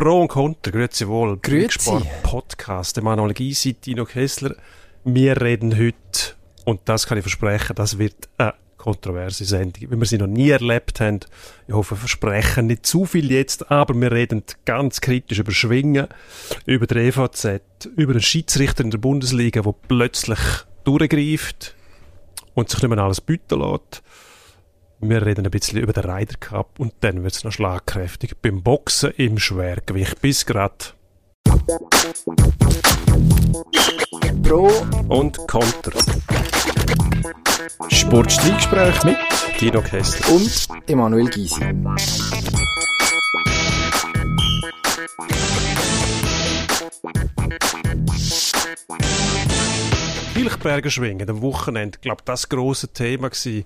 Pro 0.00 0.22
und 0.22 0.28
Contra, 0.28 0.72
grüezi 0.72 1.06
wohl. 1.08 1.36
Grüezi. 1.42 1.90
Podcast, 2.22 2.96
Emanuel 2.96 3.34
Gysi, 3.34 3.74
Dino 3.74 4.06
Kessler. 4.06 4.54
Wir 5.04 5.38
reden 5.38 5.76
heute, 5.78 6.36
und 6.64 6.80
das 6.86 7.06
kann 7.06 7.18
ich 7.18 7.22
versprechen, 7.22 7.76
das 7.76 7.98
wird 7.98 8.30
eine 8.38 8.54
kontroverse 8.78 9.44
Sendung, 9.44 9.90
wie 9.90 9.96
wir 9.98 10.06
sie 10.06 10.16
noch 10.16 10.26
nie 10.26 10.48
erlebt 10.48 11.00
haben. 11.00 11.20
Ich 11.68 11.74
hoffe, 11.74 11.96
wir 11.96 11.98
versprechen 11.98 12.68
nicht 12.68 12.86
zu 12.86 13.04
viel 13.04 13.30
jetzt, 13.30 13.70
aber 13.70 13.92
wir 13.92 14.10
reden 14.10 14.42
ganz 14.64 15.02
kritisch 15.02 15.40
über 15.40 15.52
Schwingen, 15.52 16.06
über 16.64 16.86
die 16.86 16.94
EVZ, 16.94 17.60
über 17.94 18.12
einen 18.12 18.22
Schiedsrichter 18.22 18.82
in 18.82 18.90
der 18.90 18.96
Bundesliga, 18.96 19.60
der 19.60 19.74
plötzlich 19.86 20.40
durchgreift 20.84 21.74
und 22.54 22.70
sich 22.70 22.80
nicht 22.80 22.88
mehr 22.88 23.04
alles 23.04 23.20
bieten 23.20 23.60
lässt. 23.60 24.02
Wir 25.02 25.24
reden 25.24 25.46
ein 25.46 25.50
bisschen 25.50 25.78
über 25.78 25.94
den 25.94 26.04
Ryder 26.04 26.36
Cup 26.38 26.78
und 26.78 26.92
dann 27.00 27.22
wird 27.22 27.32
es 27.32 27.42
noch 27.42 27.52
schlagkräftig 27.52 28.36
beim 28.42 28.62
Boxen 28.62 29.12
im 29.16 29.38
Schwergewicht. 29.38 30.20
Bis 30.20 30.44
grad. 30.44 30.94
Pro 34.42 34.70
und 35.08 35.38
Konter. 35.48 35.92
Sportstreitgespräch 37.88 39.02
mit 39.04 39.16
Dino 39.58 39.80
Kessler. 39.80 40.34
und 40.34 40.68
Emanuel 40.86 41.30
Gysi. 41.30 41.64
Hilchberger 50.34 50.90
Schwingen, 50.90 51.30
am 51.30 51.40
Wochenende, 51.40 51.96
ich 51.96 52.02
glaube 52.02 52.22
das 52.26 52.50
grosse 52.50 52.88
Thema 52.88 53.30
gewesen. 53.30 53.64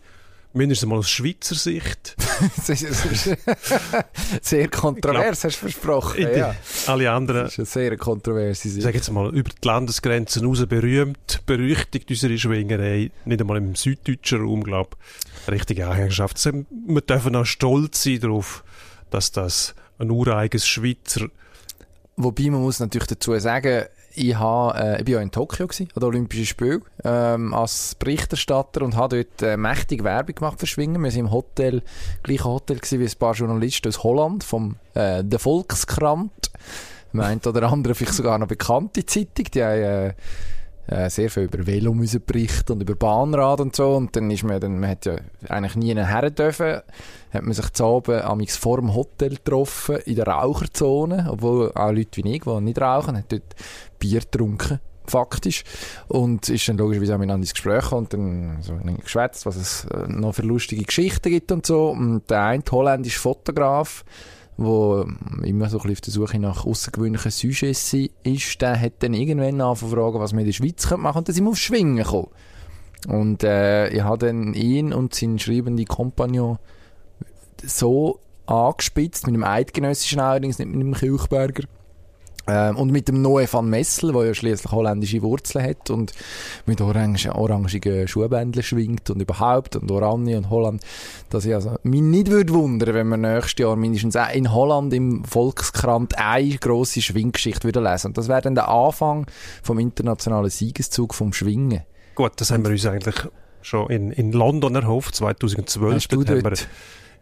Mindestens 0.56 0.88
mal 0.88 0.98
aus 0.98 1.10
Schweizer 1.10 1.56
Sicht. 1.56 2.14
Sehr 4.40 4.68
kontrovers, 4.68 5.42
hast 5.42 5.56
du 5.56 5.60
versprochen. 5.68 6.28
Ja. 6.36 6.54
Alle 6.86 7.10
anderen, 7.10 7.44
Das 7.44 7.54
ist 7.54 7.58
eine 7.58 7.66
sehr 7.66 7.96
kontroverse 7.96 8.68
ich 8.68 8.74
Sache. 8.74 8.82
sage 8.82 8.96
jetzt 8.98 9.10
mal, 9.10 9.34
über 9.34 9.50
die 9.50 9.66
Landesgrenzen 9.66 10.46
raus 10.46 10.64
berühmt, 10.66 11.42
berüchtigt 11.44 12.08
unsere 12.08 12.38
Schwingerei. 12.38 13.10
Nicht 13.24 13.40
einmal 13.40 13.56
im 13.56 13.74
süddeutschen 13.74 14.42
Raum, 14.42 14.62
glaube 14.62 14.90
ich. 15.46 15.52
Richtige 15.52 15.88
Anhängerschaft. 15.88 16.36
Also, 16.36 16.64
Wir 16.86 17.00
dürfen 17.00 17.34
auch 17.34 17.46
stolz 17.46 18.04
sein 18.04 18.20
darauf, 18.20 18.62
dass 19.10 19.32
das 19.32 19.74
ein 19.98 20.10
ureigenes 20.10 20.68
Schweizer 20.68 21.26
Wobei 22.16 22.48
man 22.48 22.60
muss 22.60 22.78
natürlich 22.78 23.08
dazu 23.08 23.36
sagen, 23.40 23.86
ich, 24.14 24.34
habe, 24.36 24.78
äh, 24.78 24.98
ich 24.98 25.04
bin 25.04 25.14
ja 25.14 25.20
in 25.20 25.30
Tokio 25.30 25.66
gewesen, 25.66 25.88
an 25.94 26.00
den 26.00 26.04
Olympischen 26.04 26.46
Spielen, 26.46 26.82
ähm, 27.04 27.52
als 27.54 27.94
Berichterstatter 27.96 28.82
und 28.82 28.96
habe 28.96 29.24
dort 29.24 29.42
äh, 29.42 29.56
mächtig 29.56 30.04
Werbung 30.04 30.34
gemacht 30.36 30.60
für 30.60 30.66
Schwingen. 30.66 31.02
Wir 31.02 31.10
sind 31.10 31.26
im 31.26 31.32
Hotel, 31.32 31.82
gleichen 32.22 32.44
Hotel 32.44 32.76
gewesen 32.76 33.00
wie 33.00 33.06
ein 33.06 33.18
paar 33.18 33.34
Journalisten 33.34 33.88
aus 33.88 34.02
Holland, 34.02 34.44
vom 34.44 34.76
äh, 34.94 35.22
«Der 35.24 35.38
Volkskrant». 35.38 36.50
Meint 37.12 37.46
oder 37.46 37.70
andere 37.70 37.94
vielleicht 37.94 38.14
sogar 38.14 38.34
eine 38.34 38.46
bekannte 38.46 39.06
Zeitung, 39.06 39.46
die 39.54 39.62
haben 39.62 39.82
äh, 39.82 40.14
äh, 40.86 41.08
sehr 41.08 41.30
viel 41.30 41.44
über 41.44 41.66
Velo 41.66 41.94
müssen 41.94 42.22
berichten 42.24 42.72
und 42.72 42.82
über 42.82 42.94
Bahnrad 42.94 43.60
und 43.60 43.74
so. 43.74 43.94
Und 43.94 44.14
dann 44.16 44.30
ist 44.30 44.44
man, 44.44 44.60
dann, 44.60 44.78
man 44.78 44.90
hat 44.90 45.06
ja 45.06 45.16
eigentlich 45.48 45.76
nie 45.76 45.94
her 45.94 46.30
dürfen, 46.30 46.82
hat 47.32 47.42
man 47.42 47.52
sich 47.52 47.72
zu 47.72 47.84
Abend 47.84 48.22
amigs 48.22 48.56
vor 48.56 48.78
dem 48.78 48.94
Hotel 48.94 49.30
getroffen, 49.30 49.96
in 50.04 50.16
der 50.16 50.26
Raucherzone, 50.26 51.28
obwohl 51.30 51.72
auch 51.74 51.90
Leute 51.90 52.22
wie 52.22 52.34
ich, 52.34 52.42
die 52.42 52.60
nicht 52.60 52.80
rauchen, 52.80 53.16
hat 53.16 53.32
dort 53.32 53.54
Bier 54.08 54.20
getrunken, 54.20 54.80
faktisch. 55.06 55.64
Und 56.08 56.48
ist 56.48 56.68
dann 56.68 56.78
logischerweise 56.78 57.14
auch 57.14 57.18
miteinander 57.18 57.44
ins 57.44 57.54
Gespräch 57.54 57.92
und 57.92 58.12
dann 58.12 58.58
so 58.60 58.74
geschwätzt, 59.02 59.46
was 59.46 59.56
es 59.56 59.84
äh, 59.86 60.08
noch 60.08 60.34
für 60.34 60.42
lustige 60.42 60.84
Geschichten 60.84 61.30
gibt 61.30 61.52
und 61.52 61.66
so. 61.66 61.90
Und 61.90 62.28
der 62.30 62.42
eine 62.44 62.62
holländische 62.70 63.20
Fotograf, 63.20 64.04
wo 64.56 65.04
immer 65.42 65.68
so 65.68 65.78
auf 65.78 65.84
der 65.84 66.12
Suche 66.12 66.38
nach 66.38 66.64
außergewöhnlichen 66.64 67.30
Sujets 67.30 67.94
ist, 68.22 68.62
der 68.62 68.80
hat 68.80 68.94
dann 69.00 69.14
irgendwann 69.14 69.76
fragen, 69.76 70.20
was 70.20 70.32
wir 70.32 70.40
in 70.40 70.46
der 70.46 70.52
Schweiz 70.52 70.88
machen 70.90 71.02
können. 71.02 71.16
Und 71.16 71.28
dann 71.28 71.34
sind 71.34 71.44
wir 71.44 71.50
auf 71.50 71.58
Schwingen 71.58 71.96
gekommen. 71.96 72.28
Und 73.08 73.44
äh, 73.44 73.88
ich 73.88 74.02
habe 74.02 74.26
dann 74.26 74.54
ihn 74.54 74.92
und 74.92 75.14
seinen 75.14 75.38
schreibenden 75.38 75.86
Kompagnon 75.86 76.58
so 77.62 78.20
angespitzt, 78.46 79.26
mit 79.26 79.34
einem 79.34 79.44
Eidgenössischen 79.44 80.20
allerdings, 80.20 80.58
nicht 80.58 80.68
mit 80.68 80.80
einem 80.80 80.94
Kirchberger. 80.94 81.64
Ähm, 82.46 82.76
und 82.76 82.92
mit 82.92 83.08
dem 83.08 83.22
Noe 83.22 83.46
van 83.50 83.68
Messel, 83.70 84.12
der 84.12 84.26
ja 84.26 84.34
schließlich 84.34 84.70
holländische 84.70 85.22
Wurzeln 85.22 85.64
hat 85.66 85.88
und 85.88 86.12
mit 86.66 86.80
orange, 86.80 87.34
orangigen 87.34 88.06
Schuhbändeln 88.06 88.62
schwingt 88.62 89.08
und 89.08 89.20
überhaupt 89.22 89.76
und 89.76 89.90
Oranje 89.90 90.36
und 90.36 90.50
Holland, 90.50 90.82
dass 91.30 91.46
ich 91.46 91.54
also 91.54 91.76
mich 91.84 92.02
nicht 92.02 92.30
würde 92.30 92.52
wundern, 92.52 92.94
wenn 92.94 93.08
wir 93.08 93.16
nächstes 93.16 93.60
Jahr 93.62 93.76
mindestens 93.76 94.16
in 94.34 94.52
Holland 94.52 94.92
im 94.92 95.24
Volkskrant 95.24 96.18
eine 96.18 96.58
grosse 96.58 97.00
Schwinggeschichte 97.00 97.66
wieder 97.66 97.80
lesen. 97.80 98.08
Und 98.08 98.18
das 98.18 98.28
wäre 98.28 98.42
dann 98.42 98.54
der 98.54 98.68
Anfang 98.68 99.26
vom 99.62 99.78
internationalen 99.78 100.50
Siegeszug 100.50 101.14
vom 101.14 101.32
Schwingen. 101.32 101.80
Gut, 102.14 102.32
das 102.36 102.50
haben 102.50 102.62
wir 102.64 102.70
uns 102.72 102.84
eigentlich 102.84 103.16
schon 103.62 103.88
in, 103.88 104.10
in 104.12 104.32
London 104.32 104.74
erhofft, 104.74 105.14
2012. 105.14 105.94
Hast 105.94 106.12
du 106.12 106.22
dort- 106.22 106.68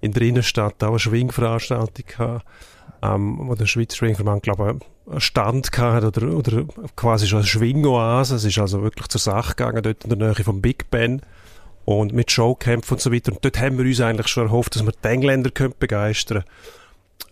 in 0.03 0.13
der 0.13 0.23
Innenstadt 0.23 0.85
auch 0.85 0.91
eine 0.91 0.99
Schwingveranstaltung 0.99 2.05
gehabt, 2.07 2.45
ähm, 3.03 3.39
wo 3.49 3.55
der 3.55 3.67
Schweizer 3.67 3.97
Schwingverband, 3.97 4.43
glaube 4.43 4.77
ich, 4.81 5.11
einen 5.11 5.21
Stand 5.21 5.73
gehabt 5.73 6.05
oder, 6.05 6.37
oder 6.37 6.65
quasi 6.95 7.27
schon 7.27 7.39
eine 7.39 7.47
Schwingoase. 7.47 8.37
Es 8.37 8.45
ist 8.45 8.59
also 8.59 8.83
wirklich 8.83 9.09
zur 9.09 9.21
Sache 9.21 9.55
gegangen, 9.55 9.83
dort 9.83 10.05
in 10.05 10.11
der 10.11 10.19
Nähe 10.19 10.45
vom 10.45 10.61
Big 10.61 10.91
Ben 10.91 11.23
und 11.87 12.13
mit 12.13 12.31
Showkämpfen 12.31 12.97
und 12.97 13.01
so 13.01 13.11
weiter. 13.11 13.33
Und 13.33 13.45
dort 13.45 13.59
haben 13.59 13.79
wir 13.79 13.87
uns 13.87 14.01
eigentlich 14.01 14.29
schon 14.29 14.47
erhofft, 14.47 14.77
dass 14.77 14.85
wir 14.85 14.93
die 14.93 15.09
Engländer 15.09 15.51
können 15.51 15.75
begeistern 15.79 16.45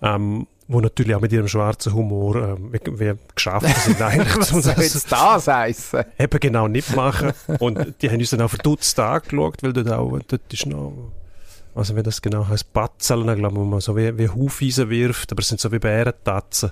ähm, 0.02 0.46
wo 0.68 0.80
natürlich 0.80 1.14
auch 1.16 1.20
mit 1.20 1.32
ihrem 1.32 1.48
schwarzen 1.48 1.94
Humor 1.94 2.36
ähm, 2.36 2.72
wie, 2.72 3.00
wie 3.00 3.14
geschafft 3.34 3.66
sind, 3.80 4.00
eigentlich 4.02 4.36
Was 4.36 4.48
zu 4.48 4.60
soll 4.60 4.74
das 4.74 4.94
jetzt 4.94 5.12
das 5.12 5.48
heissen? 5.48 6.04
eben 6.18 6.40
genau 6.40 6.68
nicht 6.68 6.94
machen. 6.94 7.32
Und 7.58 8.00
die 8.00 8.08
haben 8.08 8.18
uns 8.18 8.30
dann 8.30 8.42
auch 8.42 8.50
verdutzt 8.50 8.98
angeschaut, 8.98 9.62
weil 9.62 9.72
dort 9.72 9.90
auch, 9.90 10.18
dort 10.28 10.52
ist 10.52 10.66
noch, 10.66 10.92
also 11.80 11.96
wie 11.96 12.02
das 12.02 12.22
genau 12.22 12.46
heißt, 12.46 12.72
Batzeln, 12.72 13.22
glaube 13.36 13.54
ich, 13.54 13.60
wo 13.60 13.64
man 13.64 13.80
so 13.80 13.96
wie, 13.96 14.16
wie 14.16 14.28
Hufeisen 14.28 14.88
wirft, 14.88 15.32
aber 15.32 15.40
es 15.40 15.48
sind 15.48 15.60
so 15.60 15.72
wie 15.72 15.78
Bärentatzen. 15.78 16.70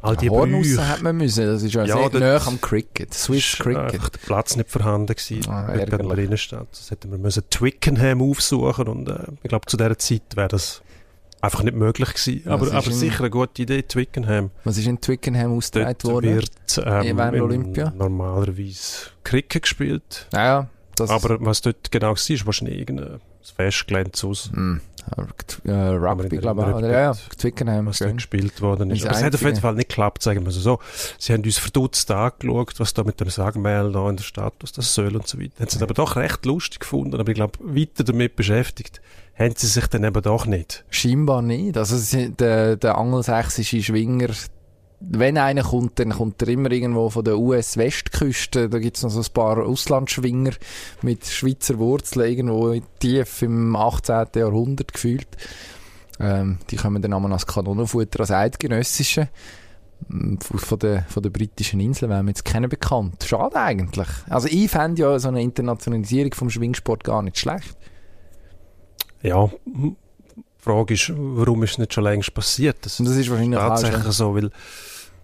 All 0.00 0.16
die 0.16 0.30
Horn 0.30 0.54
raus 0.54 0.66
Brüche. 0.68 0.88
hat 0.88 1.02
man 1.02 1.16
müssen. 1.16 1.44
Das 1.44 1.62
ist 1.62 1.74
ja, 1.74 1.84
Ja, 1.84 2.08
sehr 2.08 2.20
nah 2.20 2.46
am 2.46 2.60
Cricket. 2.60 3.12
Swiss 3.12 3.52
ist 3.54 3.58
Cricket. 3.58 3.94
einfach 3.94 4.08
der 4.10 4.18
Platz 4.20 4.54
nicht 4.56 4.70
vorhanden 4.70 5.08
gewesen, 5.14 5.50
Ah, 5.50 5.72
in 5.72 5.86
der 5.90 6.18
Innenstadt. 6.18 6.68
Das 6.70 6.90
hätten 6.90 7.10
wir 7.10 7.18
müssen 7.18 7.42
Twickenham 7.50 8.22
aufsuchen 8.22 8.86
und 8.86 9.08
äh, 9.08 9.18
ich 9.42 9.48
glaube, 9.48 9.66
zu 9.66 9.76
dieser 9.76 9.98
Zeit 9.98 10.22
wäre 10.36 10.48
das 10.48 10.82
einfach 11.40 11.64
nicht 11.64 11.76
möglich 11.76 12.14
gewesen. 12.14 12.48
Aber 12.48 12.72
aber 12.72 12.90
sicher 12.92 13.20
eine 13.20 13.30
gute 13.30 13.62
Idee, 13.62 13.82
Twickenham. 13.82 14.50
Was 14.62 14.78
ist 14.78 14.86
in 14.86 15.00
Twickenham 15.00 15.56
ausgetragen 15.56 15.96
Dort 16.00 16.12
worden? 16.12 16.34
wird 16.36 16.50
ähm, 16.84 17.18
Olympia? 17.18 17.92
normalerweise 17.96 19.10
Cricket 19.24 19.62
gespielt. 19.62 20.28
Ja, 20.32 20.44
ja. 20.44 20.66
Das, 20.94 21.10
Aber 21.10 21.38
was 21.40 21.60
dort 21.60 21.90
genau 21.90 22.08
war, 22.10 22.12
ist 22.30 22.46
wahrscheinlich 22.46 22.86
irgendein 23.40 23.56
Festgelände 23.56 24.12
aus, 24.26 24.50
Hm, 24.52 24.80
äh, 25.64 25.70
Rugby, 25.72 26.36
glaube 26.36 26.60
ich. 26.62 26.66
der 26.66 26.76
Oder, 26.76 26.90
ja, 26.90 27.00
ja. 27.00 27.12
Twickenham. 27.38 27.86
was 27.86 27.96
schön. 27.98 28.16
gespielt 28.16 28.60
worden 28.60 28.90
ist. 28.90 29.02
Das 29.04 29.08
Aber 29.10 29.18
es 29.18 29.24
hat 29.24 29.34
auf 29.34 29.42
jeden. 29.42 29.56
Fall 29.60 29.74
nicht 29.74 29.88
geklappt, 29.88 30.22
sagen 30.22 30.44
wir 30.44 30.52
so. 30.52 30.78
Sie 31.18 31.32
haben 31.32 31.42
uns 31.42 31.56
verdutzt 31.58 32.10
angeschaut, 32.10 32.74
was 32.78 32.92
da 32.92 33.04
mit 33.04 33.18
dem 33.20 33.30
Sagmehl 33.30 33.90
da 33.92 34.10
in 34.10 34.16
der 34.16 34.24
Stadt, 34.24 34.54
was 34.60 34.72
das 34.72 34.94
soll 34.94 35.16
und 35.16 35.26
so 35.26 35.40
weiter. 35.40 35.60
Haben 35.60 35.68
sie 35.70 35.82
aber 35.82 35.94
doch 35.94 36.16
recht 36.16 36.44
lustig 36.44 36.80
gefunden, 36.80 37.18
aber 37.18 37.30
ich 37.30 37.36
glaube, 37.36 37.58
weiter 37.62 38.04
damit 38.04 38.36
beschäftigt 38.36 39.00
haben 39.38 39.54
sie 39.56 39.68
sich 39.68 39.86
dann 39.86 40.02
eben 40.04 40.20
doch 40.20 40.46
nicht. 40.46 40.84
Scheinbar 40.90 41.42
nicht. 41.42 41.76
Also 41.78 41.96
der, 42.28 42.76
der 42.76 42.98
angelsächsische 42.98 43.80
Schwinger, 43.82 44.30
wenn 45.00 45.38
einer 45.38 45.62
kommt, 45.62 45.98
dann 45.98 46.10
kommt 46.10 46.42
er 46.42 46.48
immer 46.48 46.70
irgendwo 46.70 47.08
von 47.08 47.24
der 47.24 47.38
US-Westküste. 47.38 48.68
Da 48.68 48.78
gibt's 48.78 49.02
noch 49.02 49.10
so 49.10 49.20
ein 49.20 49.32
paar 49.32 49.64
Auslandschwinger 49.64 50.52
mit 51.02 51.24
Schweizer 51.26 51.78
Wurzeln, 51.78 52.28
irgendwo 52.28 52.74
tief 52.98 53.42
im 53.42 53.76
18. 53.76 54.26
Jahrhundert 54.34 54.92
gefühlt. 54.92 55.28
Ähm, 56.18 56.58
die 56.70 56.76
kommen 56.76 57.00
dann 57.00 57.12
einmal 57.12 57.32
als 57.32 57.46
Kanonenfutter, 57.46 58.20
als 58.20 58.32
eidgenössische. 58.32 59.28
Mm, 60.08 60.36
Von 60.40 60.78
der, 60.80 61.02
von 61.04 61.22
der 61.22 61.30
britischen 61.30 61.78
Insel 61.78 62.08
wären 62.08 62.26
wir 62.26 62.30
jetzt 62.30 62.44
kennen 62.44 62.68
bekannt. 62.68 63.24
Schade 63.24 63.56
eigentlich. 63.56 64.08
Also 64.28 64.48
ich 64.48 64.68
fände 64.68 65.02
ja 65.02 65.18
so 65.20 65.28
eine 65.28 65.42
Internationalisierung 65.42 66.34
vom 66.34 66.50
Schwingsport 66.50 67.04
gar 67.04 67.22
nicht 67.22 67.38
schlecht. 67.38 67.76
Ja, 69.22 69.48
die 70.58 70.62
Frage 70.64 70.94
ist, 70.94 71.12
warum 71.16 71.62
ist 71.62 71.72
es 71.72 71.78
nicht 71.78 71.94
schon 71.94 72.04
längst 72.04 72.34
passiert? 72.34 72.76
Das 72.82 72.96
das 72.98 73.08
ist 73.08 73.30
wahrscheinlich 73.30 73.58
tatsächlich 73.58 74.02
schon- 74.02 74.12
so, 74.12 74.34
weil 74.34 74.50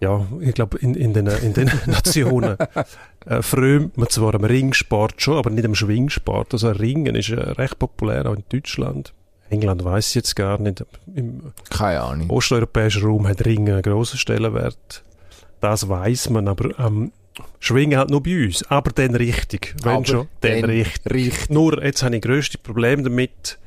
ja, 0.01 0.25
ich 0.41 0.53
glaube, 0.53 0.77
in, 0.79 0.93
in 0.93 1.13
den, 1.13 1.27
in 1.27 1.53
den 1.53 1.71
Nationen 1.85 2.57
äh, 3.25 3.41
frömt 3.41 3.97
man 3.97 4.09
zwar 4.09 4.35
am 4.35 4.43
Ringsport 4.43 5.21
schon, 5.21 5.37
aber 5.37 5.49
nicht 5.49 5.65
am 5.65 5.73
Schwingsport. 5.75 6.51
Also 6.53 6.69
Ringen 6.71 7.15
ist 7.15 7.29
äh, 7.29 7.35
recht 7.39 7.79
populär, 7.79 8.25
auch 8.25 8.35
in 8.35 8.43
Deutschland. 8.49 9.13
England 9.49 9.85
weiß 9.85 10.09
ich 10.09 10.15
jetzt 10.15 10.35
gar 10.35 10.59
nicht. 10.59 10.83
Im 11.15 11.53
Keine 11.69 12.01
Ahnung. 12.01 12.29
osteuropäischen 12.29 13.03
Raum 13.03 13.27
hat 13.27 13.45
Ringen 13.45 13.71
einen 13.73 13.81
grossen 13.83 14.17
Stellenwert. 14.19 15.03
Das 15.61 15.87
weiß 15.87 16.29
man, 16.31 16.47
aber 16.49 16.77
ähm, 16.79 17.11
Schwingen 17.59 17.97
halt 17.97 18.09
nur 18.09 18.21
bei 18.23 18.45
uns. 18.45 18.63
Aber 18.69 18.91
dann 18.91 19.15
richtig. 19.15 19.75
Wenn 19.83 19.91
Aber 19.93 20.05
schon, 20.05 20.27
dann, 20.41 20.65
richtig. 20.65 21.13
richtig. 21.13 21.49
Nur, 21.49 21.81
jetzt 21.83 22.03
habe 22.03 22.15
ich 22.17 22.21
grösste 22.21 22.57
Problem 22.57 23.03
damit, 23.03 23.57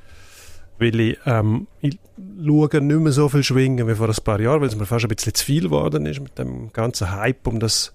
weil 0.79 1.01
ich, 1.01 1.19
ähm, 1.27 1.67
ich 1.81 1.99
schaue 2.45 2.81
nicht 2.81 3.01
mehr 3.01 3.13
so 3.13 3.29
viel 3.29 3.43
schwingen 3.43 3.87
wie 3.89 3.95
vor 3.95 4.09
ein 4.09 4.25
paar 4.25 4.41
Jahren, 4.41 4.61
weil 4.61 4.69
es 4.69 4.77
mir 4.77 4.87
fast 4.87 5.05
ein 5.05 5.15
bisschen 5.15 5.35
zu 5.35 5.45
viel 5.45 5.65
geworden 5.65 6.07
ist 6.07 6.21
mit 6.21 6.39
dem 6.39 6.73
ganzen 6.73 7.11
Hype 7.11 7.47
um, 7.47 7.61
das, 7.61 7.93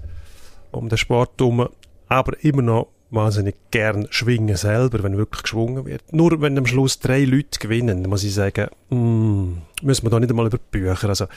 um 0.71 0.89
den 0.89 0.97
Sport 0.97 1.31
herum. 1.39 1.69
Aber 2.07 2.44
immer 2.44 2.62
noch 2.62 2.88
wahnsinnig 3.09 3.56
gern 3.71 4.07
schwingen 4.09 4.56
selber, 4.56 5.03
wenn 5.03 5.18
wirklich 5.18 5.44
geschwungen 5.44 5.85
wird. 5.85 6.12
Nur 6.12 6.41
wenn 6.41 6.57
am 6.57 6.65
Schluss 6.65 7.00
drei 7.00 7.24
Leute 7.25 7.59
gewinnen, 7.59 8.03
muss 8.03 8.24
ich 8.24 8.33
sagen, 8.33 8.68
mm, 8.89 9.85
müssen 9.85 10.06
wir 10.06 10.09
da 10.09 10.19
nicht 10.19 10.31
einmal 10.31 10.47
über 10.47 10.57
Bücher. 10.57 11.09
Also, 11.09 11.27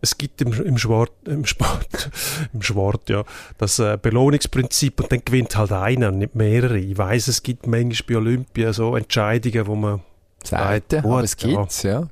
es 0.00 0.16
gibt 0.16 0.40
im, 0.42 0.52
im, 0.52 0.78
Sport, 0.78 1.12
im 1.26 1.44
Sport, 1.44 2.10
im 2.52 2.62
Sport, 2.62 3.08
ja, 3.10 3.24
das 3.58 3.78
äh, 3.78 3.98
Belohnungsprinzip 4.00 5.00
und 5.00 5.10
dann 5.10 5.22
gewinnt 5.24 5.56
halt 5.56 5.72
einer, 5.72 6.10
nicht 6.10 6.34
mehrere. 6.34 6.78
Ich 6.78 6.96
weiß, 6.96 7.28
es 7.28 7.42
gibt 7.42 7.66
manchmal 7.66 8.06
bei 8.08 8.16
Olympia 8.16 8.72
so 8.72 8.96
Entscheidungen, 8.96 9.66
wo 9.66 9.74
man 9.74 10.00
sagt, 10.44 10.94
aber 10.94 11.22
es 11.22 11.36
gibt's, 11.36 11.82
ja. 11.82 12.00
ja. 12.00 12.08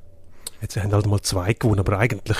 Jetzt 0.60 0.76
haben 0.76 0.92
halt 0.92 1.06
mal 1.06 1.20
zwei 1.20 1.52
gewonnen, 1.52 1.80
aber 1.80 1.98
eigentlich 1.98 2.38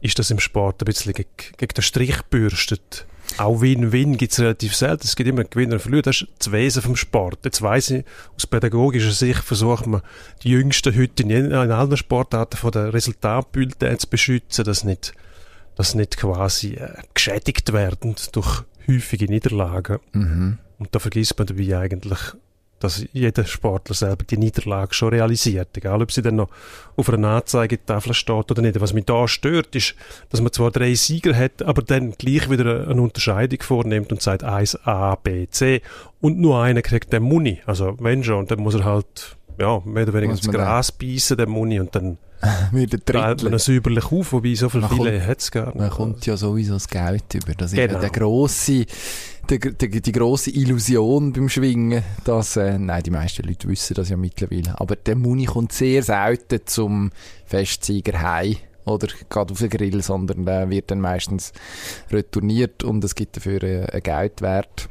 ist 0.00 0.18
das 0.18 0.30
im 0.30 0.38
Sport 0.38 0.82
ein 0.82 0.86
bisschen 0.86 1.12
gegen, 1.12 1.28
gegen 1.56 1.74
den 1.74 1.82
Strich 1.82 2.22
bürstet. 2.30 3.06
Auch 3.38 3.60
Win-Win 3.60 4.16
gibt 4.16 4.32
es 4.32 4.40
relativ 4.40 4.74
selten. 4.74 5.02
Es 5.04 5.16
gibt 5.16 5.28
immer 5.28 5.44
Gewinner 5.44 5.74
und 5.74 5.80
Verlierer. 5.80 6.02
Das 6.02 6.22
ist 6.22 6.28
das 6.38 6.52
Wesen 6.52 6.82
vom 6.82 6.96
Sport. 6.96 7.40
Jetzt 7.44 7.60
weiss 7.60 7.90
ich, 7.90 8.04
aus 8.36 8.46
pädagogischer 8.46 9.10
Sicht 9.10 9.42
versucht 9.42 9.86
man, 9.86 10.02
die 10.42 10.50
Jüngsten 10.50 10.96
heute 10.96 11.22
in, 11.24 11.30
in 11.30 11.52
allen 11.52 11.96
Sportarten 11.96 12.56
von 12.56 12.70
den 12.70 12.90
Resultatbildern 12.90 13.98
zu 13.98 14.08
beschützen, 14.08 14.64
dass 14.64 14.84
nicht, 14.84 15.12
dass 15.74 15.94
nicht 15.94 16.16
quasi 16.16 16.74
äh, 16.74 16.94
geschädigt 17.12 17.72
werden 17.72 18.14
durch 18.32 18.62
häufige 18.86 19.26
Niederlagen. 19.26 19.98
Mhm. 20.12 20.58
Und 20.78 20.94
da 20.94 20.98
vergisst 20.98 21.36
man 21.38 21.46
dabei 21.46 21.78
eigentlich 21.78 22.20
dass 22.86 23.04
jeder 23.12 23.44
Sportler 23.44 23.96
selber 23.96 24.24
die 24.24 24.36
Niederlage 24.36 24.94
schon 24.94 25.08
realisiert, 25.08 25.76
egal 25.76 26.02
ob 26.02 26.12
sie 26.12 26.22
dann 26.22 26.36
noch 26.36 26.48
auf 26.96 27.10
einer 27.10 27.30
Anzeigetafel 27.30 28.14
steht 28.14 28.50
oder 28.50 28.62
nicht. 28.62 28.80
Was 28.80 28.92
mich 28.92 29.06
da 29.06 29.26
stört, 29.26 29.74
ist, 29.74 29.96
dass 30.30 30.40
man 30.40 30.52
zwar 30.52 30.70
drei 30.70 30.94
Sieger 30.94 31.34
hat, 31.34 31.62
aber 31.62 31.82
dann 31.82 32.12
gleich 32.12 32.48
wieder 32.48 32.88
eine 32.88 33.02
Unterscheidung 33.02 33.60
vornimmt 33.60 34.12
und 34.12 34.22
sagt 34.22 34.44
1 34.44 34.86
A, 34.86 35.16
B, 35.16 35.48
C 35.48 35.82
und 36.20 36.38
nur 36.38 36.62
einer 36.62 36.82
kriegt 36.82 37.12
den 37.12 37.24
Muni. 37.24 37.60
Also 37.66 37.96
wenn 37.98 38.22
schon, 38.22 38.46
dann 38.46 38.60
muss 38.60 38.76
er 38.76 38.84
halt 38.84 39.36
ja, 39.58 39.80
mehr 39.84 40.02
oder 40.02 40.14
weniger 40.14 40.32
ins 40.32 40.48
Gras 40.48 40.92
beißen, 40.92 41.36
den 41.36 41.50
Muni, 41.50 41.80
und 41.80 41.94
dann 41.94 42.18
teilt 43.06 43.42
man 43.42 43.54
es 43.54 43.64
säuberlich 43.64 44.12
auf, 44.12 44.32
wobei 44.32 44.54
so 44.54 44.68
viele 44.68 44.88
File 44.88 45.26
hat 45.26 45.40
es 45.40 45.50
gar 45.50 45.66
nicht. 45.66 45.76
Man 45.76 45.90
kommt 45.90 46.26
ja 46.26 46.36
sowieso 46.36 46.74
das 46.74 46.88
Geld 46.88 47.34
über. 47.34 47.54
Das 47.54 47.72
ist 47.72 47.76
genau. 47.76 47.98
der 47.98 48.10
grosse 48.10 48.86
die, 49.50 49.60
die, 49.60 50.02
die 50.02 50.12
grosse 50.12 50.50
Illusion 50.50 51.32
beim 51.32 51.48
Schwingen, 51.48 52.02
dass, 52.24 52.56
äh, 52.56 52.78
nein, 52.78 53.02
die 53.02 53.10
meisten 53.10 53.46
Leute 53.46 53.68
wissen 53.68 53.94
das 53.94 54.08
ja 54.08 54.16
mittlerweile, 54.16 54.78
aber 54.80 54.96
der 54.96 55.16
Muni 55.16 55.44
kommt 55.44 55.72
sehr 55.72 56.02
selten 56.02 56.60
zum 56.64 57.10
Festsieger 57.44 58.20
heim 58.20 58.56
oder 58.84 59.06
geht 59.06 59.36
auf 59.36 59.58
den 59.58 59.70
Grill, 59.70 60.02
sondern 60.02 60.44
der 60.44 60.70
wird 60.70 60.90
dann 60.90 61.00
meistens 61.00 61.52
retourniert 62.10 62.82
und 62.84 63.04
es 63.04 63.14
gibt 63.14 63.36
dafür 63.36 63.62
einen 63.62 64.02
Geldwert, 64.02 64.88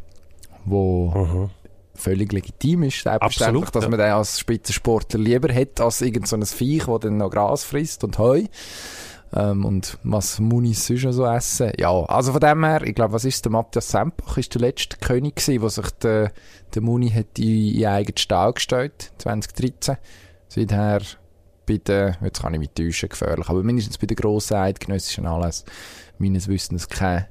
wo 0.66 1.12
mhm. 1.12 1.50
Völlig 1.96 2.32
legitim 2.32 2.84
ist, 2.84 3.04
selbstverständlich, 3.04 3.70
dass 3.70 3.84
ja. 3.84 3.90
man 3.90 4.00
den 4.00 4.12
als 4.12 4.40
Spitzensportler 4.40 5.20
lieber 5.20 5.54
hat 5.54 5.80
als 5.82 6.02
irgendein 6.02 6.44
so 6.44 6.56
Viech, 6.56 6.86
das 6.86 7.00
dann 7.00 7.18
noch 7.18 7.30
Gras 7.30 7.64
frisst 7.64 8.04
und 8.04 8.18
Heu. 8.18 8.46
Ähm, 9.34 9.66
und 9.66 9.98
was 10.04 10.40
Munis 10.40 10.86
sonst 10.86 11.16
so 11.16 11.26
essen. 11.26 11.72
Ja, 11.78 11.92
also 12.06 12.32
von 12.32 12.40
dem 12.40 12.64
her, 12.64 12.84
ich 12.84 12.96
glaube, 12.96 13.14
was 13.14 13.26
ist 13.26 13.44
der 13.44 13.52
Matthias 13.52 13.90
Sempach, 13.90 14.38
ist 14.38 14.54
der 14.54 14.62
letzte 14.62 14.98
König 14.98 15.36
gewesen, 15.36 15.62
der 15.62 15.70
sich 15.70 15.90
der, 16.02 16.32
der 16.74 16.82
Muni 16.82 17.10
hat 17.10 17.38
in, 17.38 17.76
in 17.76 17.86
eigenen 17.86 18.18
Stall 18.18 18.54
gestellt, 18.54 19.12
2013. 19.18 19.98
Seither 20.48 21.02
bei 21.66 21.78
den, 21.78 22.16
jetzt 22.22 22.42
kann 22.42 22.54
ich 22.54 22.60
mich 22.60 22.70
täuschen, 22.70 23.10
gefährlich, 23.10 23.50
aber 23.50 23.64
mindestens 23.64 23.98
bei 23.98 24.08
den 24.08 24.16
grossen 24.16 24.58
eidgenössischen 24.58 25.26
Anlässen 25.26 25.66
meines 26.18 26.48
Wissens 26.48 26.88
keine 26.88 27.28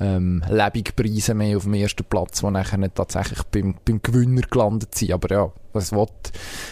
ähm, 0.00 0.42
Lebigpreise 0.48 1.34
mehr 1.34 1.56
auf 1.56 1.64
dem 1.64 1.74
ersten 1.74 2.04
Platz, 2.04 2.40
die 2.40 2.50
nachher 2.50 2.92
tatsächlich 2.92 3.42
beim, 3.44 3.74
beim 3.84 4.02
Gewinner 4.02 4.42
gelandet 4.42 4.94
sind. 4.94 5.12
Aber 5.12 5.34
ja, 5.34 5.52
was 5.72 5.92
will, 5.92 6.08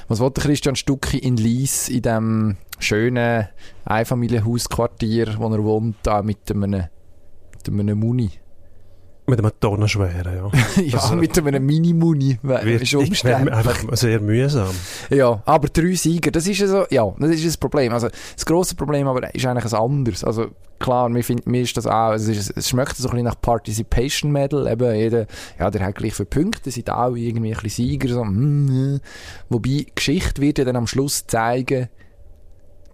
was 0.08 0.20
will 0.20 0.30
Christian 0.30 0.76
Stucki 0.76 1.18
in 1.18 1.36
Lies 1.36 1.88
in 1.88 2.02
dem 2.02 2.56
schönen 2.78 3.48
Einfamilienhausquartier, 3.84 5.38
wo 5.38 5.52
er 5.52 5.62
wohnt, 5.62 6.08
auch 6.08 6.22
mit 6.22 6.50
einem, 6.50 6.70
mit 6.70 7.68
einem 7.68 7.98
Muni? 7.98 8.30
Mit 9.24 9.38
einem 9.38 9.52
tonnenschweren, 9.60 10.34
ja. 10.34 10.50
ja, 10.82 10.98
also, 10.98 11.14
mit 11.14 11.38
einem 11.38 11.64
Mini-Muni. 11.64 12.38
Ist 12.64 12.94
umständlich. 12.94 13.54
einfach 13.54 13.80
sehr 13.92 14.20
mühsam. 14.20 14.74
Ja, 15.10 15.40
aber 15.46 15.68
drei 15.68 15.94
Sieger, 15.94 16.32
das 16.32 16.48
ist 16.48 16.58
ja 16.58 16.66
so, 16.66 16.84
ja, 16.90 17.14
das 17.18 17.30
ist 17.30 17.46
das 17.46 17.56
Problem. 17.56 17.92
Also, 17.92 18.08
das 18.08 18.44
grosse 18.44 18.74
Problem 18.74 19.06
aber 19.06 19.32
ist 19.32 19.46
eigentlich 19.46 19.72
ein 19.72 19.80
anderes. 19.80 20.24
Also, 20.24 20.48
klar, 20.80 21.08
mir, 21.08 21.22
find, 21.22 21.46
mir 21.46 21.62
ist 21.62 21.76
das 21.76 21.86
auch, 21.86 22.12
es, 22.12 22.26
ist, 22.26 22.56
es 22.56 22.68
schmeckt 22.68 22.96
so 22.96 23.08
ein 23.08 23.12
bisschen 23.12 23.26
nach 23.26 23.40
Participation 23.40 24.32
Medal, 24.32 24.66
eben 24.66 24.94
jeder, 24.94 25.26
ja, 25.58 25.70
der 25.70 25.86
hat 25.86 25.94
gleich 25.94 26.14
viele 26.14 26.26
Punkte, 26.26 26.72
sind 26.72 26.90
auch 26.90 27.14
irgendwie 27.14 27.54
ein 27.54 27.62
bisschen 27.62 27.86
Sieger, 27.86 28.08
so, 28.12 28.24
mm, 28.24 29.00
wobei, 29.48 29.86
Geschichte 29.94 30.42
wird 30.42 30.58
ja 30.58 30.64
dann 30.64 30.76
am 30.76 30.88
Schluss 30.88 31.26
zeigen, 31.28 31.88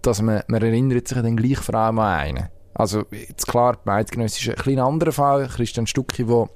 dass 0.03 0.21
man, 0.21 0.43
man 0.47 0.61
erinnert 0.61 1.07
sich 1.07 1.17
dann 1.17 1.35
gleich 1.35 1.57
vor 1.57 1.75
allem 1.75 1.99
an 1.99 2.19
einen. 2.19 2.49
Also, 2.79 3.03
jetzt 3.11 3.45
klar, 3.45 3.77
Eidgenöss 3.83 4.39
ist 4.39 4.47
ein 4.47 4.55
kleiner 4.55 4.85
anderer 4.85 5.11
Fall. 5.11 5.49
Christian 5.49 5.85
Stucki, 5.85 6.23
der 6.23 6.47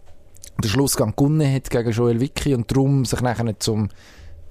den 0.64 0.70
Schlussgang 0.70 1.14
gewonnen 1.18 1.54
hat 1.54 1.70
gegen 1.70 1.92
Joel 1.92 2.22
Vicky 2.22 2.56
und 2.56 2.72
darum 2.72 3.04
sich 3.04 3.20
nachher 3.20 3.60
zum 3.60 3.90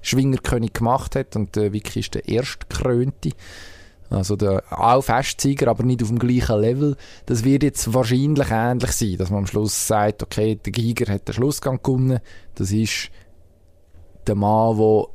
Schwingerkönig 0.03 0.73
gemacht 0.73 1.15
hat. 1.15 1.35
Und 1.35 1.57
äh, 1.57 1.73
Vicky 1.73 2.01
ist 2.01 2.13
der 2.13 2.27
erste 2.27 2.67
Krönte. 2.69 3.31
Also 4.11 4.35
der 4.35 4.61
auch 4.69 5.01
Festsieger, 5.01 5.67
aber 5.67 5.81
nicht 5.81 6.03
auf 6.03 6.09
dem 6.09 6.19
gleichen 6.19 6.61
Level. 6.61 6.95
Das 7.25 7.43
wird 7.43 7.63
jetzt 7.63 7.91
wahrscheinlich 7.91 8.51
ähnlich 8.51 8.91
sein, 8.91 9.17
dass 9.17 9.31
man 9.31 9.39
am 9.39 9.47
Schluss 9.47 9.87
sagt, 9.87 10.21
okay, 10.21 10.53
der 10.63 10.71
Giger 10.71 11.11
hat 11.11 11.27
den 11.27 11.33
Schlussgang 11.33 11.81
gewonnen. 11.81 12.19
Das 12.53 12.71
ist 12.71 13.09
der 14.27 14.35
Mann, 14.35 14.77
der 14.77 15.07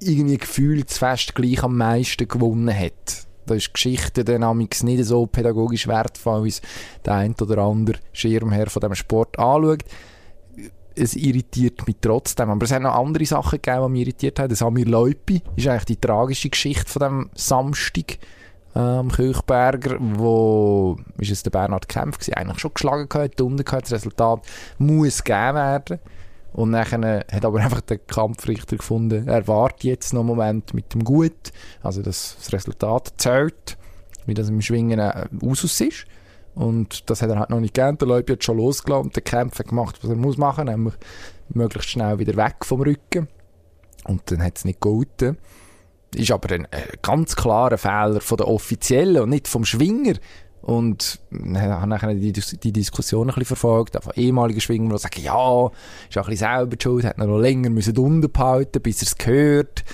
irgendwie 0.00 0.36
gefühlt 0.36 0.90
fest 0.90 1.34
gleich 1.34 1.62
am 1.62 1.78
meisten 1.78 2.28
gewonnen 2.28 2.78
hat. 2.78 3.25
Da 3.46 3.54
ist 3.54 3.72
Geschichte 3.72 4.24
dann 4.24 4.58
nicht 4.58 5.04
so 5.04 5.26
pädagogisch 5.26 5.86
wertvoll, 5.86 6.44
wie 6.44 6.48
es 6.48 6.62
der 7.04 7.14
ein 7.14 7.34
oder 7.40 7.58
andere 7.58 7.98
Schirmherr 8.12 8.68
von 8.68 8.80
diesem 8.80 8.94
Sport 8.94 9.38
anschaut. 9.38 9.84
Es 10.94 11.14
irritiert 11.14 11.86
mich 11.86 11.96
trotzdem. 12.00 12.50
Aber 12.50 12.64
es 12.64 12.72
hat 12.72 12.82
noch 12.82 12.94
andere 12.94 13.26
Sachen 13.26 13.60
gegeben, 13.60 13.84
die 13.84 13.90
mich 13.90 14.00
irritiert 14.02 14.38
haben. 14.38 14.48
Das 14.48 14.58
Samir 14.60 14.86
Leupi 14.86 15.42
ist 15.54 15.68
eigentlich 15.68 15.84
die 15.84 16.00
tragische 16.00 16.48
Geschichte 16.48 16.90
von 16.90 17.00
dem 17.00 17.30
Samstag 17.34 18.18
am 18.76 19.06
ähm, 19.06 19.10
Kirchberger, 19.10 19.96
wo 20.00 20.98
ist 21.16 21.30
es 21.30 21.42
der 21.42 21.50
Bernhard 21.50 21.88
Kempf 21.88 22.18
gewesen, 22.18 22.34
eigentlich 22.34 22.58
schon 22.58 22.74
geschlagen 22.74 23.08
gehabt, 23.08 23.40
unten 23.40 23.64
gehabt, 23.64 23.84
das 23.84 23.92
Resultat 23.92 24.42
muss 24.78 25.24
gegeben 25.24 25.54
werden. 25.54 25.98
Und 26.56 26.72
dann 26.72 27.04
hat 27.04 27.44
aber 27.44 27.60
einfach 27.60 27.82
der 27.82 27.98
Kampfrichter 27.98 28.78
gefunden, 28.78 29.28
er 29.28 29.46
wartet 29.46 29.84
jetzt 29.84 30.14
noch 30.14 30.20
einen 30.20 30.28
Moment 30.28 30.72
mit 30.72 30.94
dem 30.94 31.04
Gut, 31.04 31.52
also 31.82 32.00
dass 32.00 32.34
das 32.38 32.50
Resultat 32.50 33.12
zählt, 33.18 33.76
wie 34.24 34.32
das 34.32 34.48
im 34.48 34.62
Schwingen 34.62 34.98
äh, 34.98 35.26
Usus 35.42 35.78
ist. 35.82 36.06
Und 36.54 37.10
das 37.10 37.20
hat 37.20 37.28
er 37.28 37.38
halt 37.38 37.50
noch 37.50 37.60
nicht 37.60 37.74
gegeben. 37.74 37.98
Der 37.98 38.08
Leute 38.08 38.32
hat 38.32 38.42
schon 38.42 38.56
losgelassen 38.56 39.04
und 39.04 39.14
der 39.14 39.22
Kämpfer 39.22 39.64
gemacht, 39.64 39.98
was 40.00 40.08
er 40.08 40.16
muss 40.16 40.38
machen, 40.38 40.64
nämlich 40.64 40.94
möglichst 41.50 41.90
schnell 41.90 42.18
wieder 42.18 42.36
weg 42.36 42.64
vom 42.64 42.80
Rücken. 42.80 43.28
Und 44.04 44.22
dann 44.30 44.42
hat 44.42 44.56
es 44.56 44.64
nicht 44.64 44.80
gehalten. 44.80 45.36
Ist 46.14 46.30
aber 46.30 46.54
ein 46.54 46.64
äh, 46.70 46.96
ganz 47.02 47.36
klarer 47.36 47.76
Fehler 47.76 48.22
von 48.22 48.38
der 48.38 48.48
Offiziellen 48.48 49.20
und 49.20 49.28
nicht 49.28 49.46
vom 49.46 49.66
Schwinger. 49.66 50.14
Und 50.62 51.20
habe 51.32 51.86
nachher 51.86 52.12
die, 52.14 52.32
die 52.32 52.72
Diskussion 52.72 53.28
ein 53.28 53.34
bisschen 53.34 53.46
verfolgt, 53.46 53.96
von 54.02 54.12
ehemaligen 54.14 54.60
Schwingern, 54.60 54.90
die 54.90 54.98
sagen, 54.98 55.22
ja, 55.22 55.66
ist 56.08 56.18
auch 56.18 56.24
ein 56.24 56.30
bisschen 56.30 56.36
selber 56.36 56.76
schuld, 56.82 57.04
hat 57.04 57.18
noch 57.18 57.38
länger 57.38 57.70
müssen 57.70 57.96
unterbehalten, 57.96 58.82
bis 58.82 59.00
er 59.00 59.06
es 59.06 59.16
gehört. 59.16 59.84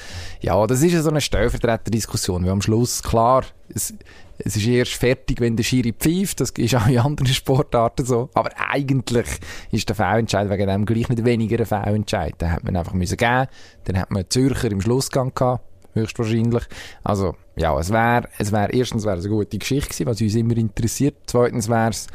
Ja, 0.40 0.66
das 0.66 0.82
ist 0.82 0.92
ja 0.92 1.02
so 1.02 1.10
eine 1.10 1.20
Stellvertreter-Diskussion, 1.20 2.44
weil 2.44 2.52
am 2.52 2.62
Schluss, 2.62 3.02
klar, 3.02 3.44
es, 3.74 3.92
es 4.38 4.56
ist 4.56 4.66
erst 4.66 4.94
fertig, 4.94 5.40
wenn 5.40 5.56
der 5.56 5.64
Schiri 5.64 5.92
pfeift, 5.92 6.40
das 6.40 6.50
ist 6.50 6.74
auch 6.74 6.86
in 6.86 6.98
anderen 6.98 7.28
Sportarten 7.28 8.04
so, 8.04 8.30
aber 8.34 8.50
eigentlich 8.56 9.26
ist 9.70 9.88
der 9.88 9.96
Fehlentscheid 9.96 10.50
wegen 10.50 10.66
dem 10.66 10.86
gleich 10.86 11.08
nicht 11.08 11.24
weniger 11.24 11.58
ein 11.58 11.66
Fehlentscheid. 11.66 12.40
Den 12.40 12.50
hat 12.50 12.64
man 12.64 12.76
einfach 12.76 12.94
müssen 12.94 13.16
geben, 13.16 13.46
dann 13.84 13.98
hat 13.98 14.10
man 14.10 14.24
Zürcher 14.28 14.70
im 14.70 14.80
Schlussgang 14.80 15.32
gehabt, 15.34 15.64
höchstwahrscheinlich. 15.94 16.64
Also, 17.02 17.34
ja, 17.56 17.78
es 17.78 17.90
wäre, 17.90 18.28
es 18.38 18.52
wäre, 18.52 18.72
erstens 18.72 19.04
wäre 19.04 19.18
es 19.18 19.24
eine 19.24 19.34
gute 19.34 19.58
Geschichte 19.58 19.88
gewesen, 19.90 20.06
was 20.06 20.20
uns 20.20 20.34
immer 20.34 20.56
interessiert. 20.56 21.16
Zweitens 21.26 21.68
wäre 21.68 21.90
es 21.90 22.06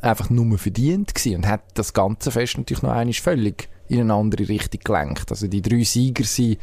einfach 0.00 0.30
nur 0.30 0.58
verdient 0.58 1.14
gewesen 1.14 1.36
und 1.36 1.46
hat 1.46 1.62
das 1.74 1.92
ganze 1.92 2.30
Fest 2.30 2.58
natürlich 2.58 2.82
noch 2.82 2.92
einmal 2.92 3.14
völlig 3.14 3.68
in 3.88 4.00
eine 4.00 4.14
andere 4.14 4.48
Richtung 4.48 4.80
gelenkt. 4.84 5.30
Also 5.30 5.46
die 5.46 5.62
drei 5.62 5.82
Sieger 5.82 6.24
sind 6.24 6.58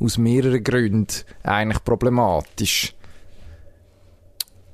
aus 0.00 0.18
mehreren 0.18 0.62
Gründen 0.62 1.06
eigentlich 1.42 1.82
problematisch. 1.84 2.94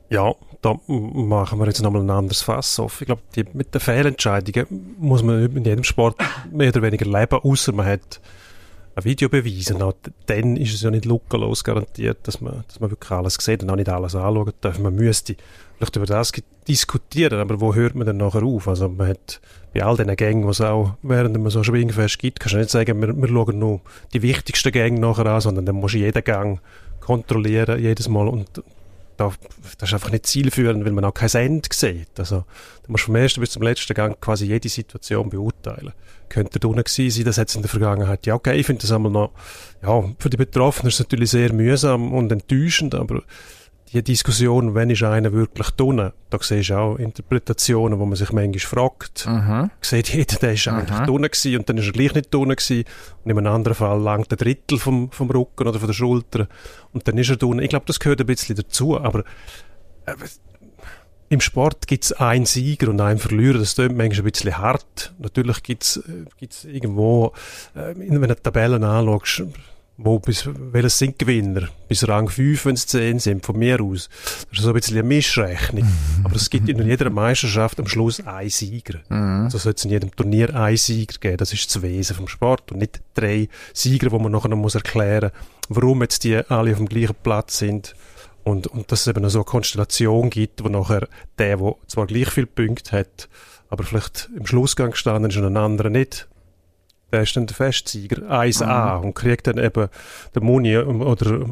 Ja, 0.08 0.34
da 0.60 0.76
machen 0.88 1.58
wir 1.58 1.66
jetzt 1.66 1.82
nochmal 1.82 2.02
ein 2.02 2.10
anderes 2.10 2.42
Fass 2.42 2.80
auf. 2.80 3.00
Ich 3.00 3.06
glaube, 3.06 3.22
mit 3.52 3.72
den 3.72 3.80
Fehlentscheidungen 3.80 4.96
muss 4.98 5.22
man 5.22 5.56
in 5.56 5.64
jedem 5.64 5.84
Sport 5.84 6.16
mehr 6.50 6.70
oder 6.70 6.82
weniger 6.82 7.06
leben, 7.06 7.38
außer 7.38 7.72
man 7.72 7.86
hat 7.86 8.20
ein 8.94 9.04
Video 9.04 9.28
beweisen. 9.28 9.82
Auch 9.82 9.94
dann 10.26 10.56
ist 10.56 10.74
es 10.74 10.82
ja 10.82 10.90
nicht 10.90 11.04
lückenlos 11.04 11.64
garantiert, 11.64 12.18
dass 12.24 12.40
man, 12.40 12.64
dass 12.66 12.80
man 12.80 12.90
wirklich 12.90 13.10
alles 13.10 13.34
sieht 13.40 13.62
und 13.62 13.70
auch 13.70 13.76
nicht 13.76 13.88
alles 13.88 14.14
anschauen 14.14 14.52
darf. 14.60 14.78
Man 14.78 14.94
müsste 14.94 15.36
vielleicht 15.76 15.96
über 15.96 16.06
das 16.06 16.32
diskutieren, 16.68 17.40
aber 17.40 17.60
wo 17.60 17.74
hört 17.74 17.94
man 17.94 18.06
denn 18.06 18.18
nachher 18.18 18.42
auf? 18.42 18.68
Also 18.68 18.88
man 18.88 19.08
hat 19.08 19.40
bei 19.72 19.82
all 19.82 19.96
diesen 19.96 20.14
Gängen, 20.16 20.42
die 20.42 20.48
es 20.48 20.60
auch 20.60 20.94
während 21.02 21.38
man 21.38 21.50
so 21.50 21.62
Schwingfest 21.62 22.18
gibt, 22.18 22.40
kannst 22.40 22.54
du 22.54 22.58
nicht 22.58 22.70
sagen, 22.70 23.00
wir, 23.00 23.16
wir 23.16 23.28
schauen 23.28 23.58
nur 23.58 23.80
die 24.12 24.22
wichtigsten 24.22 24.72
Gänge 24.72 25.00
nachher 25.00 25.26
an, 25.26 25.40
sondern 25.40 25.66
dann 25.66 25.76
musst 25.76 25.94
du 25.94 25.98
jeden 25.98 26.24
Gang 26.24 26.60
kontrollieren, 27.00 27.80
jedes 27.80 28.08
Mal 28.08 28.28
und 28.28 28.62
da, 29.20 29.32
das 29.78 29.90
ist 29.90 29.94
einfach 29.94 30.10
nicht 30.10 30.26
zielführend, 30.26 30.84
weil 30.84 30.92
man 30.92 31.04
auch 31.04 31.14
kein 31.14 31.28
Ende 31.30 31.68
sieht. 31.72 32.18
Also, 32.18 32.44
da 32.82 32.88
musst 32.88 33.02
du 33.02 33.06
vom 33.06 33.16
ersten 33.16 33.40
bis 33.40 33.50
zum 33.50 33.62
letzten 33.62 33.94
Gang 33.94 34.20
quasi 34.20 34.46
jede 34.46 34.68
Situation 34.68 35.28
beurteilen. 35.28 35.92
Könnte 36.28 36.58
da 36.58 36.68
unten 36.68 36.84
gewesen 36.84 37.10
sein, 37.10 37.24
das 37.24 37.38
hat 37.38 37.48
es 37.48 37.54
in 37.54 37.62
der 37.62 37.68
Vergangenheit 37.68 38.26
ja 38.26 38.34
okay. 38.34 38.56
Ich 38.56 38.66
finde 38.66 38.82
das 38.82 38.92
einmal 38.92 39.12
noch, 39.12 39.32
ja, 39.82 40.04
für 40.18 40.30
die 40.30 40.36
Betroffenen 40.36 40.88
ist 40.88 40.94
es 40.94 41.00
natürlich 41.00 41.30
sehr 41.30 41.52
mühsam 41.52 42.12
und 42.12 42.32
enttäuschend, 42.32 42.94
aber 42.94 43.22
die 43.92 44.02
Diskussion, 44.02 44.74
wenn 44.74 44.90
ist 44.90 45.02
einer 45.02 45.32
wirklich 45.32 45.70
drinnen, 45.70 46.12
da 46.30 46.38
siehst 46.40 46.70
du 46.70 46.74
auch 46.76 46.96
Interpretationen, 46.96 47.98
wo 47.98 48.06
man 48.06 48.16
sich 48.16 48.30
manchmal 48.30 48.60
fragt. 48.60 49.26
Mhm. 49.26 49.70
Sieht 49.80 50.10
jeder, 50.10 50.36
der 50.36 50.52
ist 50.52 50.68
eigentlich 50.68 51.00
mhm. 51.00 51.06
drinnen 51.06 51.30
gewesen 51.30 51.56
und 51.56 51.68
dann 51.68 51.78
ist 51.78 51.86
er 51.86 51.92
gleich 51.92 52.14
nicht 52.14 52.32
drinnen 52.32 52.56
gewesen. 52.56 52.84
Und 53.24 53.30
in 53.30 53.38
einem 53.38 53.52
anderen 53.52 53.74
Fall 53.74 54.00
langt 54.00 54.30
ein 54.32 54.38
Drittel 54.38 54.78
vom, 54.78 55.10
vom 55.10 55.30
Rücken 55.30 55.66
oder 55.66 55.78
von 55.78 55.88
der 55.88 55.94
Schulter 55.94 56.46
und 56.92 57.08
dann 57.08 57.18
ist 57.18 57.30
er 57.30 57.36
drinnen. 57.36 57.60
Ich 57.60 57.70
glaube, 57.70 57.86
das 57.86 57.98
gehört 57.98 58.20
ein 58.20 58.26
bisschen 58.26 58.54
dazu, 58.54 59.00
aber 59.00 59.24
äh, 60.06 60.14
im 61.28 61.40
Sport 61.40 61.86
gibt 61.86 62.04
es 62.04 62.12
einen 62.12 62.44
Sieger 62.44 62.90
und 62.90 63.00
einen 63.00 63.20
Verlierer, 63.20 63.58
das 63.58 63.76
klingt 63.76 63.96
manchmal 63.96 64.26
ein 64.26 64.32
bisschen 64.32 64.58
hart. 64.58 65.14
Natürlich 65.18 65.62
gibt 65.62 65.84
es 65.84 65.96
äh, 65.96 66.68
irgendwo, 66.68 67.32
äh, 67.74 67.94
wenn 67.96 68.28
du 68.28 68.34
Tabellen 68.34 68.84
anschaust, 68.84 69.44
wo 70.02 70.18
bis, 70.18 70.48
welches 70.72 70.98
sind 70.98 71.18
Gewinner? 71.18 71.68
Bis 71.88 72.06
Rang 72.08 72.28
5, 72.28 72.64
wenn 72.64 72.74
es 72.74 72.86
10 72.86 73.18
sind, 73.18 73.44
von 73.44 73.58
mir 73.58 73.80
aus. 73.82 74.08
Das 74.48 74.58
ist 74.58 74.64
so 74.64 74.68
ein 74.68 74.74
bisschen 74.74 74.98
eine 74.98 75.06
Mischrechnung. 75.06 75.86
Aber 76.24 76.36
es 76.36 76.48
gibt 76.48 76.68
in 76.68 76.86
jeder 76.86 77.10
Meisterschaft 77.10 77.78
am 77.78 77.86
Schluss 77.86 78.20
einen 78.20 78.48
Sieger. 78.48 79.00
Mhm. 79.08 79.44
Also 79.44 79.58
sollte 79.58 79.78
es 79.78 79.84
in 79.84 79.90
jedem 79.90 80.10
Turnier 80.14 80.54
einen 80.54 80.76
Sieger 80.76 81.18
geben. 81.20 81.36
Das 81.36 81.52
ist 81.52 81.74
das 81.74 81.82
Wesen 81.82 82.16
vom 82.16 82.28
Sport 82.28 82.72
und 82.72 82.78
nicht 82.78 83.02
drei 83.14 83.48
Sieger, 83.74 84.10
wo 84.10 84.18
man 84.18 84.32
nachher 84.32 84.48
noch 84.48 84.56
muss 84.56 84.74
erklären 84.74 85.32
muss, 85.68 85.82
warum 85.82 86.00
jetzt 86.00 86.24
die 86.24 86.36
alle 86.36 86.72
auf 86.72 86.78
dem 86.78 86.88
gleichen 86.88 87.16
Platz 87.22 87.58
sind. 87.58 87.94
Und, 88.42 88.68
und 88.68 88.90
dass 88.90 89.02
es 89.02 89.06
eben 89.06 89.28
so 89.28 89.40
eine 89.40 89.44
Konstellation 89.44 90.30
gibt, 90.30 90.64
wo 90.64 90.68
nachher 90.68 91.08
der, 91.38 91.58
der 91.58 91.74
zwar 91.86 92.06
gleich 92.06 92.30
viele 92.30 92.46
Punkte 92.46 92.92
hat, 92.92 93.28
aber 93.68 93.84
vielleicht 93.84 94.30
im 94.34 94.46
Schlussgang 94.46 94.92
gestanden 94.92 95.30
ist 95.30 95.36
und 95.36 95.44
ein 95.44 95.58
anderer 95.58 95.90
nicht, 95.90 96.26
der 97.12 97.22
ist 97.22 97.36
dann 97.36 97.46
der 97.46 97.56
Festsieger 97.56 98.22
1A 98.30 98.98
mhm. 98.98 99.04
und 99.06 99.14
kriegt 99.14 99.46
dann 99.46 99.58
eben 99.58 99.88
den 100.34 100.44
Muni 100.44 100.76
oder 100.76 101.44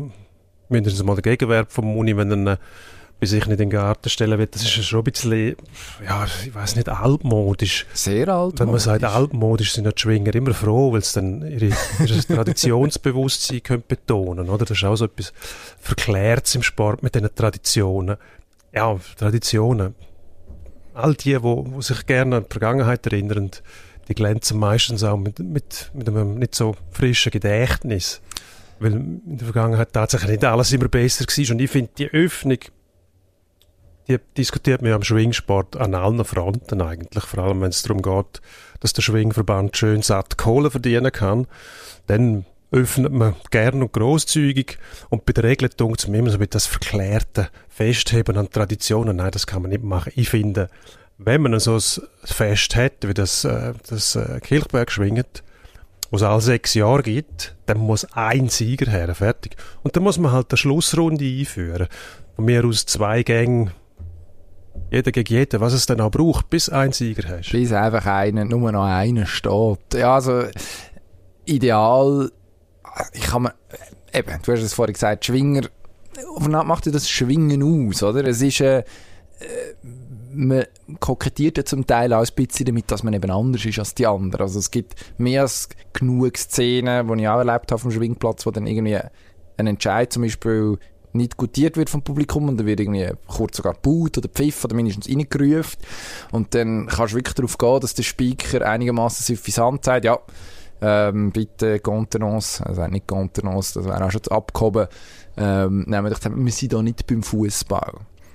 mindestens 0.69 1.05
mal 1.05 1.17
den 1.17 1.23
Gegenwert 1.23 1.73
vom 1.73 1.87
Muni, 1.87 2.17
wenn 2.17 2.47
er 2.47 2.59
bei 3.21 3.27
sich 3.27 3.47
nicht 3.47 3.61
in 3.61 3.69
den 3.69 3.71
Garten 3.71 4.09
stellen 4.09 4.39
wird. 4.39 4.55
Das 4.55 4.63
ist 4.63 4.85
schon 4.85 5.01
ein 5.01 5.05
bisschen, 5.05 5.57
ja, 6.05 6.27
ich 6.45 6.55
weiß 6.55 6.77
nicht, 6.77 6.89
altmodisch. 6.89 7.87
Sehr 7.93 8.29
altmodisch. 8.29 8.61
Wenn 8.61 8.71
man 8.71 8.79
sagt 8.79 9.05
altmodisch, 9.05 9.73
sind 9.73 9.87
die 9.87 10.01
Schwinger 10.01 10.35
immer 10.35 10.55
froh, 10.55 10.93
weil 10.93 11.03
sie 11.03 11.15
dann 11.15 11.43
ihre, 11.43 11.67
ihr 11.67 12.29
Traditionsbewusstsein 12.29 13.63
können 13.63 13.83
betonen 13.87 14.49
oder? 14.49 14.65
Das 14.65 14.79
ist 14.79 14.85
auch 14.85 14.97
so 14.97 15.07
etwas 15.07 15.33
Verklärtes 15.81 16.55
im 16.55 16.63
Sport 16.63 17.03
mit 17.03 17.15
diesen 17.15 17.35
Traditionen. 17.35 18.17
Ja, 18.73 18.97
Traditionen. 19.17 19.95
All 20.95 21.15
die, 21.15 21.37
die, 21.37 21.65
die 21.65 21.83
sich 21.83 22.07
gerne 22.07 22.37
an 22.37 22.45
die 22.45 22.53
Vergangenheit 22.53 23.05
erinnern, 23.07 23.51
die 24.09 24.15
glänzen 24.15 24.59
meistens 24.59 25.05
auch 25.05 25.17
mit, 25.17 25.39
mit, 25.39 25.91
mit 25.93 26.09
einem 26.09 26.39
nicht 26.39 26.55
so 26.55 26.75
frischen 26.91 27.31
Gedächtnis. 27.31 28.21
Weil 28.81 28.93
in 28.93 29.37
der 29.37 29.47
Vergangenheit 29.47 29.93
tatsächlich 29.93 30.31
nicht 30.31 30.45
alles 30.45 30.73
immer 30.73 30.89
besser 30.89 31.25
war. 31.25 31.51
Und 31.55 31.61
ich 31.61 31.71
finde, 31.71 31.91
die 31.99 32.11
Öffnung, 32.11 32.59
die 34.09 34.19
diskutiert 34.37 34.83
man 34.83 34.93
am 34.93 35.03
Schwingsport 35.03 35.77
an 35.77 35.95
allen 35.95 36.25
Fronten 36.25 36.81
eigentlich. 36.81 37.25
Vor 37.25 37.45
allem, 37.45 37.61
wenn 37.61 37.71
es 37.71 37.83
darum 37.83 38.03
geht, 38.03 38.41
dass 38.81 38.93
der 38.93 39.03
Schwingverband 39.03 39.77
schön 39.77 40.03
satt 40.03 40.39
Kohle 40.39 40.71
verdienen 40.71 41.13
kann. 41.13 41.47
Dann 42.07 42.47
öffnet 42.71 43.13
man 43.13 43.35
gern 43.51 43.83
und 43.83 43.93
großzügig 43.93 44.79
und 45.09 45.25
bei 45.25 45.33
der 45.33 45.45
Regelung 45.45 45.97
zum 45.97 46.15
immer 46.15 46.31
so 46.31 46.39
mit 46.39 46.55
das 46.55 46.67
verklärte 46.67 47.49
Festheben 47.69 48.37
an 48.37 48.51
Traditionen, 48.51 49.17
nein, 49.17 49.31
das 49.31 49.47
kann 49.47 49.63
man 49.63 49.71
nicht 49.71 49.83
machen. 49.83 50.13
Ich 50.17 50.29
finde, 50.29 50.69
wenn 51.19 51.43
man 51.43 51.59
so 51.59 51.75
ein 51.75 51.83
Fest 52.25 52.77
hat, 52.77 53.07
wie 53.07 53.15
das, 53.15 53.45
äh, 53.45 53.75
das 53.89 54.15
äh, 54.15 54.41
Kirchberg 54.41 54.91
schwingt, 54.91 55.43
was 56.11 56.23
es 56.23 56.27
alle 56.27 56.41
sechs 56.41 56.75
Jahre 56.75 57.03
gibt, 57.03 57.57
dann 57.67 57.79
muss 57.79 58.07
ein 58.13 58.49
Sieger 58.49 58.91
her, 58.91 59.15
fertig. 59.15 59.57
Und 59.83 59.95
dann 59.95 60.05
muss 60.05 60.19
man 60.19 60.33
halt 60.33 60.47
eine 60.51 60.57
Schlussrunde 60.57 61.25
einführen. 61.25 61.89
Von 62.37 62.45
mir 62.45 62.65
aus 62.65 62.87
zwei 62.87 63.23
Gänge, 63.25 63.73
jeder 64.91 65.11
gegen 65.11 65.35
jeden, 65.35 65.61
was 65.61 65.73
es 65.73 65.87
dann 65.87 66.01
auch 66.01 66.11
braucht, 66.11 66.49
bis 66.51 66.69
ein 66.69 66.93
Sieger 66.93 67.29
hast. 67.29 67.51
Bis 67.51 67.73
einfach 67.73 68.07
einer, 68.07 68.45
nur 68.45 68.71
noch 68.73 68.85
einer 68.85 69.27
steht. 69.27 69.95
Ja, 69.95 70.15
also, 70.15 70.45
ideal, 71.45 72.31
ich 73.13 73.23
kann 73.23 73.43
mir, 73.43 73.55
eben, 74.15 74.41
du 74.43 74.53
hast 74.53 74.63
es 74.63 74.73
vorhin 74.73 74.95
gesagt, 74.95 75.27
Schwinger, 75.27 75.69
macht 76.65 76.87
dir 76.87 76.93
das 76.93 77.11
Schwingen 77.11 77.63
aus, 77.63 78.03
oder? 78.03 78.25
Es 78.25 78.41
ist, 78.41 78.61
äh, 78.61 78.85
man 80.33 80.65
kokettiert 81.01 81.59
ja 81.59 81.65
zum 81.65 81.87
Teil 81.87 82.13
auch 82.13 82.25
ein 82.25 82.35
bisschen 82.35 82.67
damit, 82.67 82.91
dass 82.91 83.03
man 83.03 83.15
eben 83.15 83.31
anders 83.31 83.65
ist 83.65 83.79
als 83.79 83.95
die 83.95 84.07
anderen. 84.07 84.43
Also 84.43 84.59
es 84.59 84.71
gibt 84.71 84.95
mehr 85.19 85.43
als 85.43 85.69
genug 85.93 86.37
Szenen, 86.37 87.07
die 87.07 87.23
ich 87.23 87.29
auch 87.29 87.39
erlebt 87.39 87.73
habe 87.73 87.83
dem 87.83 87.91
Schwingplatz, 87.91 88.47
wo 88.47 88.51
dann 88.51 88.67
irgendwie 88.67 88.99
ein 89.57 89.67
Entscheid 89.67 90.13
zum 90.13 90.23
Beispiel 90.23 90.79
nicht 91.13 91.37
gutiert 91.37 91.77
wird 91.77 91.91
vom 91.91 92.03
Publikum 92.03 92.49
und 92.49 92.59
dann 92.59 92.67
wird 92.67 92.81
irgendwie 92.81 93.11
kurz 93.27 93.57
sogar 93.57 93.75
gebaut 93.75 94.19
oder 94.19 94.29
pfiff 94.29 94.65
oder 94.65 94.77
mindestens 94.77 95.09
reingerufen 95.09 95.81
und 96.33 96.55
dann 96.55 96.87
kannst 96.87 97.13
du 97.13 97.17
wirklich 97.17 97.35
darauf 97.35 97.59
gehen, 97.59 97.81
dass 97.81 97.95
der 97.95 98.03
Speaker 98.03 98.67
einigermaßen 98.67 99.25
suffisant 99.25 99.85
sagt, 99.85 100.05
ja, 100.05 100.19
ähm, 100.81 101.33
bitte 101.33 101.81
Contenance, 101.81 102.65
also 102.65 102.87
nicht 102.87 103.07
Contenance, 103.07 103.75
das 103.75 103.87
wäre 103.87 104.05
auch 104.05 104.11
schon 104.11 104.23
abgehoben, 104.29 104.87
ähm, 105.37 105.87
wir, 105.89 106.05
wir 106.05 106.53
sind 106.53 106.73
da 106.73 106.83
nicht 106.83 107.07
beim 107.07 107.23
Fußball. 107.23 107.95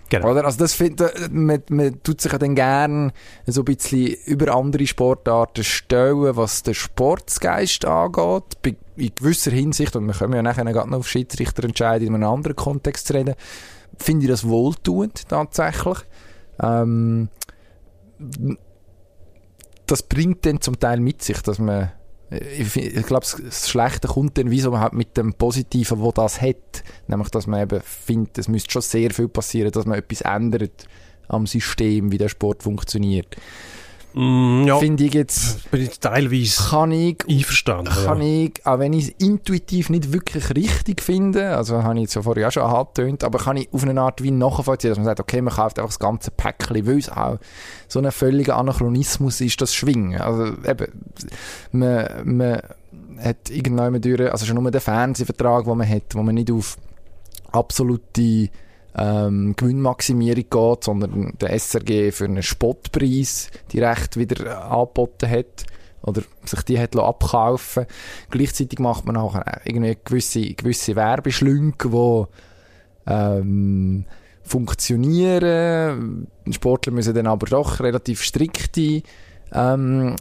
Genau. 0.10 0.31
Oder? 0.31 0.45
Also 0.45 0.60
das 0.60 0.74
find, 0.74 1.01
man, 1.31 1.63
man 1.69 2.03
tut 2.03 2.22
sich 2.22 2.31
ja 2.31 2.38
dann 2.38 2.55
gerne 2.55 3.13
so 3.48 3.62
ein 3.62 3.65
bisschen 3.65 4.15
über 4.25 4.53
andere 4.53 4.86
Sportarten 4.86 5.63
stellen, 5.63 6.36
was 6.36 6.63
den 6.63 6.75
Sportsgeist 6.75 7.86
angeht, 7.86 8.43
in 8.95 9.15
gewisser 9.15 9.51
Hinsicht, 9.51 9.95
und 9.95 10.05
wir 10.05 10.13
können 10.13 10.33
ja 10.33 10.43
nachher 10.43 10.65
noch 10.65 10.91
auf 10.91 11.07
Schiedsrichter 11.07 11.63
entscheiden, 11.63 12.07
in 12.10 12.15
einem 12.15 12.29
anderen 12.29 12.55
Kontext 12.55 13.07
zu 13.07 13.13
reden, 13.13 13.36
finde 13.98 14.25
ich 14.25 14.31
das 14.31 14.48
wohltuend 14.48 15.27
tatsächlich. 15.29 15.98
Ähm, 16.62 17.29
das 19.86 20.03
bringt 20.03 20.45
dann 20.45 20.62
zum 20.62 20.79
Teil 20.79 21.00
mit 21.00 21.24
sich, 21.24 21.41
dass 21.41 21.60
man 21.60 21.91
ich, 22.39 22.75
ich 22.75 23.05
glaube, 23.05 23.25
das 23.43 23.69
Schlechte 23.69 24.07
kommt 24.07 24.37
dann, 24.37 24.49
wieso 24.49 24.77
halt 24.79 24.93
mit 24.93 25.17
dem 25.17 25.33
Positiven, 25.33 25.99
wo 25.99 26.11
das 26.11 26.41
hat, 26.41 26.83
nämlich, 27.07 27.29
dass 27.29 27.47
man 27.47 27.61
eben 27.61 27.81
findet, 27.81 28.37
es 28.37 28.47
müsste 28.47 28.71
schon 28.71 28.81
sehr 28.81 29.11
viel 29.11 29.27
passieren, 29.27 29.71
dass 29.71 29.85
man 29.85 29.99
etwas 29.99 30.21
ändert 30.21 30.87
am 31.27 31.47
System, 31.47 32.11
wie 32.11 32.17
der 32.17 32.29
Sport 32.29 32.63
funktioniert. 32.63 33.35
Mm, 34.13 34.65
ja, 34.65 34.77
Finde 34.77 35.03
ich 35.03 35.13
jetzt. 35.13 35.70
Bin 35.72 35.82
ich 35.82 36.00
teilweise 36.00 36.70
kann 36.70 36.91
ich, 36.91 37.17
einverstanden. 37.27 37.91
Kann 37.91 38.22
ja. 38.22 38.46
ich, 38.46 38.65
auch 38.65 38.79
wenn 38.79 38.93
ich 38.93 39.08
es 39.08 39.25
intuitiv 39.25 39.89
nicht 39.89 40.13
wirklich 40.13 40.55
richtig 40.55 41.01
finde, 41.01 41.55
also 41.55 41.84
habe 41.84 41.96
ich 41.96 42.01
jetzt 42.01 42.13
ja 42.13 42.22
vorher 42.22 42.48
auch 42.48 42.51
schon 42.51 42.63
angetönt, 42.63 43.24
aber 43.24 43.39
kann 43.39 43.58
ich 43.58 43.70
auf 43.72 43.84
eine 43.84 44.00
Art 44.00 44.22
wie 44.22 44.32
nachvollziehen, 44.32 44.89
dass 44.91 44.98
man 44.98 45.05
sagt, 45.05 45.20
okay, 45.20 45.41
man 45.41 45.53
kauft 45.53 45.79
einfach 45.79 45.89
das 45.89 46.00
ganze 46.00 46.32
Päckchen, 46.32 46.86
weil 46.86 46.98
es 46.98 47.10
auch 47.10 47.39
so 47.88 48.00
ein 48.00 48.12
völliger 48.12 48.58
Anachronismus 48.58 49.41
ist, 49.41 49.60
das 49.62 49.74
Schwingen. 49.74 50.22
Also 50.22 50.53
eben, 50.67 50.88
man, 51.72 52.08
man 52.24 52.62
hat 53.20 53.50
irgendwann 53.50 54.00
durch, 54.00 54.32
also 54.32 54.46
schon 54.46 54.62
nur 54.62 54.70
den 54.70 54.82
Fernsehvertrag, 54.82 55.65
den 55.65 55.77
man 55.77 55.89
hat, 55.89 56.13
wo 56.13 56.22
man 56.22 56.36
nicht 56.36 56.51
auf 56.51 56.77
absolute 57.51 58.50
ähm, 58.95 59.55
Gewinnmaximierung 59.55 60.45
geht, 60.50 60.83
sondern 60.83 61.33
der 61.39 61.57
SRG 61.57 62.12
für 62.12 62.25
einen 62.25 62.43
Spottpreis 62.43 63.50
die 63.71 63.79
Recht 63.79 64.17
wieder 64.17 64.71
angeboten 64.71 65.29
hat 65.29 65.65
oder 66.03 66.21
sich 66.45 66.62
die 66.63 66.79
hat 66.79 66.95
abkaufen 66.95 67.85
Gleichzeitig 68.29 68.79
macht 68.79 69.05
man 69.05 69.17
auch 69.17 69.39
irgendwie 69.65 69.97
gewisse, 70.03 70.53
gewisse 70.53 70.95
Werbeschlünke, 70.95 71.89
die 71.89 72.23
ähm, 73.12 74.05
funktionieren. 74.43 76.27
Sportler 76.51 76.91
müssen 76.91 77.15
dann 77.15 77.27
aber 77.27 77.47
doch 77.47 77.79
relativ 77.79 78.21
strikte 78.21 79.01
ähm, 79.53 80.15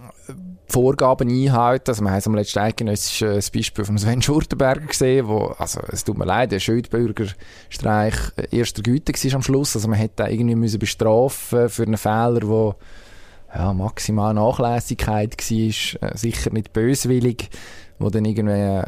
Vorgaben 0.66 1.28
einhalten. 1.28 1.90
Also, 1.90 2.02
wir 2.02 2.10
haben 2.10 2.22
am 2.24 2.34
letzten 2.34 2.60
eidgenössischen 2.60 3.28
äh, 3.32 3.42
Beispiel 3.54 3.84
von 3.84 3.98
Sven 3.98 4.22
Schurtenberger 4.22 4.86
gesehen, 4.86 5.28
wo, 5.28 5.54
also, 5.58 5.80
es 5.88 6.04
tut 6.04 6.16
mir 6.16 6.24
leid, 6.24 6.52
der 6.52 6.60
Schildbürgerstreich 6.60 8.14
äh, 8.36 8.56
erster 8.56 8.82
Güte 8.82 9.12
war 9.12 9.34
am 9.34 9.42
Schluss. 9.42 9.76
Also, 9.76 9.88
man 9.88 9.98
hätte 9.98 10.24
irgendwie 10.24 10.54
müssen 10.54 10.78
bestrafen 10.78 11.68
für 11.68 11.82
einen 11.82 11.98
Fehler, 11.98 12.40
wo, 12.44 12.74
ja, 13.54 13.72
maximal 13.74 14.32
Nachlässigkeit 14.32 15.36
war, 15.36 16.08
äh, 16.10 16.16
sicher 16.16 16.50
nicht 16.52 16.72
böswillig. 16.72 17.50
wo 18.02 18.10
dann 18.10 18.24
irgendwie 18.24 18.82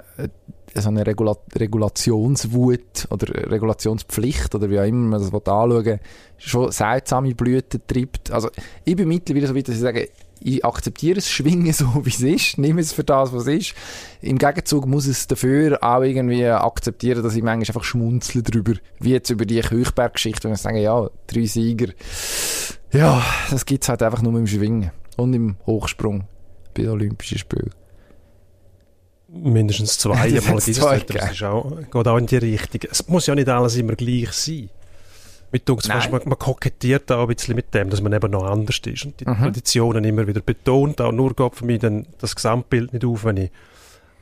so 0.74 0.88
eine 0.88 1.06
Regula 1.06 1.36
Regulationswut 1.56 3.06
oder 3.10 3.50
Regulationspflicht 3.50 4.54
oder 4.54 4.68
wie 4.68 4.80
auch 4.80 4.84
immer 4.84 5.18
man 5.18 5.20
das 5.20 5.32
anschauen 5.32 5.84
will, 5.84 6.00
schon 6.36 6.72
seltsame 6.72 7.34
Blüten 7.34 7.80
treibt. 7.86 8.30
Also 8.30 8.50
ich 8.84 8.96
bin 8.96 9.08
mittlerweile 9.08 9.46
so 9.46 9.54
weit, 9.54 9.68
dass 9.68 9.76
ich 9.76 9.80
sage, 9.80 10.08
ich 10.40 10.64
akzeptiere 10.64 11.18
es, 11.18 11.30
schwinge 11.30 11.72
so, 11.72 12.04
wie 12.04 12.10
es 12.10 12.20
ist, 12.20 12.58
nehme 12.58 12.80
es 12.80 12.92
für 12.92 13.04
das, 13.04 13.32
was 13.32 13.46
es 13.46 13.68
ist. 13.68 13.74
Im 14.20 14.38
Gegenzug 14.38 14.86
muss 14.86 15.06
es 15.06 15.26
dafür 15.26 15.78
auch 15.82 16.02
irgendwie 16.02 16.46
akzeptieren, 16.46 17.22
dass 17.22 17.34
ich 17.34 17.42
manchmal 17.42 17.68
einfach 17.68 17.84
schmunzle 17.84 18.42
drüber, 18.42 18.74
wie 19.00 19.12
jetzt 19.12 19.30
über 19.30 19.46
die 19.46 19.60
Küchberg-Geschichte, 19.60 20.48
wenn 20.48 20.54
ich 20.54 20.60
sage, 20.60 20.80
ja, 20.80 21.08
drei 21.26 21.46
Sieger, 21.46 21.92
ja, 22.92 23.22
das 23.50 23.66
gibt 23.66 23.82
es 23.82 23.88
halt 23.88 24.02
einfach 24.02 24.22
nur 24.22 24.38
im 24.38 24.46
Schwingen 24.46 24.92
und 25.16 25.34
im 25.34 25.56
Hochsprung 25.66 26.28
bei 26.74 26.82
den 26.82 26.90
Olympischen 26.90 27.38
Spielen. 27.38 27.70
Mindestens 29.28 29.98
zwei 29.98 30.14
Mal 30.14 30.30
dieses 30.30 30.76
zwei, 30.76 31.00
das 31.00 31.32
ist 31.32 31.42
auch, 31.42 31.76
geht 31.76 32.08
auch 32.08 32.16
in 32.18 32.26
die 32.26 32.36
Richtung. 32.36 32.80
Es 32.90 33.08
muss 33.08 33.26
ja 33.26 33.34
nicht 33.34 33.48
alles 33.48 33.76
immer 33.76 33.96
gleich 33.96 34.32
sein. 34.32 34.70
Mit 35.54 35.70
uns, 35.70 35.86
man, 35.86 36.10
man 36.10 36.36
kokettiert 36.36 37.12
auch 37.12 37.28
ein 37.28 37.28
bisschen 37.28 37.54
mit 37.54 37.72
dem, 37.74 37.88
dass 37.88 38.02
man 38.02 38.12
eben 38.12 38.28
noch 38.28 38.42
anders 38.42 38.80
ist 38.84 39.04
und 39.04 39.20
die 39.20 39.24
mhm. 39.24 39.36
Traditionen 39.36 40.02
immer 40.02 40.26
wieder 40.26 40.40
betont. 40.40 41.00
Auch 41.00 41.12
nur 41.12 41.32
geht 41.32 41.54
für 41.54 41.64
mich 41.64 41.78
dann 41.78 42.06
das 42.18 42.34
Gesamtbild 42.34 42.92
nicht 42.92 43.04
auf, 43.04 43.24
wenn 43.24 43.36
ich 43.36 43.50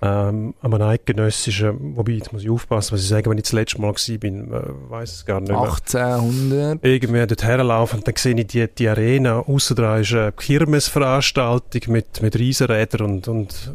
ähm, 0.03 0.53
an 0.61 0.75
einem 0.75 0.89
eidgenössischen, 0.89 1.97
wobei, 1.97 2.13
jetzt 2.13 2.35
muss 2.35 2.43
ich 2.43 2.51
aufpassen, 2.51 2.93
was 2.93 3.01
ich 3.01 3.09
sage, 3.09 3.31
wenn 3.31 3.39
ich 3.39 3.45
das 3.45 3.53
letzte 3.53 3.81
Mal 3.81 3.95
war, 3.95 4.19
bin, 4.19 4.53
äh, 4.53 4.91
weiß 4.91 5.11
es 5.11 5.25
gar 5.25 5.41
nicht 5.41 5.53
mehr. 5.53 5.59
1800. 5.59 6.85
Irgendwie 6.85 7.27
dort 7.27 7.43
herlaufen 7.43 8.01
und 8.01 8.07
dann 8.07 8.17
sehe 8.17 8.35
ich 8.35 8.47
die, 8.49 8.69
die 8.69 8.89
Arena, 8.91 9.39
aussen 9.39 9.75
dran 9.75 10.03
ist 10.03 10.13
eine 10.13 10.33
Kirmesveranstaltung 10.33 11.81
mit, 11.87 12.21
mit 12.21 12.39
Riesenrädern 12.39 13.07
und, 13.07 13.29
und 13.29 13.73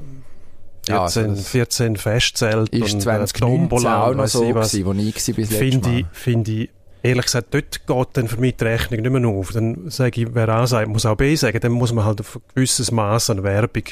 14, 0.85 1.35
ja, 1.35 1.41
14 1.41 1.95
Festzelte 1.95 2.77
und 2.77 3.01
20 3.01 3.35
äh, 3.35 3.39
Tombola 3.39 4.05
auch 4.05 4.13
noch 4.13 4.27
so 4.27 4.41
gewesen, 4.47 4.85
wo 4.85 4.91
ich 4.93 5.27
war 5.27 5.33
bis 5.33 5.55
Finde 5.55 5.89
ich, 5.89 6.05
find 6.11 6.47
ich 6.49 6.69
ehrlich 7.03 7.25
gesagt, 7.25 7.53
dort 7.53 7.85
geht 7.85 8.07
dann 8.13 8.27
für 8.27 8.37
mich 8.37 8.55
die 8.57 8.65
Rechnung 8.65 9.01
nicht 9.01 9.11
mehr 9.11 9.27
auf. 9.27 9.51
Dann 9.51 9.89
sage 9.89 10.21
ich, 10.21 10.35
wer 10.35 10.49
A 10.49 10.67
sagt, 10.67 10.89
muss 10.89 11.05
auch 11.05 11.15
B 11.15 11.35
sagen. 11.35 11.59
Dann 11.59 11.71
muss 11.71 11.93
man 11.93 12.05
halt 12.05 12.21
auf 12.21 12.37
ein 12.37 12.41
gewisses 12.55 12.91
Maß 12.91 13.29
an 13.31 13.43
Werbung 13.43 13.83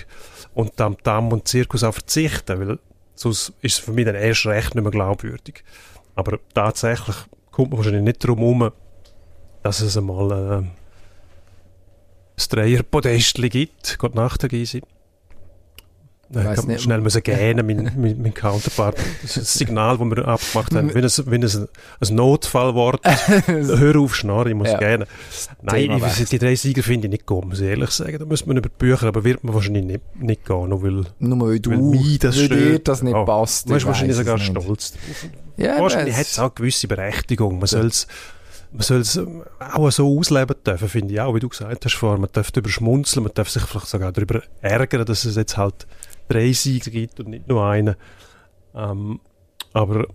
und 0.54 0.80
am 0.82 0.98
Damm 1.04 1.32
und 1.32 1.48
Zirkus 1.48 1.84
auch 1.84 1.94
verzichten, 1.94 2.60
weil 2.60 2.80
sonst 3.16 3.54
ist 3.62 3.78
es 3.78 3.80
für 3.80 3.92
mich 3.92 4.06
dann 4.06 4.16
erst 4.16 4.46
recht 4.46 4.76
nicht 4.76 4.84
mehr 4.84 4.92
glaubwürdig. 4.92 5.64
Aber 6.16 6.40
tatsächlich 6.54 7.16
kommt 7.52 7.72
man 7.72 7.78
wahrscheinlich 7.78 8.04
nicht 8.04 8.24
darum 8.24 8.40
herum, 8.40 8.72
dass 9.64 9.82
es 9.82 9.98
einmal 9.98 10.32
äh, 10.32 10.58
ein 10.58 10.72
Dreierpodestchen 12.50 13.50
gibt. 13.50 13.98
Gott 13.98 14.16
Nacht, 14.16 14.42
Herr 14.44 14.50
Gysi. 14.50 14.82
Ich 16.30 16.44
kann 16.44 16.68
nicht. 16.68 16.82
schnell 16.82 17.02
müssen 17.02 17.22
gähnen, 17.22 17.66
mein, 17.68 17.92
mein, 17.98 18.22
mein 18.22 18.34
Counterpart. 18.34 18.98
Das 19.22 19.38
ein 19.38 19.44
Signal, 19.44 19.98
das 19.98 20.08
wir 20.08 20.28
abgemacht 20.28 20.74
haben. 20.74 20.94
Wenn 20.94 21.04
es, 21.04 21.26
wenn 21.30 21.44
es 21.44 21.56
ein, 21.56 21.68
ein 22.02 22.16
Notfallwort 22.16 23.02
hör 23.48 24.00
auf, 24.00 24.16
schnarren, 24.16 24.50
ich 24.50 24.56
muss 24.56 24.70
ja. 24.70 24.78
gähnen. 24.78 25.08
Nein, 25.62 25.92
ich, 25.92 26.30
die 26.30 26.40
drei 26.40 26.56
Sieger 26.56 26.84
finde 26.84 27.08
ich 27.08 27.12
nicht 27.12 27.26
gut, 27.26 27.46
muss 27.46 27.60
ich 27.60 27.68
ehrlich 27.68 27.92
sagen. 27.92 28.18
Da 28.18 28.26
müsste 28.26 28.48
man 28.48 28.58
über 28.58 28.70
die 28.70 28.76
Bücher, 28.78 29.08
aber 29.08 29.24
wird 29.24 29.44
man 29.44 29.54
wahrscheinlich 29.54 29.86
nicht, 29.86 30.02
nicht 30.16 30.46
gehen, 30.46 30.70
nur 30.70 30.84
weil, 30.84 31.06
nur 31.20 31.48
weil 31.48 31.60
du, 31.60 31.72
weil 31.72 31.78
mir 31.78 32.20
das 32.20 32.38
weil 32.38 32.50
dir 32.50 32.80
das 32.80 33.04
nicht 33.04 33.16
oh, 33.16 33.26
passt. 33.26 33.70
Man 33.70 33.78
ist 33.78 33.86
wahrscheinlich 33.86 34.18
sogar 34.18 34.40
stolz 34.40 34.94
drauf. 34.94 35.30
Ja, 35.58 35.80
wahrscheinlich 35.80 36.16
hat 36.16 36.26
es 36.26 36.40
auch 36.40 36.46
eine 36.46 36.52
gewisse 36.56 36.88
Berechtigung. 36.88 37.60
Man 37.60 37.68
soll 37.68 37.88
es 37.88 38.08
man 38.76 38.82
soll 38.82 39.00
es 39.00 39.18
auch 39.60 39.90
so 39.90 40.20
ausleben 40.20 40.56
dürfen, 40.66 40.90
finde 40.90 41.14
ich 41.14 41.22
auch, 41.22 41.34
wie 41.34 41.40
du 41.40 41.48
gesagt 41.48 41.86
hast 41.86 41.96
vorher. 41.96 42.20
Man 42.20 42.30
darf 42.34 42.52
darüber 42.52 42.70
schmunzeln, 42.70 43.24
man 43.24 43.34
darf 43.34 43.50
sich 43.50 43.64
vielleicht 43.64 43.88
sogar 43.88 44.12
darüber 44.12 44.42
ärgern, 44.62 45.06
dass 45.06 45.24
es 45.24 45.38
jetzt 45.38 45.56
halt 45.56 45.88
drei 46.28 46.52
Siege 46.52 46.92
gibt 46.92 47.20
und 47.20 47.30
nicht 47.30 47.48
nur 47.48 47.66
einen. 47.66 47.96
Ähm, 48.74 49.20
aber 49.74 50.08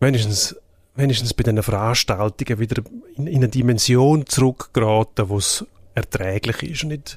wenigstens, 0.00 0.56
wenigstens 0.94 1.34
bei 1.34 1.42
diesen 1.42 1.62
Veranstaltungen 1.62 2.58
wieder 2.58 2.82
in, 3.16 3.26
in 3.26 3.36
eine 3.36 3.48
Dimension 3.48 4.26
zurückgeraten, 4.26 5.28
wo 5.28 5.38
es 5.38 5.64
erträglich 5.94 6.62
ist. 6.62 6.84
Nicht, 6.84 7.16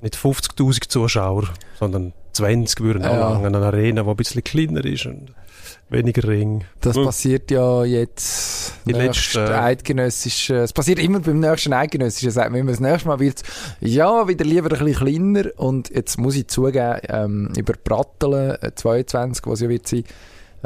nicht 0.00 0.16
50.000 0.16 0.88
Zuschauer, 0.88 1.48
sondern 1.78 2.12
20 2.32 2.80
würden 2.80 3.02
ja. 3.02 3.28
auch 3.28 3.36
an 3.36 3.46
einer 3.46 3.66
Arena, 3.66 4.02
die 4.02 4.08
ein 4.08 4.16
bisschen 4.16 4.44
kleiner 4.44 4.84
ist. 4.84 5.06
Und 5.06 5.34
weniger 5.92 6.26
Ring. 6.26 6.64
Das 6.80 6.96
hm. 6.96 7.04
passiert 7.04 7.50
ja 7.50 7.84
jetzt 7.84 8.74
die 8.86 8.92
letzte 8.92 9.60
eidgenössische, 9.60 10.56
es 10.56 10.72
passiert 10.72 10.98
immer 10.98 11.20
beim 11.20 11.40
nächsten 11.40 11.72
eidgenössischen, 11.72 12.30
sagt 12.30 12.50
man 12.50 12.60
immer, 12.60 12.70
das 12.72 12.80
nächste 12.80 13.08
Mal 13.08 13.20
wird 13.20 13.42
ja, 13.80 14.26
wieder 14.26 14.44
lieber 14.44 14.72
ein 14.72 14.84
bisschen 14.84 15.06
kleiner 15.06 15.50
und 15.56 15.90
jetzt 15.90 16.18
muss 16.18 16.36
ich 16.36 16.48
zugeben, 16.48 16.98
ähm, 17.08 17.52
über 17.56 17.74
Bratteln 17.82 18.56
22, 18.74 19.44
äh, 19.44 19.50
was 19.50 19.60
ja 19.60 19.68
wird 19.68 19.86
sein, 19.86 20.04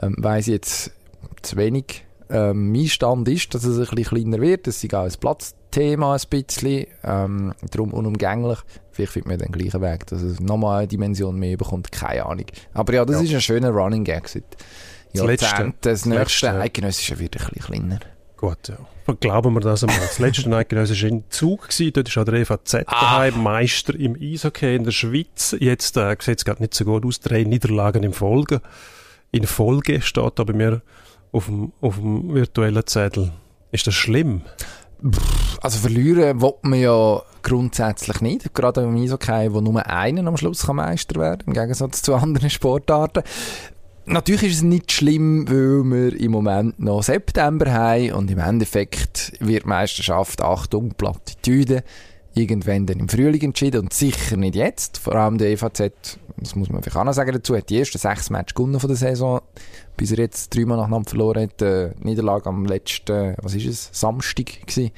ähm, 0.03 0.17
weiss 0.19 0.47
ich 0.47 0.55
jetzt 0.55 0.91
zu 1.43 1.57
wenig. 1.57 2.05
Ähm, 2.29 2.73
mein 2.73 2.89
Stand 2.89 3.29
ist, 3.29 3.55
dass 3.55 3.65
es 3.65 3.79
ein 3.79 3.95
bisschen 3.95 4.17
kleiner 4.17 4.41
wird, 4.41 4.67
das 4.67 4.83
ist 4.83 4.95
auch 4.95 5.05
ein 5.05 5.13
Platzthema 5.21 6.15
ein 6.15 6.21
bisschen, 6.29 6.87
ähm, 7.05 7.55
darum 7.71 7.93
unumgänglich. 7.93 8.59
Vielleicht 8.91 9.13
findet 9.13 9.29
man 9.29 9.39
den 9.39 9.53
gleichen 9.53 9.81
Weg, 9.81 10.07
dass 10.07 10.23
es 10.23 10.41
nochmal 10.41 10.79
eine 10.79 10.89
Dimension 10.89 11.39
mehr 11.39 11.57
bekommt, 11.57 11.93
keine 11.93 12.27
Ahnung. 12.27 12.47
Aber 12.73 12.95
ja, 12.95 13.05
das 13.05 13.17
ja. 13.17 13.23
ist 13.23 13.35
ein 13.35 13.41
schöner 13.41 13.71
Running 13.71 14.03
Gag 14.03 14.29
seit 15.13 15.43
das 15.43 15.59
letzte, 15.59 15.75
das 15.81 16.07
nächste 16.07 16.53
Eidgenössische 16.53 17.19
wird 17.19 17.37
ein 17.37 17.47
bisschen 17.53 17.67
kleiner. 17.67 18.01
Gut, 18.37 18.69
ja. 18.69 18.77
Glauben 19.21 19.55
wir 19.55 19.61
das 19.61 19.83
einmal. 19.83 20.01
Das 20.01 20.19
letzte 20.19 20.51
Eidgenössische 20.57 21.07
war 21.07 21.13
in 21.13 21.25
Zug. 21.31 21.69
Gewesen. 21.69 21.93
Dort 21.93 22.09
ist 22.09 22.19
auch 22.19 22.25
der 22.25 22.35
EVZ 22.35 22.75
ah. 22.75 22.83
daheim 22.87 23.43
Meister 23.43 23.95
im 23.95 24.17
Eishockey 24.21 24.77
in 24.77 24.85
der 24.85 24.93
Schweiz. 24.93 25.57
Jetzt 25.59 25.97
äh, 25.97 26.17
sieht 26.21 26.39
es 26.39 26.45
gerade 26.45 26.63
nicht 26.63 26.75
so 26.75 26.85
gut 26.85 27.07
aus. 27.07 27.21
Drei 27.21 27.45
Niederlagen 27.45 28.03
in 28.03 28.13
Folge. 28.13 28.61
In 29.31 29.47
Folge 29.47 30.03
steht 30.03 30.39
da 30.39 30.45
bei 30.45 30.53
mir 30.53 30.83
auf 31.33 31.47
dem, 31.47 31.73
auf 31.81 31.97
dem 31.97 32.35
virtuellen 32.35 32.87
Zettel. 32.87 33.33
Ist 33.73 33.87
das 33.87 33.95
schlimm? 33.95 34.43
Also 35.61 35.79
verlieren 35.79 36.41
will 36.41 36.55
man 36.63 36.81
ja 36.81 37.23
grundsätzlich 37.43 38.21
nicht. 38.21 38.55
Gerade 38.55 38.83
im 38.83 38.97
Eishockey, 38.97 39.53
wo 39.53 39.61
nur 39.61 39.85
einer 39.87 40.27
am 40.27 40.37
Schluss 40.37 40.67
Meister 40.67 41.21
werden 41.21 41.39
kann, 41.41 41.49
im 41.49 41.53
Gegensatz 41.55 42.03
zu 42.03 42.15
anderen 42.15 42.51
Sportarten. 42.51 43.23
Natürlich 44.09 44.45
ist 44.45 44.57
es 44.57 44.63
nicht 44.63 44.93
schlimm, 44.93 45.49
weil 45.49 45.83
wir 45.83 46.21
im 46.21 46.31
Moment 46.31 46.79
noch 46.79 47.03
September 47.03 47.73
haben 47.73 48.13
und 48.13 48.31
im 48.31 48.39
Endeffekt 48.39 49.33
wird 49.41 49.65
die 49.65 49.69
Meisterschaft, 49.69 50.41
Achtung, 50.43 50.95
Plattitüde, 50.97 51.83
irgendwann 52.33 52.87
dann 52.87 53.01
im 53.01 53.09
Frühling 53.09 53.43
entschieden 53.43 53.81
und 53.81 53.93
sicher 53.93 54.37
nicht 54.37 54.55
jetzt. 54.55 54.99
Vor 54.99 55.17
allem 55.17 55.39
der 55.39 55.51
EVZ, 55.51 56.19
das 56.37 56.55
muss 56.55 56.71
man 56.71 56.83
vielleicht 56.83 56.97
auch 56.97 57.03
noch 57.03 57.15
sagen 57.15 57.33
dazu, 57.33 57.57
hat 57.57 57.69
die 57.69 57.81
ersten 57.81 57.99
sechs 57.99 58.31
Matches 58.31 58.55
gewonnen 58.55 58.79
von 58.79 58.89
der 58.89 58.97
Saison, 58.97 59.41
bis 59.97 60.13
er 60.13 60.19
jetzt 60.19 60.55
dreimal 60.55 60.77
nacheinander 60.77 61.11
verloren 61.11 61.43
hat. 61.43 61.61
Die 61.61 61.91
Niederlage 62.07 62.47
am 62.47 62.65
letzten, 62.65 63.35
was 63.43 63.57
ist 63.57 63.67
es, 63.67 63.89
Samstag 63.93 64.67
gewesen, 64.67 64.93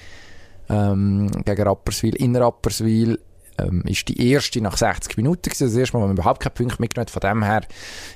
ähm, 0.68 1.30
gegen 1.46 1.62
Rapperswil, 1.62 2.14
in 2.16 2.36
Rapperswil 2.36 3.18
ähm, 3.58 3.82
ist 3.86 4.08
die 4.08 4.30
erste 4.30 4.60
nach 4.60 4.76
60 4.76 5.16
Minuten 5.16 5.42
gewesen. 5.42 5.66
Das 5.66 5.76
erste 5.76 5.96
Mal, 5.96 6.02
wo 6.02 6.06
man 6.06 6.16
überhaupt 6.16 6.40
keinen 6.40 6.54
Punkt 6.54 6.80
mitgenommen 6.80 7.08
Von 7.08 7.20
dem 7.20 7.42
her, 7.42 7.62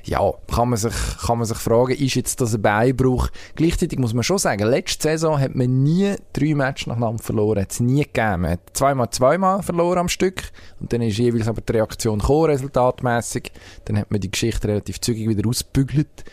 ja, 0.05 0.33
kann 0.55 0.70
man 0.70 0.78
sich, 0.78 0.94
kann 1.26 1.38
man 1.38 1.46
sich 1.46 1.59
fragen, 1.59 1.92
ist 1.92 2.14
jetzt 2.14 2.40
das 2.40 2.55
ein 2.55 2.62
Beinbruch? 2.62 3.28
Gleichzeitig 3.55 3.98
muss 3.98 4.14
man 4.14 4.22
schon 4.22 4.38
sagen, 4.38 4.66
letzte 4.66 5.02
Saison 5.02 5.38
hat 5.40 5.55
man 5.55 5.83
nie 5.83 6.14
drei 6.33 6.55
Matches 6.55 6.87
nacheinander 6.87 7.22
verloren. 7.22 7.62
Hat 7.62 7.72
es 7.72 7.81
nie 7.81 8.02
gegeben. 8.02 8.42
Man 8.42 8.50
hat 8.52 8.61
zweimal, 8.72 9.11
zweimal 9.11 9.62
verloren 9.62 9.98
am 9.98 10.09
Stück. 10.09 10.42
Und 10.81 10.92
dann 10.92 11.02
ist 11.02 11.18
jeweils 11.18 11.48
aber 11.48 11.61
die 11.61 11.72
Reaktion 11.72 12.18
gekommen, 12.18 12.46
resultatmässig. 12.46 13.52
Dann 13.85 13.98
hat 13.98 14.11
man 14.11 14.20
die 14.20 14.31
Geschichte 14.31 14.68
relativ 14.68 15.00
zügig 15.00 15.28
wieder 15.28 15.48
ausgebügelt 15.48 16.24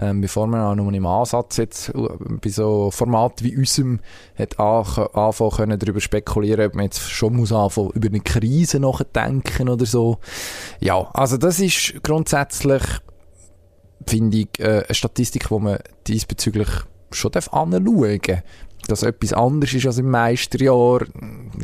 ähm, 0.00 0.22
bevor 0.22 0.46
man 0.46 0.60
auch 0.60 0.74
nur 0.74 0.92
im 0.92 1.04
Ansatz 1.04 1.58
jetzt 1.58 1.90
äh, 1.90 1.92
bei 2.40 2.48
so 2.48 2.90
Formaten 2.90 3.44
wie 3.44 3.56
unserem 3.56 4.00
hat 4.36 4.58
anfangen 4.58 5.50
können 5.50 5.78
darüber 5.78 6.00
spekulieren, 6.00 6.66
ob 6.66 6.74
man 6.74 6.86
jetzt 6.86 7.10
schon 7.10 7.36
muss 7.36 7.52
anfangen 7.52 7.90
über 7.90 8.08
eine 8.08 8.20
Krise 8.20 8.80
nachdenken 8.80 9.68
oder 9.68 9.84
so. 9.84 10.18
Ja, 10.80 11.10
also 11.12 11.36
das 11.36 11.60
ist 11.60 12.02
grundsätzlich 12.02 12.82
finde 14.06 14.38
ich 14.38 14.48
äh, 14.58 14.84
eine 14.86 14.94
Statistik, 14.94 15.50
wo 15.50 15.58
man 15.58 15.78
diesbezüglich 16.06 16.68
schon 17.12 17.34
anschauen 17.34 17.70
darf 17.70 18.42
dass 18.88 19.02
etwas 19.02 19.34
anders 19.34 19.74
ist 19.74 19.86
als 19.86 19.98
im 19.98 20.10
Meisterjahr. 20.10 21.04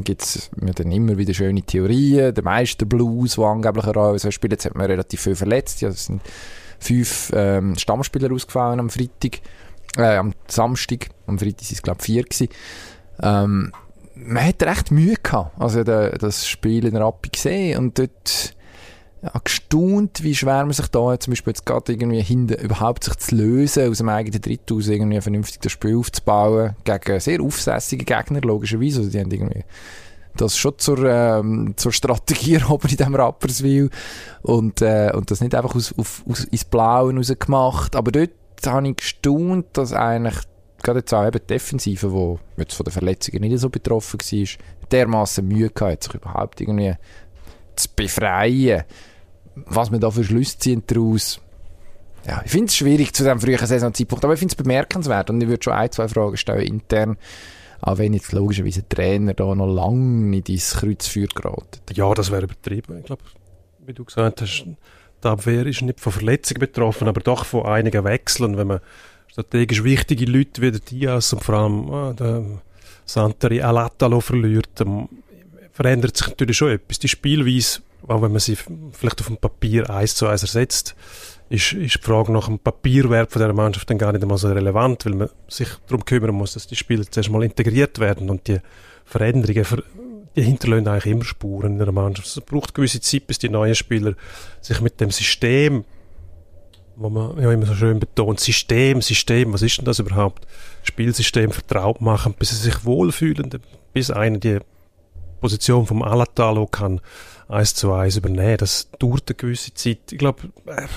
Gibt 0.04 0.22
es 0.22 0.50
dann 0.52 0.92
immer 0.92 1.16
wieder 1.16 1.32
schöne 1.32 1.62
Theorien. 1.62 2.34
Der 2.34 2.44
Meisterblues, 2.44 3.36
der 3.36 3.44
angeblich 3.44 3.84
eine 3.86 3.94
Rolle 3.94 4.32
spielt. 4.32 4.52
Jetzt 4.52 4.66
hat 4.66 4.74
man 4.74 4.86
relativ 4.86 5.22
viel 5.22 5.34
verletzt. 5.34 5.80
Ja, 5.80 5.88
das 5.88 6.06
sind 6.06 6.20
fünf 6.78 7.32
ähm, 7.34 7.76
Stammspieler 7.76 8.32
ausgefallen 8.32 8.80
am 8.80 8.90
Freitag, 8.90 9.40
äh, 9.96 10.16
am 10.16 10.34
Samstag, 10.48 11.08
am 11.26 11.38
Freitag 11.38 11.62
waren 11.62 11.72
es 11.72 11.82
glaube 11.82 11.98
ich 12.00 12.06
vier 12.06 12.22
gewesen. 12.22 12.48
Ähm, 13.22 13.72
man 14.14 14.46
hat 14.46 14.62
recht 14.62 14.90
Mühe 14.90 15.16
gehabt, 15.22 15.60
also 15.60 15.84
der, 15.84 16.12
das 16.18 16.48
Spiel 16.48 16.86
in 16.86 16.94
der 16.94 17.02
Rappi 17.02 17.28
gesehen 17.30 17.78
und 17.78 17.98
dort 17.98 18.56
ja, 19.22 19.32
gestaunt, 19.42 20.22
wie 20.22 20.34
schwer 20.34 20.64
man 20.64 20.72
sich 20.72 20.88
da 20.88 21.18
zum 21.18 21.32
Beispiel 21.32 21.50
jetzt 21.50 21.66
gerade 21.66 21.92
irgendwie 21.92 22.22
hinten 22.22 22.54
überhaupt 22.54 23.04
sich 23.04 23.16
zu 23.16 23.34
lösen, 23.34 23.90
aus 23.90 23.98
dem 23.98 24.08
eigenen 24.08 24.40
Dritt 24.40 24.70
aus 24.72 24.88
irgendwie 24.88 25.20
vernünftig 25.20 25.60
das 25.60 25.72
Spiel 25.72 25.96
aufzubauen, 25.96 26.76
gegen 26.84 27.20
sehr 27.20 27.40
aufsässige 27.40 28.04
Gegner, 28.04 28.40
logischerweise, 28.40 29.00
also 29.00 29.10
die 29.10 29.20
haben 29.20 29.30
irgendwie 29.30 29.64
das 30.40 30.56
schon 30.56 30.78
zur, 30.78 31.04
ähm, 31.04 31.74
zur 31.76 31.92
Strategie 31.92 32.54
erhoben 32.56 32.88
in 32.88 32.96
diesem 32.96 33.14
Rapperswil 33.14 33.90
und, 34.42 34.82
äh, 34.82 35.12
und 35.14 35.30
das 35.30 35.40
nicht 35.40 35.54
einfach 35.54 35.74
aus, 35.74 35.94
auf, 35.96 36.22
aus, 36.28 36.44
ins 36.44 36.64
Blaue 36.64 37.14
raus 37.14 37.32
gemacht. 37.38 37.96
Aber 37.96 38.12
dort 38.12 38.30
habe 38.64 38.88
ich 38.88 38.96
gestaunt, 38.96 39.66
dass 39.74 39.92
eigentlich 39.92 40.36
gerade 40.82 41.00
jetzt 41.00 41.12
auch 41.12 41.26
eben 41.26 41.38
die 41.40 41.46
Defensive, 41.46 42.08
die 42.08 42.60
jetzt 42.60 42.74
von 42.74 42.84
den 42.84 42.92
Verletzungen 42.92 43.40
nicht 43.40 43.58
so 43.58 43.68
betroffen 43.68 44.20
war, 44.20 44.48
dermaßen 44.90 45.46
Mühe 45.46 45.70
gehabt, 45.70 46.04
sich 46.04 46.14
überhaupt 46.14 46.60
irgendwie 46.60 46.94
zu 47.74 47.88
befreien. 47.94 48.84
Was 49.54 49.90
man 49.90 50.00
da 50.00 50.10
für 50.10 50.24
Schlüsse 50.24 50.58
zieht 50.58 50.90
daraus, 50.90 51.40
ja, 52.26 52.42
ich 52.44 52.50
finde 52.50 52.66
es 52.66 52.76
schwierig 52.76 53.14
zu 53.14 53.22
diesem 53.22 53.40
frühen 53.40 53.64
Saisonzeitpunkt, 53.64 54.24
aber 54.24 54.34
ich 54.34 54.38
finde 54.38 54.52
es 54.52 54.56
bemerkenswert 54.56 55.30
und 55.30 55.40
ich 55.40 55.48
würde 55.48 55.62
schon 55.62 55.72
ein, 55.74 55.90
zwei 55.92 56.08
Fragen 56.08 56.36
stellen 56.36 56.66
intern, 56.66 57.16
auch 57.80 57.98
wenn 57.98 58.14
jetzt 58.14 58.32
logischerweise 58.32 58.80
ein 58.80 58.88
Trainer 58.88 59.34
da 59.34 59.54
noch 59.54 59.66
lange 59.66 60.26
nicht 60.26 60.48
ins 60.48 60.74
Kreuzfeuer 60.74 61.28
geraten. 61.28 61.80
Ja, 61.92 62.12
das 62.14 62.30
wäre 62.30 62.44
übertrieben. 62.44 62.98
Ich 62.98 63.04
glaube, 63.04 63.22
wie 63.84 63.92
du 63.92 64.04
gesagt 64.04 64.42
hast, 64.42 64.64
die 65.22 65.28
Abwehr 65.28 65.66
ist 65.66 65.82
nicht 65.82 66.00
von 66.00 66.12
Verletzungen 66.12 66.60
betroffen, 66.60 67.08
aber 67.08 67.20
doch 67.20 67.44
von 67.44 67.66
einigen 67.66 68.04
Wechseln. 68.04 68.56
Wenn 68.56 68.66
man 68.66 68.80
strategisch 69.28 69.84
wichtige 69.84 70.24
Leute 70.26 70.62
wie 70.62 70.70
der 70.70 70.80
Diaz 70.80 71.32
und 71.32 71.42
vor 71.42 71.54
allem 71.56 71.90
ah, 71.92 72.12
der 72.12 72.44
Santeri 73.04 73.60
Alatalo 73.60 74.20
verliert, 74.20 74.68
dann 74.74 75.08
verändert 75.72 76.16
sich 76.16 76.28
natürlich 76.28 76.56
schon 76.56 76.70
etwas. 76.70 76.98
Die 76.98 77.08
Spielweise, 77.08 77.80
auch 78.08 78.22
wenn 78.22 78.32
man 78.32 78.40
sie 78.40 78.56
vielleicht 78.92 79.20
auf 79.20 79.26
dem 79.26 79.36
Papier 79.36 79.90
eins 79.90 80.14
zu 80.14 80.26
eins 80.26 80.42
ersetzt, 80.42 80.96
ist, 81.48 81.72
ist 81.72 81.96
die 81.96 82.02
Frage 82.02 82.32
nach 82.32 82.46
dem 82.46 82.58
Papierwert 82.58 83.30
von 83.30 83.40
dieser 83.40 83.52
Mannschaft 83.52 83.88
dann 83.88 83.98
gar 83.98 84.12
nicht 84.12 84.22
einmal 84.22 84.38
so 84.38 84.48
relevant, 84.48 85.06
weil 85.06 85.14
man 85.14 85.28
sich 85.48 85.68
darum 85.86 86.04
kümmern 86.04 86.34
muss, 86.34 86.54
dass 86.54 86.66
die 86.66 86.76
Spieler 86.76 87.04
zuerst 87.08 87.30
mal 87.30 87.44
integriert 87.44 87.98
werden 87.98 88.30
und 88.30 88.48
die 88.48 88.58
Veränderungen, 89.04 89.64
die 90.34 90.42
hinterlassen 90.42 90.88
eigentlich 90.88 91.12
immer 91.12 91.24
Spuren 91.24 91.76
in 91.76 91.82
einer 91.82 91.92
Mannschaft. 91.92 92.28
Es 92.28 92.40
braucht 92.40 92.74
gewisse 92.74 93.00
Zeit, 93.00 93.26
bis 93.26 93.38
die 93.38 93.48
neuen 93.48 93.74
Spieler 93.74 94.14
sich 94.60 94.80
mit 94.80 95.00
dem 95.00 95.10
System, 95.10 95.84
wo 96.96 97.10
man 97.10 97.40
ja 97.40 97.52
immer 97.52 97.66
so 97.66 97.74
schön 97.74 98.00
betont, 98.00 98.40
System, 98.40 99.00
System, 99.00 99.52
was 99.52 99.62
ist 99.62 99.78
denn 99.78 99.84
das 99.84 99.98
überhaupt? 99.98 100.46
Spielsystem 100.82 101.52
vertraut 101.52 102.00
machen, 102.00 102.34
bis 102.38 102.50
sie 102.50 102.56
sich 102.56 102.84
wohlfühlen, 102.84 103.50
bis 103.92 104.10
einer 104.10 104.38
die 104.38 104.58
Position 105.40 105.86
vom 105.86 106.02
Alatalo 106.02 106.66
kann 106.66 107.00
eins 107.48 107.74
zu 107.74 107.92
eins 107.92 108.16
übernehmen. 108.16 108.56
Das 108.58 108.88
dauert 108.98 109.24
eine 109.28 109.36
gewisse 109.36 109.72
Zeit. 109.74 109.98
Ich 110.10 110.18
glaube, 110.18 110.50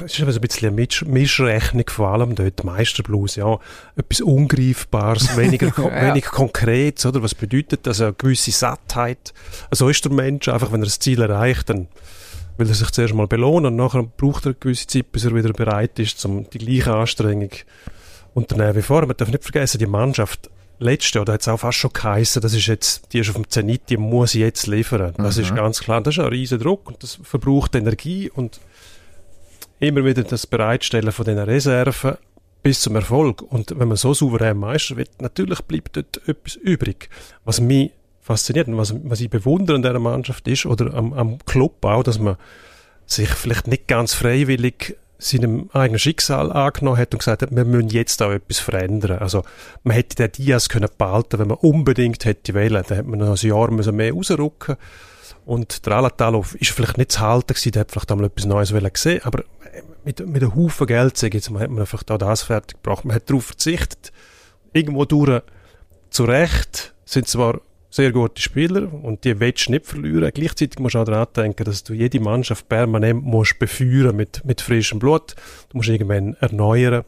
es 0.06 0.18
ist 0.18 0.22
ein 0.22 0.42
bisschen 0.42 0.70
eine 0.70 0.88
Mischrechnung, 1.06 1.86
vor 1.88 2.10
allem 2.10 2.36
dort 2.36 2.64
Meisterblues, 2.64 3.36
ja. 3.36 3.60
Etwas 3.96 4.22
Ungreifbares, 4.22 5.38
weniger, 5.38 5.72
ja. 5.78 6.08
wenig 6.08 6.26
Konkretes, 6.26 7.06
oder? 7.06 7.22
Was 7.22 7.36
bedeutet 7.36 7.86
das? 7.86 8.02
Eine 8.02 8.14
gewisse 8.14 8.52
Sattheit. 8.52 9.34
So 9.72 9.90
ist 9.90 10.04
der 10.06 10.12
Mensch 10.12 10.48
einfach, 10.48 10.72
wenn 10.72 10.82
er 10.82 10.86
das 10.86 11.00
Ziel 11.00 11.22
erreicht, 11.22 11.70
dann 11.70 11.88
will 12.58 12.68
er 12.68 12.76
sich 12.76 12.92
zuerst 12.92 13.14
mal 13.14 13.28
belohnen 13.28 13.68
und 13.68 13.76
nachher 13.78 14.04
braucht 14.04 14.46
er 14.46 14.50
eine 14.50 14.56
gewisse 14.60 14.88
Zeit, 14.88 15.12
bis 15.12 15.26
er 15.26 15.34
wieder 15.34 15.54
bereit 15.54 15.98
ist, 16.00 16.24
um 16.26 16.50
die 16.50 16.58
gleiche 16.58 16.94
Anstrengung 16.94 17.52
unternehmen 18.34 18.76
wie 18.76 18.82
vorher. 18.82 19.08
Man 19.08 19.16
darf 19.16 19.30
nicht 19.30 19.44
vergessen, 19.44 19.78
die 19.78 19.86
Mannschaft 19.86 20.50
letztes 20.80 21.14
Jahr, 21.14 21.26
da 21.26 21.34
hat 21.34 21.42
es 21.42 21.48
auch 21.48 21.60
fast 21.60 21.78
schon 21.78 21.94
geheißen, 21.94 22.42
das 22.42 22.54
ist 22.54 22.68
jetzt, 22.68 23.14
die 23.14 23.20
ist 23.20 23.30
auf 23.30 23.36
dem 23.36 23.50
Zenit, 23.50 23.90
die 23.90 23.98
muss 23.98 24.34
jetzt 24.34 24.68
liefern. 24.68 25.14
Das 25.18 25.38
mhm. 25.38 25.44
ist 25.44 25.56
ganz 25.56 25.80
klar. 25.82 26.02
Das 26.02 26.16
ist 26.16 26.24
ein 26.24 26.30
riesen 26.30 26.60
Druck 26.60 26.88
und 26.88 27.04
das 27.04 27.20
verbraucht 27.22 27.76
Energie 27.76 28.30
und 28.30 28.60
immer 29.80 30.04
wieder 30.04 30.24
das 30.24 30.48
Bereitstellen 30.48 31.12
von 31.12 31.26
diesen 31.26 31.40
Reserven 31.40 32.18
bis 32.64 32.82
zum 32.82 32.96
Erfolg. 32.96 33.42
Und 33.42 33.78
wenn 33.78 33.88
man 33.88 33.98
so 33.98 34.14
souverän 34.14 34.58
Meister 34.58 34.98
wird, 34.98 35.22
natürlich 35.22 35.62
bleibt 35.62 35.96
dort 35.96 36.28
etwas 36.28 36.56
übrig. 36.56 37.10
Was 37.46 37.62
mich 37.62 37.92
fasziniert 38.22 38.68
und 38.68 38.78
was, 38.78 38.94
was 39.04 39.22
ich 39.22 39.30
bewundere 39.30 39.76
an 39.76 39.82
dieser 39.82 40.00
Mannschaft 40.00 40.48
ist, 40.48 40.66
oder 40.66 40.94
am, 40.94 41.14
am 41.14 41.38
Club 41.46 41.84
auch, 41.86 42.04
dass 42.04 42.20
man 42.20 42.38
sich 43.06 43.30
vielleicht 43.30 43.68
nicht 43.68 43.88
ganz 43.88 44.14
freiwillig 44.14 44.98
seinem 45.20 45.70
eigenen 45.74 46.00
Schicksal 46.00 46.52
angenommen 46.52 46.98
hat 46.98 47.14
und 47.14 47.20
gesagt 47.20 47.44
hat, 47.44 47.56
wir 47.56 47.66
müssen 47.66 47.90
jetzt 47.90 48.22
auch 48.24 48.32
etwas 48.32 48.60
verändern. 48.60 49.20
Also, 49.20 49.44
man 49.84 49.96
hätte 49.96 50.16
den 50.16 50.32
Diaz 50.32 50.70
können 50.70 50.90
behalten, 50.98 51.38
wenn 51.38 51.50
man 51.50 51.58
unbedingt 51.58 52.26
hätte 52.26 52.54
wählen. 52.54 52.84
Dann 52.88 52.98
hätte 52.98 53.10
man 53.10 53.20
noch 53.20 53.42
ein 53.42 53.48
Jahr 53.48 53.70
müssen 53.70 53.96
mehr 53.96 54.14
rausrücken 54.14 54.78
und 55.46 55.86
der 55.88 55.94
Alatalov 55.94 56.54
ist 56.56 56.70
vielleicht 56.72 57.00
nicht 57.00 57.12
zu 57.12 57.22
halten 57.22 57.56
gewesen, 57.56 57.72
der 57.72 57.80
hat 57.82 57.92
vielleicht 57.92 58.12
einmal 58.12 58.28
etwas 58.28 58.46
Neues 58.46 58.94
gesehen, 58.94 59.22
aber 59.24 59.44
mit, 60.06 60.26
mit 60.28 60.44
einem 60.44 60.56
Haufen 60.56 60.86
Geld, 60.86 61.18
sage 61.18 61.38
jetzt 61.38 61.50
mal, 61.50 61.62
hat 61.62 61.72
man 61.72 61.80
einfach 61.80 62.04
da 62.04 62.20
das 62.20 62.44
fertig 62.44 62.82
gebracht. 62.82 63.04
Man 63.04 63.16
hat 63.16 63.30
darauf 63.30 63.46
verzichtet. 63.46 64.12
Irgendwo 64.74 65.06
durch, 65.06 65.42
zu 66.12 66.26
Recht, 66.26 66.94
sind 67.06 67.28
zwar 67.28 67.62
sehr 67.90 68.12
gute 68.12 68.42
Spieler 68.42 68.94
und 68.94 69.24
die 69.24 69.40
willst 69.40 69.68
du 69.68 69.72
nicht 69.72 69.86
verlieren. 69.86 70.32
Gleichzeitig 70.34 70.80
musst 70.80 70.96
du 70.96 71.00
auch 71.00 71.06
daran 71.06 71.28
denken, 71.36 71.64
dass 71.64 71.84
du 71.84 71.94
jede 71.94 72.20
Mannschaft 72.20 72.70
permanent 72.70 73.24
musst 73.24 73.58
befeuern 73.58 74.16
mit, 74.16 74.46
mit 74.46 74.62
frischem 74.62 75.00
Blut. 75.00 75.36
Du 75.70 75.78
musst 75.78 75.90
irgendwann 75.90 76.36
erneuern. 76.40 77.04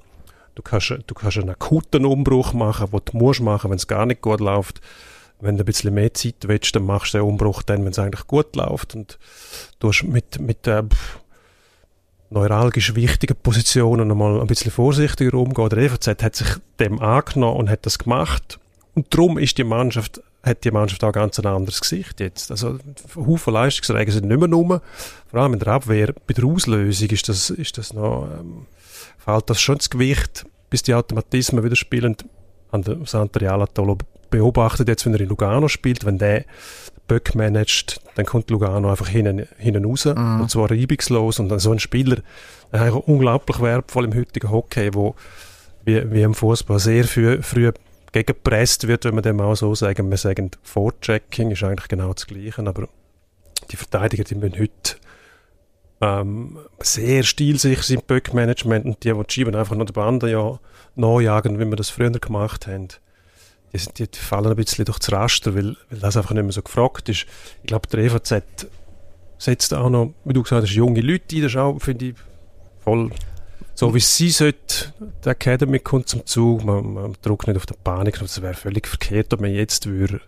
Du 0.56 0.64
kannst, 0.64 0.90
du 1.06 1.14
kannst 1.14 1.38
einen 1.38 1.52
akuten 1.52 2.06
Umbruch 2.06 2.54
machen, 2.54 2.90
den 2.92 3.00
du 3.06 3.18
musst 3.18 3.42
machen, 3.42 3.70
wenn 3.70 3.78
es 3.78 3.88
gar 3.88 4.06
nicht 4.06 4.22
gut 4.22 4.40
läuft. 4.40 4.82
Wenn 5.40 5.58
du 5.58 5.64
ein 5.64 5.66
bisschen 5.66 5.94
mehr 5.94 6.14
Zeit 6.14 6.36
willst, 6.42 6.76
dann 6.76 6.86
machst 6.86 7.14
du 7.14 7.20
den 7.20 7.28
Umbruch 7.28 7.64
dann, 7.64 7.84
wenn 7.84 7.92
es 7.92 8.00
eigentlich 8.00 8.28
gut 8.28 8.56
läuft. 8.56 8.96
Und 8.96 9.18
du 9.80 9.88
hast 9.90 10.04
mit, 10.04 10.40
mit 10.40 10.68
äh, 10.68 10.84
neuralgisch 12.30 12.96
wichtigen 12.96 13.36
Positionen 13.36 14.08
nochmal 14.08 14.42
ein 14.42 14.48
bisschen 14.48 14.72
vorsichtiger 14.72 15.36
umgehen. 15.36 15.70
Der 15.70 15.80
EVZ 15.80 16.08
hat 16.24 16.36
sich 16.36 16.48
dem 16.80 17.00
angenommen 17.00 17.60
und 17.60 17.70
hat 17.70 17.86
das 17.86 18.00
gemacht. 18.00 18.60
Und 18.94 19.14
darum 19.14 19.38
ist 19.38 19.58
die 19.58 19.64
Mannschaft 19.64 20.22
hat 20.44 20.64
die 20.64 20.72
Mannschaft 20.72 21.04
auch 21.04 21.12
ganz 21.12 21.40
ein 21.40 21.46
anderes 21.46 21.82
Gesicht 21.82 22.20
jetzt. 22.20 22.52
Also, 22.52 22.80
Haufen 23.16 23.54
Leistungsträger 23.54 24.12
sind 24.12 24.28
nicht 24.28 24.40
mehr 24.40 24.50
rum. 24.50 24.80
Vor 25.28 25.40
allem 25.40 25.54
in 25.54 25.60
der 25.60 25.68
Abwehr, 25.70 26.14
bei 26.28 26.34
der 26.34 26.46
Auslösung 26.46 27.10
ist 27.10 27.30
das, 27.30 27.50
ist 27.50 27.78
das 27.78 27.94
noch, 27.94 28.28
ähm, 28.40 28.66
fällt 29.18 29.50
das 29.50 29.62
schon 29.62 29.76
ins 29.76 29.90
Gewicht, 29.90 30.46
bis 30.70 30.84
die 30.84 30.96
Automatismen 30.96 31.64
wieder 31.64 31.76
spielen. 31.76 32.16
An 32.72 32.82
der 32.82 32.98
Santeriala 33.06 33.68
Tolo 33.68 33.98
beobachtet 34.30 34.88
jetzt, 34.88 35.06
wenn 35.06 35.14
er 35.14 35.22
in 35.22 35.30
Lugano 35.30 35.68
spielt, 35.68 36.06
wenn 36.06 36.18
der 36.18 36.46
Böck 37.08 37.36
managt, 37.36 38.00
dann 38.16 38.26
kommt 38.26 38.50
Lugano 38.50 38.90
einfach 38.90 39.10
hinten, 39.10 39.46
hinten 39.58 39.86
raus, 39.86 40.06
mhm. 40.06 40.42
und 40.42 40.50
zwar 40.50 40.72
reibungslos, 40.72 41.40
und 41.40 41.50
dann 41.50 41.60
so 41.60 41.72
ein 41.74 41.80
Spieler, 41.80 42.18
der 42.72 42.88
ist 42.88 42.94
unglaublich 42.94 43.60
wertvoll 43.60 44.06
im 44.06 44.16
heutigen 44.16 44.50
Hockey, 44.50 44.94
wo, 44.94 45.16
wie, 45.84 46.10
wie 46.10 46.22
im 46.22 46.34
Fußball 46.34 46.80
sehr 46.80 47.04
früh, 47.04 47.42
früh 47.42 47.70
gegenpresst 48.12 48.88
wird, 48.88 49.06
wenn 49.06 49.16
man 49.16 49.24
dem 49.24 49.40
auch 49.40 49.56
so 49.56 49.74
sagen. 49.76 50.10
Wir 50.10 50.18
sagen, 50.18 50.52
Vorchecking 50.64 51.52
ist 51.52 51.64
eigentlich 51.64 51.88
genau 51.88 52.14
das 52.14 52.28
Gleiche, 52.28 52.66
aber 52.66 52.88
die 53.72 53.78
Verteidiger, 53.78 54.24
die 54.24 54.36
müssen 54.36 54.60
heute 54.60 54.96
ähm, 56.02 56.58
sehr 56.80 57.24
stilsicher 57.24 57.84
sind 57.84 58.02
im 58.02 58.08
Böckmanagement 58.08 58.86
und 58.86 59.04
die, 59.04 59.14
die 59.14 59.24
schieben 59.28 59.56
einfach 59.56 59.76
noch 59.76 59.86
den 59.86 59.94
Band 59.94 60.24
ja 60.24 60.60
nachjagen, 60.96 61.60
wie 61.60 61.66
wir 61.66 61.76
das 61.76 61.90
früher 61.90 62.10
gemacht 62.10 62.68
haben. 62.68 62.90
Die, 63.72 63.78
sind, 63.78 64.00
die 64.00 64.20
fallen 64.20 64.48
ein 64.48 64.56
bisschen 64.56 64.84
durch 64.86 65.00
das 65.00 65.12
Raster, 65.12 65.56
weil, 65.56 65.78
weil 65.90 66.00
das 66.00 66.18
einfach 66.18 66.34
nicht 66.34 66.44
mehr 66.44 66.52
so 66.52 66.62
gefragt 66.62 67.08
ist. 67.08 67.26
Ich 67.62 67.68
glaube, 67.68 67.88
der 67.88 68.00
EVZ 68.00 68.68
setzt 69.38 69.74
auch 69.74 69.90
noch, 69.90 70.14
wie 70.26 70.34
du 70.34 70.44
gesagt 70.44 70.64
hast, 70.64 70.74
junge 70.74 71.02
Leute 71.02 71.36
ein, 71.36 71.42
das 71.44 71.52
ist 71.52 71.58
auch, 71.58 71.80
finde 71.80 72.06
ich, 72.08 72.16
voll 72.84 73.12
so 73.74 73.94
wie 73.96 74.00
sie 74.00 74.30
sollte, 74.30 74.94
die 75.24 75.30
Academy 75.30 75.80
kommt 75.80 76.10
zum 76.10 76.26
Zug, 76.26 76.64
man, 76.64 76.94
man 76.94 77.16
drückt 77.22 77.48
nicht 77.48 77.58
auf 77.58 77.66
den 77.66 77.78
Panik, 77.84 78.20
das 78.20 78.42
wäre 78.42 78.54
völlig 78.54 78.88
verkehrt, 78.88 79.34
ob 79.34 79.42
man 79.42 79.52
jetzt 79.52 79.88
würde 79.88 80.22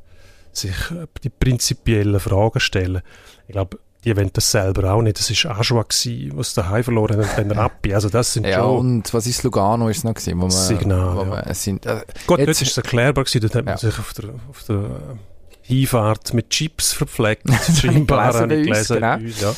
sich 0.52 0.76
die 1.24 1.30
prinzipiellen 1.30 2.20
Fragen 2.20 2.60
stellen. 2.60 3.02
Ich 3.48 3.54
glaube, 3.54 3.80
die 4.04 4.16
wollen 4.16 4.30
das 4.34 4.52
selber 4.52 4.94
auch 4.94 5.02
nicht. 5.02 5.18
Das 5.18 5.46
war 5.46 5.60
Aschwa, 5.60 5.86
was 6.34 6.54
daheim 6.54 6.84
verloren 6.84 7.18
hat, 7.18 7.38
und 7.38 7.50
dann 7.50 7.58
Rappi. 7.58 7.94
Also 7.94 8.10
das 8.10 8.34
sind 8.34 8.46
ja, 8.46 8.60
schon... 8.60 8.78
und 8.78 9.14
was 9.14 9.26
ist 9.26 9.44
Lugano 9.44 9.90
ist 9.90 10.04
noch 10.04 10.14
gewesen, 10.14 10.38
wo 10.38 10.42
man... 10.42 10.52
Signal, 10.52 11.18
wo 11.18 11.26
man, 11.26 11.54
sind, 11.54 11.86
äh, 11.86 12.02
Gut, 12.28 12.40
jetzt, 12.40 12.48
dort 12.48 12.62
ist 12.62 12.72
es 12.72 12.78
erklärbar 12.78 13.24
gewesen, 13.24 13.42
dort 13.42 13.56
hat 13.56 13.66
man 13.66 13.78
sich 13.78 13.98
auf 13.98 14.14
der, 14.14 14.30
auf 14.50 14.64
der 14.64 15.18
Hinfahrt 15.62 16.34
mit 16.34 16.50
Chips 16.50 16.94
verpflegt. 16.94 17.44
Scheinbar, 17.80 18.34
habe 18.34 18.56
ich 18.56 18.68
gelesen, 18.68 18.96
genau. 18.96 19.16
uns, 19.16 19.42
ja 19.42 19.56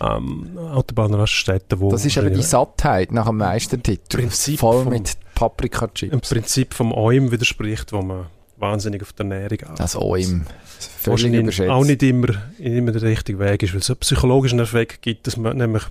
ähm, 0.00 0.56
Autobahnraststätten, 0.56 1.80
wo... 1.80 1.90
Das 1.90 2.04
ist 2.04 2.16
eben 2.16 2.32
die 2.32 2.42
Sattheit 2.42 3.12
nach 3.12 3.26
dem 3.26 3.38
Meistertitel. 3.38 4.18
Prinzip 4.18 4.60
Voll 4.60 4.84
vom, 4.84 4.92
mit 4.92 5.16
Paprika-Chips. 5.34 6.12
Im 6.12 6.20
Prinzip 6.20 6.74
vom 6.74 6.92
OIM 6.92 7.30
widerspricht, 7.30 7.92
wo 7.92 8.02
man 8.02 8.26
wahnsinnig 8.56 9.02
auf 9.02 9.12
der 9.12 9.24
Ernährung 9.26 9.58
achtet. 9.64 9.80
Das 9.80 9.96
OIM. 9.96 10.46
Völlig 11.00 11.32
überschätzt. 11.32 11.70
Auch 11.70 11.84
nicht 11.84 12.02
immer, 12.02 12.28
immer 12.58 12.92
der 12.92 13.02
richtige 13.02 13.38
Weg 13.38 13.62
ist, 13.62 13.72
weil 13.72 13.80
es 13.80 13.90
einen 13.90 13.98
psychologischen 13.98 14.60
Effekt 14.60 15.02
gibt, 15.02 15.26
dass 15.26 15.36
man 15.36 15.56
nämlich, 15.56 15.84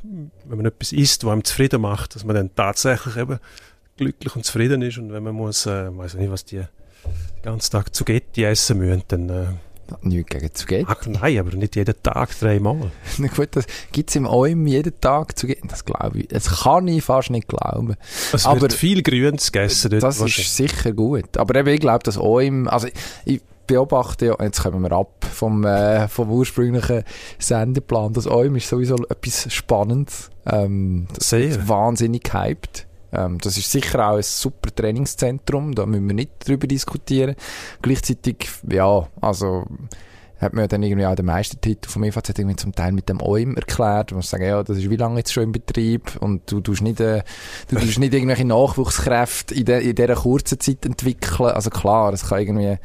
wenn 0.45 0.57
man 0.57 0.65
etwas 0.65 0.91
isst, 0.91 1.23
was 1.25 1.31
einem 1.31 1.43
zufrieden 1.43 1.81
macht, 1.81 2.15
dass 2.15 2.23
man 2.23 2.35
dann 2.35 2.51
tatsächlich 2.55 3.17
eben 3.17 3.39
glücklich 3.97 4.35
und 4.35 4.45
zufrieden 4.45 4.81
ist 4.81 4.97
und 4.97 5.11
wenn 5.11 5.23
man 5.23 5.35
muss, 5.35 5.65
äh, 5.65 5.95
weiß 5.95 6.15
nicht, 6.15 6.31
was 6.31 6.45
die 6.45 6.57
den 6.57 6.67
ganzen 7.43 7.71
Tag 7.71 7.95
Zugetti 7.95 8.43
essen 8.43 8.77
müssen, 8.77 9.03
dann 9.07 9.29
äh, 9.29 9.45
Nichts 10.01 10.29
gegen 10.29 10.53
Zugetti. 10.53 10.85
Ach 10.87 11.05
nein, 11.05 11.39
aber 11.39 11.55
nicht 11.55 11.75
jeden 11.75 11.95
Tag 12.03 12.37
dreimal. 12.39 12.91
Na 13.17 13.27
gut, 13.27 13.49
das 13.51 13.65
gibt 13.91 14.09
es 14.09 14.15
im 14.15 14.25
OIM 14.25 14.67
jeden 14.67 14.99
Tag 14.99 15.37
Zugetti. 15.37 15.67
Das 15.67 15.85
glaube 15.85 16.19
ich. 16.19 16.27
Das 16.27 16.63
kann 16.63 16.87
ich 16.87 17.03
fast 17.03 17.29
nicht 17.29 17.47
glauben. 17.47 17.95
Es 18.33 18.45
aber 18.45 18.61
wird 18.61 18.73
viel 18.73 19.01
Grünes 19.03 19.51
gegessen. 19.51 19.99
Das 19.99 20.19
ist 20.19 20.55
sicher 20.55 20.93
gut. 20.93 21.37
Aber 21.37 21.55
eben, 21.55 21.69
ich 21.69 21.79
glaube, 21.79 22.03
das 22.03 22.17
OIM, 22.17 22.67
also 22.67 22.87
ich, 23.25 23.41
beobachte 23.67 24.27
ja, 24.27 24.35
jetzt 24.41 24.63
kommen 24.63 24.81
wir 24.81 24.93
ab 24.93 25.25
vom, 25.29 25.63
äh, 25.65 26.07
vom 26.07 26.31
ursprünglichen 26.31 27.03
Sendeplan. 27.37 28.13
Das 28.13 28.25
OIM 28.25 28.55
ist 28.55 28.69
sowieso 28.69 28.95
etwas 29.09 29.53
Spannendes. 29.53 30.29
Ähm, 30.45 31.07
Sehr. 31.19 31.67
wahnsinnig 31.67 32.23
hyped. 32.33 32.86
Ähm, 33.17 33.39
das 33.39 33.57
ist 33.57 33.71
sicher 33.71 34.07
auch 34.07 34.17
ein 34.17 34.23
super 34.23 34.73
Trainingszentrum, 34.73 35.75
da 35.75 35.85
müssen 35.85 36.07
wir 36.07 36.15
nicht 36.15 36.47
drüber 36.47 36.67
diskutieren. 36.67 37.35
Gleichzeitig, 37.81 38.49
ja, 38.69 39.07
also 39.19 39.65
hat 40.39 40.53
mir 40.53 40.61
ja 40.61 40.67
dann 40.67 40.83
irgendwie 40.83 41.05
auch 41.05 41.15
den 41.15 41.25
Meistertitel 41.25 41.89
vom 41.89 42.03
EVZ 42.03 42.29
irgendwie 42.37 42.55
zum 42.55 42.73
Teil 42.73 42.91
mit 42.91 43.09
dem 43.09 43.21
OIM 43.21 43.55
erklärt. 43.55 44.11
Man 44.11 44.17
muss 44.17 44.29
sagen, 44.29 44.45
ja, 44.45 44.61
das 44.61 44.77
ist 44.77 44.89
wie 44.89 44.95
lange 44.95 45.17
jetzt 45.17 45.33
schon 45.33 45.43
im 45.43 45.51
Betrieb 45.51 46.15
und 46.19 46.51
du 46.51 46.61
tust 46.61 46.83
nicht, 46.83 46.99
äh, 46.99 47.23
du 47.69 47.77
tust 47.77 47.97
nicht 47.97 48.13
irgendwelche 48.13 48.45
Nachwuchskräfte 48.45 49.55
in, 49.55 49.65
de, 49.65 49.89
in 49.89 49.95
dieser 49.95 50.15
kurzen 50.15 50.59
Zeit 50.59 50.85
entwickeln. 50.85 51.49
Also 51.49 51.71
klar, 51.71 52.13
es 52.13 52.29
kann 52.29 52.39
irgendwie 52.39 52.77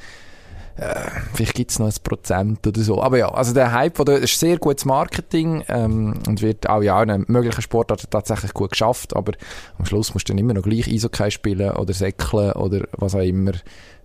äh, 0.76 1.10
vielleicht 1.34 1.54
gibt's 1.54 1.78
noch 1.78 1.86
ein 1.86 1.94
Prozent 2.02 2.66
oder 2.66 2.80
so. 2.80 3.02
Aber 3.02 3.18
ja, 3.18 3.28
also 3.28 3.52
der 3.52 3.72
Hype 3.72 3.96
von 3.96 4.06
der, 4.06 4.18
ist 4.18 4.38
sehr 4.38 4.58
gutes 4.58 4.84
Marketing 4.84 5.62
ähm, 5.68 6.14
und 6.26 6.40
wird 6.42 6.68
auch 6.68 6.82
ja 6.82 7.02
in 7.02 7.10
einem 7.10 7.24
möglichen 7.28 7.62
Sportart 7.62 8.10
tatsächlich 8.10 8.54
gut 8.54 8.70
geschafft, 8.70 9.14
aber 9.14 9.32
am 9.78 9.84
Schluss 9.84 10.14
musst 10.14 10.28
du 10.28 10.32
dann 10.32 10.38
immer 10.38 10.54
noch 10.54 10.62
gleich 10.62 10.88
Eishockey 10.88 11.30
spielen 11.30 11.72
oder 11.72 11.92
säckeln 11.92 12.52
oder 12.52 12.86
was 12.92 13.14
auch 13.14 13.20
immer. 13.20 13.52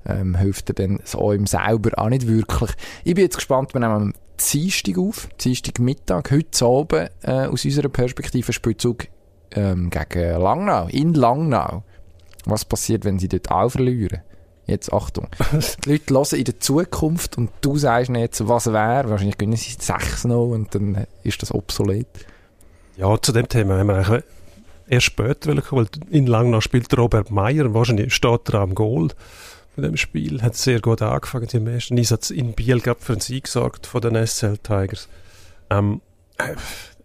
Ähm, 0.05 0.37
hilft 0.37 0.69
dir 0.69 0.73
dann 0.73 0.99
so 1.03 1.31
im 1.31 1.47
selber 1.47 1.91
auch 1.97 2.09
nicht 2.09 2.27
wirklich. 2.27 2.71
Ich 3.03 3.15
bin 3.15 3.23
jetzt 3.23 3.35
gespannt, 3.35 3.73
wir 3.73 3.81
nehmen 3.81 3.93
am 3.93 4.13
Dienstag 4.39 4.97
auf, 4.97 5.27
Dienstag 5.41 5.79
Mittag, 5.79 6.31
heute 6.31 6.65
Abend 6.65 7.11
äh, 7.23 7.47
aus 7.47 7.65
unserer 7.65 7.89
Perspektive 7.89 8.53
Spielzug 8.53 9.07
ähm, 9.51 9.89
gegen 9.89 10.39
Langnau, 10.39 10.87
in 10.87 11.13
Langnau. 11.13 11.83
Was 12.45 12.63
passiert, 12.63 13.03
wenn 13.03 13.19
sie 13.19 13.27
dort 13.27 13.51
auch 13.51 13.69
verlieren? 13.69 14.21
Jetzt 14.67 14.91
Achtung. 14.91 15.27
Die 15.85 15.89
Leute 15.89 16.13
hören 16.13 16.39
in 16.39 16.43
der 16.43 16.59
Zukunft 16.59 17.37
und 17.37 17.49
du 17.61 17.77
sagst 17.77 18.09
ihnen 18.09 18.19
jetzt, 18.19 18.47
was 18.47 18.67
wäre. 18.67 19.09
Wahrscheinlich 19.09 19.37
gewinnen 19.37 19.55
sie 19.55 19.75
6 19.79 20.25
noch 20.25 20.47
und 20.47 20.75
dann 20.75 21.07
ist 21.23 21.41
das 21.41 21.53
obsolet. 21.53 22.07
Ja, 22.97 23.19
zu 23.21 23.31
dem 23.31 23.47
Thema 23.47 23.77
haben 23.77 23.87
wir 23.87 23.95
eigentlich 23.95 24.23
erst 24.87 25.05
später 25.05 25.61
kommen, 25.61 25.87
weil 25.87 26.13
in 26.13 26.27
Langnau 26.27 26.61
spielt 26.61 26.95
Robert 26.97 27.31
Meyer 27.31 27.73
wahrscheinlich 27.73 28.13
steht 28.13 28.49
er 28.49 28.55
am 28.55 28.75
Goal 28.75 29.09
von 29.73 29.83
dem 29.83 29.95
Spiel. 29.95 30.41
Hat 30.41 30.55
sehr 30.55 30.81
gut 30.81 31.01
angefangen. 31.01 31.47
Im 31.53 31.67
ersten 31.67 31.97
Einsatz 31.97 32.29
in 32.29 32.53
Biel 32.53 32.81
gehabt 32.81 33.03
für 33.03 33.13
einen 33.13 33.21
Sieg 33.21 33.45
gesorgt 33.45 33.87
von 33.87 34.01
den 34.01 34.25
SL 34.25 34.57
Tigers. 34.57 35.07
Ähm, 35.69 36.01
äh, 36.37 36.55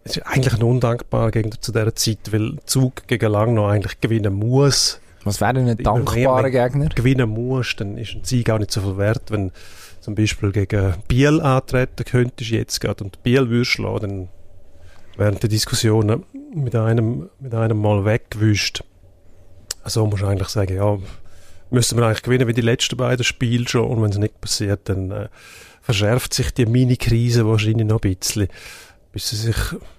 es 0.03 0.17
ist 0.17 0.27
eigentlich 0.27 0.55
ein 0.55 0.63
undankbarer 0.63 1.31
Gegner 1.31 1.61
zu 1.61 1.71
dieser 1.71 1.95
Zeit, 1.95 2.31
weil 2.31 2.57
Zug 2.65 3.07
gegen 3.07 3.31
Langnau 3.31 3.67
eigentlich 3.67 4.01
gewinnen 4.01 4.33
muss. 4.33 4.99
Was 5.23 5.41
wäre 5.41 5.53
denn 5.53 5.69
ein 5.69 5.77
dankbarer 5.77 6.49
Gegner? 6.49 6.89
gewinnen 6.89 7.29
musst, 7.29 7.79
dann 7.79 7.97
ist 7.97 8.13
ein 8.13 8.23
Sieg 8.23 8.49
auch 8.49 8.59
nicht 8.59 8.71
so 8.71 8.81
viel 8.81 8.97
wert. 8.97 9.31
Wenn 9.31 9.51
zum 10.01 10.15
Beispiel 10.15 10.51
gegen 10.51 10.95
Biel 11.07 11.39
antreten 11.39 12.03
könntest 12.03 12.51
jetzt 12.51 12.81
gerade 12.81 13.03
und 13.05 13.23
Biel 13.23 13.49
würdest 13.49 13.79
dann 13.79 14.27
während 15.15 15.41
der 15.41 15.49
Diskussionen 15.49 16.23
mit 16.53 16.75
einem, 16.75 17.29
mit 17.39 17.53
einem 17.53 17.79
Mal 17.79 18.03
weggewischt. 18.03 18.83
Also 19.83 20.05
musst 20.05 20.23
du 20.23 20.27
eigentlich 20.27 20.49
sagen, 20.49 20.75
ja, 20.75 20.97
müssen 21.69 21.97
wir 21.97 22.05
eigentlich 22.05 22.23
gewinnen 22.23 22.47
wie 22.47 22.53
die 22.53 22.61
letzten 22.61 22.97
beiden 22.97 23.23
Spiele 23.23 23.67
schon 23.67 23.85
und 23.85 24.01
wenn 24.01 24.11
es 24.11 24.17
nicht 24.17 24.39
passiert, 24.41 24.89
dann 24.89 25.11
äh, 25.11 25.29
verschärft 25.81 26.33
sich 26.33 26.53
die 26.53 26.65
Mini-Krise 26.65 27.47
wahrscheinlich 27.47 27.87
noch 27.87 28.01
ein 28.01 28.15
bisschen. 28.15 28.47
Bis 29.11 29.29
sie 29.29 29.35
sich 29.35 29.55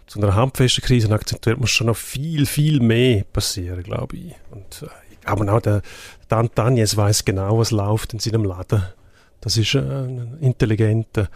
zu 0.07 0.21
einer 0.21 0.35
handfesten 0.35 0.83
Krise 0.83 1.11
akzentuiert, 1.13 1.61
muss 1.61 1.71
schon 1.71 1.87
noch 1.87 1.97
viel, 1.97 2.47
viel 2.47 2.81
mehr 2.81 3.25
passieren, 3.25 3.83
glaube 3.83 4.17
ich. 4.17 4.35
Und 4.51 4.83
äh, 4.83 4.87
glaube 5.25 5.53
auch, 5.53 5.61
der 5.61 5.83
Dan 6.29 6.55
Tanjes 6.55 6.97
weiß 6.97 7.25
genau, 7.25 7.59
was 7.59 7.71
läuft 7.71 8.13
in 8.13 8.19
seinem 8.19 8.45
Laden. 8.45 8.83
Das 9.41 9.57
ist 9.57 9.75
äh, 9.75 9.79
ein 9.79 10.39
intelligenter, 10.41 11.29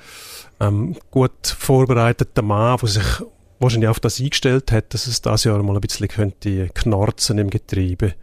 ähm, 0.60 0.96
gut 1.10 1.46
vorbereiteter 1.46 2.42
Mann, 2.42 2.78
der 2.78 2.88
sich 2.88 3.22
wahrscheinlich 3.58 3.88
auf 3.88 4.00
das 4.00 4.20
eingestellt 4.20 4.72
hat, 4.72 4.94
dass 4.94 5.06
es 5.06 5.20
das 5.20 5.44
Jahr 5.44 5.62
mal 5.62 5.74
ein 5.74 5.80
bisschen 5.80 6.08
könnte 6.08 6.68
knarzen 6.68 7.38
im 7.38 7.50
Getriebe. 7.50 8.14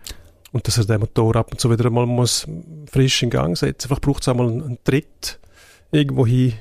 Und 0.52 0.68
dass 0.68 0.78
er 0.78 0.86
den 0.86 1.02
Motor 1.02 1.36
ab 1.36 1.52
und 1.52 1.60
zu 1.60 1.70
wieder 1.70 1.90
mal 1.90 2.06
muss 2.06 2.48
frisch 2.90 3.22
in 3.24 3.30
Gang 3.30 3.58
setzen. 3.58 3.88
Vielleicht 3.88 4.02
braucht 4.02 4.22
es 4.22 4.30
auch 4.30 4.36
mal 4.36 4.48
einen, 4.48 4.78
Tritt 4.84 5.40
irgendwo 5.92 6.26
hin, 6.26 6.54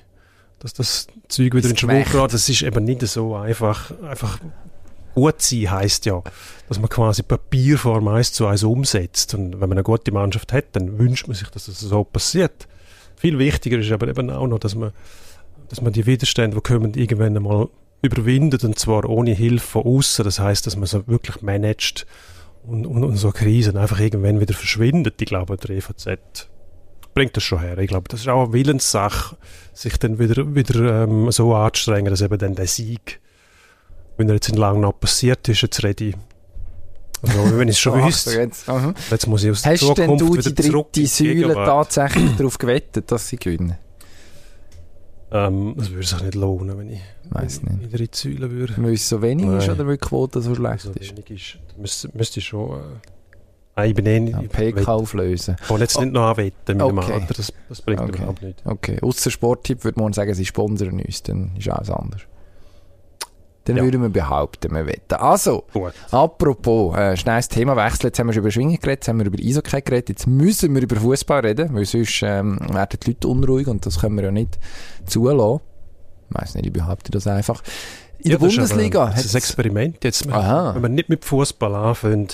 dass 0.59 0.75
das 0.75 1.07
Zeug 1.29 1.55
wieder 1.55 1.63
Das 1.63 1.71
in 1.71 1.77
Schwung 1.77 2.05
gerät. 2.05 2.33
Das 2.33 2.49
ist 2.49 2.63
eben 2.63 2.85
nicht 2.85 3.03
so 3.03 3.37
einfach. 3.37 3.93
Einfach 4.03 4.41
sein 5.15 5.71
heisst 5.71 6.07
ja, 6.07 6.23
dass 6.69 6.79
man 6.79 6.89
quasi 6.89 7.23
Papierform 7.23 8.09
eins 8.09 8.33
zu 8.33 8.47
eins 8.47 8.63
umsetzt. 8.63 9.35
Und 9.35 9.53
wenn 9.55 9.69
man 9.69 9.73
eine 9.73 9.83
gute 9.83 10.13
Mannschaft 10.13 10.53
hat, 10.53 10.67
dann 10.73 10.99
wünscht 10.99 11.27
man 11.27 11.37
sich, 11.37 11.49
dass 11.49 11.67
das 11.67 11.81
so 11.81 12.05
passiert. 12.05 12.69
Viel 13.17 13.39
wichtiger 13.39 13.79
ist 13.79 13.93
aber 13.93 14.09
eben 14.09 14.31
auch 14.31 14.47
noch, 14.47 14.59
dass 14.59 14.75
man, 14.75 14.93
dass 15.69 15.81
man 15.81 15.93
die 15.93 16.07
Widerstände, 16.07 16.57
die 16.57 16.63
kommen, 16.63 16.95
irgendwann 16.95 17.37
einmal 17.37 17.69
überwindet 18.03 18.65
und 18.65 18.79
zwar 18.79 19.09
ohne 19.09 19.33
Hilfe 19.33 19.67
von 19.67 19.85
außen. 19.85 20.25
Das 20.25 20.39
heißt, 20.39 20.67
dass 20.67 20.77
man 20.77 20.87
so 20.87 21.07
wirklich 21.07 21.43
managt 21.43 22.07
und, 22.67 22.87
und, 22.87 23.05
und 23.05 23.17
so 23.17 23.31
Krisen 23.31 23.77
einfach 23.77 24.01
irgendwann 24.01 24.41
wieder 24.41 24.55
verschwindet. 24.55 25.21
Ich 25.21 25.27
glaube, 25.27 25.57
der 25.57 25.77
EVZ 25.77 26.49
bringt 27.15 27.37
das 27.37 27.45
schon 27.45 27.61
her. 27.61 27.79
Ich 27.79 27.89
glaube, 27.89 28.09
das 28.09 28.21
ist 28.21 28.29
auch 28.29 28.45
eine 28.45 28.53
Willenssache, 28.53 29.37
sich 29.73 29.97
dann 29.99 30.19
wieder, 30.19 30.55
wieder 30.55 31.05
ähm, 31.05 31.31
so 31.31 31.55
anzustrengen, 31.55 32.11
dass 32.11 32.21
eben 32.21 32.39
dann 32.39 32.55
der 32.55 32.67
Sieg, 32.67 33.21
wenn 34.17 34.29
er 34.29 34.35
jetzt 34.35 34.49
in 34.49 34.57
Langnau 34.57 34.93
passiert 34.93 35.49
ist, 35.49 35.63
jetzt 35.63 35.83
rede 35.85 36.05
ich. 36.05 36.17
Also, 37.23 37.59
wenn 37.59 37.69
ich 37.69 37.77
es 37.77 37.81
schon 37.81 38.01
Ach, 38.01 38.07
wüsste, 38.07 38.33
jetzt, 38.39 38.69
aha. 38.69 38.93
jetzt 39.11 39.27
muss 39.27 39.43
ich 39.45 39.51
aus 39.51 39.63
der 39.63 39.73
Hast 39.73 39.83
denn 39.83 39.95
Zukunft 40.19 40.21
du 40.21 40.33
wieder 40.35 40.51
die 40.51 40.63
zurück 40.71 40.93
dritte 40.93 41.07
Säule 41.09 41.55
tatsächlich 41.55 42.37
darauf 42.37 42.59
gewettet, 42.59 43.11
dass 43.11 43.29
sie 43.29 43.37
gewinnen? 43.37 43.77
Ähm, 45.33 45.75
das 45.77 45.91
würde 45.91 46.07
sich 46.07 46.23
nicht 46.23 46.35
lohnen, 46.35 46.79
wenn 46.79 46.91
ich 46.91 47.01
Weiss 47.31 47.61
wenn 47.65 47.79
nicht. 47.79 47.95
ich 47.95 48.01
in 48.01 48.07
die 48.07 48.39
Säule 48.39 48.51
würde. 48.51 48.75
Weil 48.77 48.93
es 48.93 49.09
so 49.09 49.21
wenig 49.23 49.47
ist 49.47 49.67
Nein. 49.67 49.71
oder 49.77 49.87
weil 49.87 49.97
die 49.97 50.07
Quote 50.07 50.41
so 50.43 50.55
schlecht 50.55 50.83
So 50.83 50.91
ist? 50.93 51.11
wenig 51.13 51.31
ist. 51.31 51.79
Müsste, 51.79 52.11
müsste 52.15 52.41
ich 52.41 52.47
schon... 52.47 52.79
Äh, 52.79 52.83
Nein, 53.77 53.89
ich 53.89 53.95
bin 53.97 54.07
eh 54.07 54.21
nicht... 54.21 54.33
Ja, 54.35 54.43
ich 54.43 54.49
PK 54.51 54.87
auflösen. 54.93 55.57
kann 55.67 55.81
jetzt 55.81 55.99
nicht 55.99 56.13
noch 56.13 56.29
anwetten 56.31 56.77
mit 56.77 56.81
dem 56.81 56.99
Okay. 56.99 57.13
Alter. 57.15 57.35
Das, 57.35 57.53
das 57.69 57.83
bringt 57.83 58.01
Okay. 58.03 58.19
überhaupt 58.19 58.43
nichts. 58.43 58.63
Okay, 58.65 58.99
ausser 59.03 59.31
Sporttipp 59.31 59.83
würde 59.83 59.99
man 60.01 60.13
sagen, 60.13 60.33
sie 60.35 60.47
sponsern 60.47 61.01
uns, 61.01 61.23
dann 61.25 61.51
ist 61.59 61.69
alles 61.69 61.91
anders. 61.91 62.21
Dann 63.67 63.77
Ja. 63.79 63.83
würden 63.85 64.03
wir 64.03 64.11
behaupten, 64.11 64.75
wir 64.75 64.87
wetten. 64.87 65.15
Also, 65.15 65.65
Gut. 65.73 65.93
apropos, 66.11 66.97
äh, 66.97 67.17
schnelles 67.17 67.49
Themawechsel. 67.49 68.09
Jetzt 68.09 68.19
haben 68.19 68.27
wir 68.27 68.35
schon 68.35 68.43
über 68.43 68.51
Schwingen 68.51 68.77
geredet, 68.79 69.01
jetzt 69.01 69.09
haben 69.09 69.19
wir 69.21 69.27
über 69.27 69.39
Eishockey 69.43 69.81
geredet, 69.81 70.09
jetzt 70.11 70.27
müssen 70.27 70.75
wir 70.75 70.83
über 70.83 70.97
Fußball 70.97 71.41
reden, 71.41 71.75
weil 71.75 71.87
sonst 71.87 72.23
ähm, 72.23 72.59
werden 72.73 72.99
die 73.03 73.11
Leute 73.11 73.29
unruhig 73.29 73.67
und 73.67 73.87
das 73.87 74.01
können 74.01 74.17
wir 74.17 74.25
ja 74.25 74.31
nicht 74.31 74.59
zulassen. 75.07 75.61
Ich 76.31 76.37
weiss 76.41 76.55
nicht, 76.55 76.67
ich 76.67 76.73
behaupte 76.73 77.11
das 77.11 77.27
einfach. 77.27 77.63
In 78.19 78.33
Ja, 78.33 78.39
der 78.39 78.47
das 78.49 78.57
Bundesliga 78.57 79.07
Das 79.15 79.25
ist 79.25 79.35
ein 79.35 79.39
Experiment 79.39 80.05
jetzt. 80.05 80.29
Aha. 80.29 80.75
Wenn 80.75 80.83
wir 80.83 80.89
nicht 80.89 81.09
mit 81.09 81.25
Fußball 81.25 81.75
anfangen, 81.75 82.29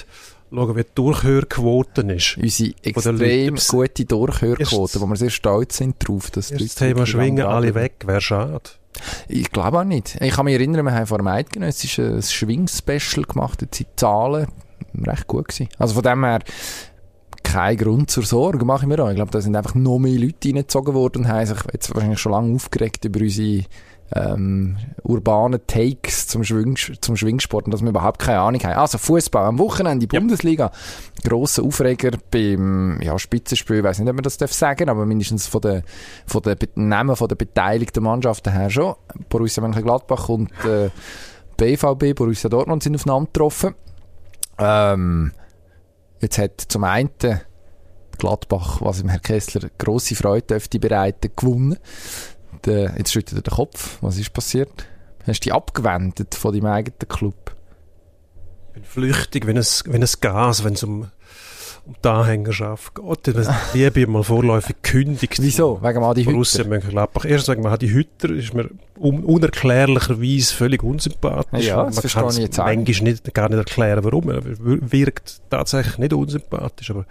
schauen, 0.52 0.76
wie 0.76 0.82
die 0.82 0.88
Durchhörquote 0.94 2.02
ist. 2.12 2.36
unsere 2.38 2.72
extrem 2.82 3.56
gute 3.68 4.04
Durchhörquote, 4.04 5.00
wo 5.00 5.06
wir 5.06 5.16
sehr 5.16 5.30
stolz 5.30 5.76
sind 5.76 5.96
drauf, 5.98 6.30
dass 6.32 6.48
Das 6.48 6.74
Thema 6.74 7.06
Schwingen, 7.06 7.46
alle 7.46 7.74
weg, 7.74 8.02
wäre 8.04 8.20
schade. 8.20 8.70
Ich 9.29 9.50
glaube 9.50 9.81
auch 9.81 9.85
nicht. 9.85 10.20
Ich 10.20 10.35
kann 10.35 10.44
mich 10.44 10.55
erinnern, 10.55 10.85
wir 10.85 10.92
haben 10.92 11.07
vor 11.07 11.18
einem 11.18 11.29
Eidgenössisch 11.29 11.98
ein 11.98 12.22
Schwing-Special 12.22 13.24
gemacht, 13.24 13.62
jetzt 13.62 13.76
sind 13.76 13.88
Zahlen 13.96 14.48
recht 15.07 15.26
gut 15.26 15.48
gewesen. 15.48 15.68
Also 15.79 15.94
von 15.94 16.03
dem 16.03 16.24
her, 16.24 16.40
kein 17.42 17.76
Grund 17.76 18.11
zur 18.11 18.24
Sorge, 18.24 18.64
mache 18.64 18.85
ich 18.85 18.88
mir 18.88 19.03
auch. 19.03 19.09
Ich 19.09 19.16
glaube, 19.16 19.31
da 19.31 19.40
sind 19.40 19.57
einfach 19.57 19.74
noch 19.74 19.98
mehr 19.98 20.18
Leute 20.18 20.48
reingezogen 20.48 20.94
worden 20.94 21.22
und 21.22 21.29
haben 21.29 21.46
sich 21.46 21.59
jetzt 21.72 21.94
wahrscheinlich 21.94 22.18
schon 22.18 22.33
lange 22.33 22.55
aufgeregt 22.55 23.05
über 23.05 23.20
unsere 23.20 23.64
ähm, 24.14 24.76
urbanen 25.04 25.60
Takes 25.66 26.26
zum, 26.26 26.42
Schwing, 26.44 26.76
zum 27.00 27.16
Schwingsport 27.16 27.66
und 27.66 27.70
dass 27.72 27.82
wir 27.82 27.90
überhaupt 27.90 28.20
keine 28.20 28.40
Ahnung 28.40 28.60
haben. 28.62 28.74
Also 28.74 28.98
Fußball 28.98 29.44
am 29.44 29.58
Wochenende, 29.58 30.06
die 30.06 30.14
Ja. 30.14 30.20
Bundesliga, 30.20 30.72
grosser 31.24 31.62
Aufreger 31.62 32.10
beim 32.30 33.00
ja, 33.02 33.18
Spitzenspiel, 33.18 33.78
ich 33.78 33.84
weiß 33.84 33.98
nicht, 34.00 34.08
ob 34.08 34.16
man 34.16 34.22
das 34.24 34.36
darf 34.36 34.52
sagen, 34.52 34.88
aber 34.88 35.06
mindestens 35.06 35.46
von 35.46 35.60
den 35.60 35.82
von 36.26 36.42
Be- 36.42 36.56
Namen 36.74 37.14
von 37.14 37.28
der 37.28 37.36
beteiligten 37.36 38.02
Mannschaften 38.02 38.52
her 38.52 38.70
schon. 38.70 38.94
Borussia 39.28 39.62
Mönchengladbach 39.62 40.28
und 40.28 40.50
äh, 40.64 40.90
BVB, 41.56 42.14
Borussia 42.16 42.48
Dortmund 42.50 42.82
sind 42.82 42.96
aufeinander 42.96 43.26
getroffen. 43.26 43.74
Ähm, 44.58 45.32
jetzt 46.20 46.38
hat 46.38 46.60
zum 46.68 46.84
einen 46.84 47.10
Gladbach, 48.18 48.80
was 48.82 49.00
im 49.00 49.08
Herr 49.08 49.20
Kessler 49.20 49.70
grosse 49.78 50.14
Freude 50.14 50.46
dürfte 50.46 50.78
bereiten, 50.78 51.30
gewonnen. 51.34 51.78
Der, 52.66 52.94
jetzt 52.98 53.12
schüttet 53.12 53.38
er 53.38 53.42
den 53.42 53.54
Kopf. 53.54 53.98
Was 54.00 54.18
ist 54.18 54.32
passiert? 54.32 54.86
Hast 55.26 55.40
du 55.40 55.48
dich 55.48 55.52
abgewendet 55.54 56.34
von 56.34 56.52
deinem 56.52 56.66
eigenen 56.66 57.08
Club? 57.08 57.54
Ich 58.68 58.74
bin 58.74 58.84
flüchtig, 58.84 59.46
wenn 59.46 59.56
es, 59.56 59.84
wenn 59.86 60.02
es 60.02 60.20
Gas, 60.20 60.64
wenn 60.64 60.74
es 60.74 60.82
um, 60.82 61.10
um 61.86 61.94
die 62.04 62.08
Anhängerschaft 62.08 62.94
geht. 62.94 63.34
Dann 63.36 63.54
Liebe 63.74 64.06
mal 64.06 64.22
vorläufig 64.22 64.76
gekündigt. 64.82 65.38
Wieso? 65.40 65.82
Wegen 65.82 66.02
Adi 66.04 66.24
Hütter? 66.24 66.64
Mönchengladbach. 66.64 67.24
Erst 67.24 67.46
sagen 67.46 67.64
wir, 67.64 67.70
Adi 67.70 67.88
Hütter 67.88 68.30
ist 68.30 68.54
mir 68.54 68.70
un 68.98 69.24
unerklärlicherweise 69.24 70.54
völlig 70.54 70.82
unsympathisch. 70.82 71.66
Ja, 71.66 71.84
das 71.84 71.94
Man 71.96 72.00
verstehe 72.02 72.22
kann's 72.22 72.36
ich 72.36 72.42
jetzt 72.44 72.58
manchmal 72.58 73.02
nicht, 73.10 73.34
gar 73.34 73.48
nicht 73.48 73.58
erklären, 73.58 74.04
warum. 74.04 74.30
Er 74.30 74.44
wir- 74.44 74.92
wirkt 74.92 75.40
tatsächlich 75.50 75.98
nicht 75.98 76.12
unsympathisch, 76.12 76.90
aber 76.90 77.06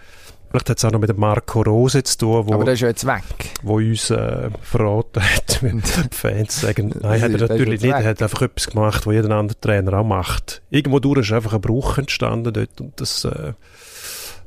Vielleicht 0.50 0.68
hat 0.70 0.78
es 0.78 0.84
auch 0.84 0.90
noch 0.90 0.98
mit 1.00 1.08
dem 1.08 1.20
Marco 1.20 1.62
Rose 1.62 2.02
zu 2.02 2.18
tun, 2.18 2.48
wo, 2.48 2.54
Aber 2.54 2.64
der 2.64 2.74
ist 2.74 2.80
ja 2.80 2.88
jetzt 2.88 3.06
weg. 3.06 3.22
wo 3.62 3.76
uns 3.76 4.10
äh, 4.10 4.50
verraten 4.62 5.22
hat, 5.22 5.62
wenn 5.62 5.80
die 6.10 6.16
Fans 6.16 6.60
sagen, 6.60 6.92
nein, 7.00 7.20
hat 7.22 7.30
er 7.30 7.38
Der 7.38 7.42
ist 7.42 7.48
natürlich 7.50 7.68
jetzt 7.74 7.82
nicht, 7.82 7.94
weg. 7.94 8.02
er 8.04 8.10
hat 8.10 8.22
einfach 8.22 8.42
etwas 8.42 8.68
gemacht, 8.68 9.06
was 9.06 9.14
jeder 9.14 9.30
andere 9.30 9.60
Trainer 9.60 9.94
auch 10.00 10.04
macht. 10.04 10.62
Irgendwo 10.70 10.98
durch 10.98 11.20
ist 11.20 11.32
einfach 11.32 11.52
ein 11.54 11.60
Bruch 11.60 11.98
entstanden 11.98 12.52
dort 12.52 12.80
und 12.80 13.00
das 13.00 13.24
äh, 13.24 13.52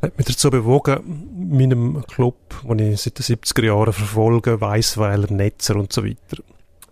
hat 0.02 0.18
mich 0.18 0.28
dazu 0.28 0.50
bewogen, 0.50 1.00
meinem 1.50 2.04
Club, 2.08 2.36
den 2.68 2.80
ich 2.80 3.02
seit 3.02 3.20
den 3.20 3.24
70er 3.38 3.64
Jahren 3.66 3.94
verfolge, 3.94 4.60
Weissweiler, 4.60 5.32
Netzer 5.32 5.78
und 5.78 5.94
so 5.94 6.04
weiter, 6.04 6.44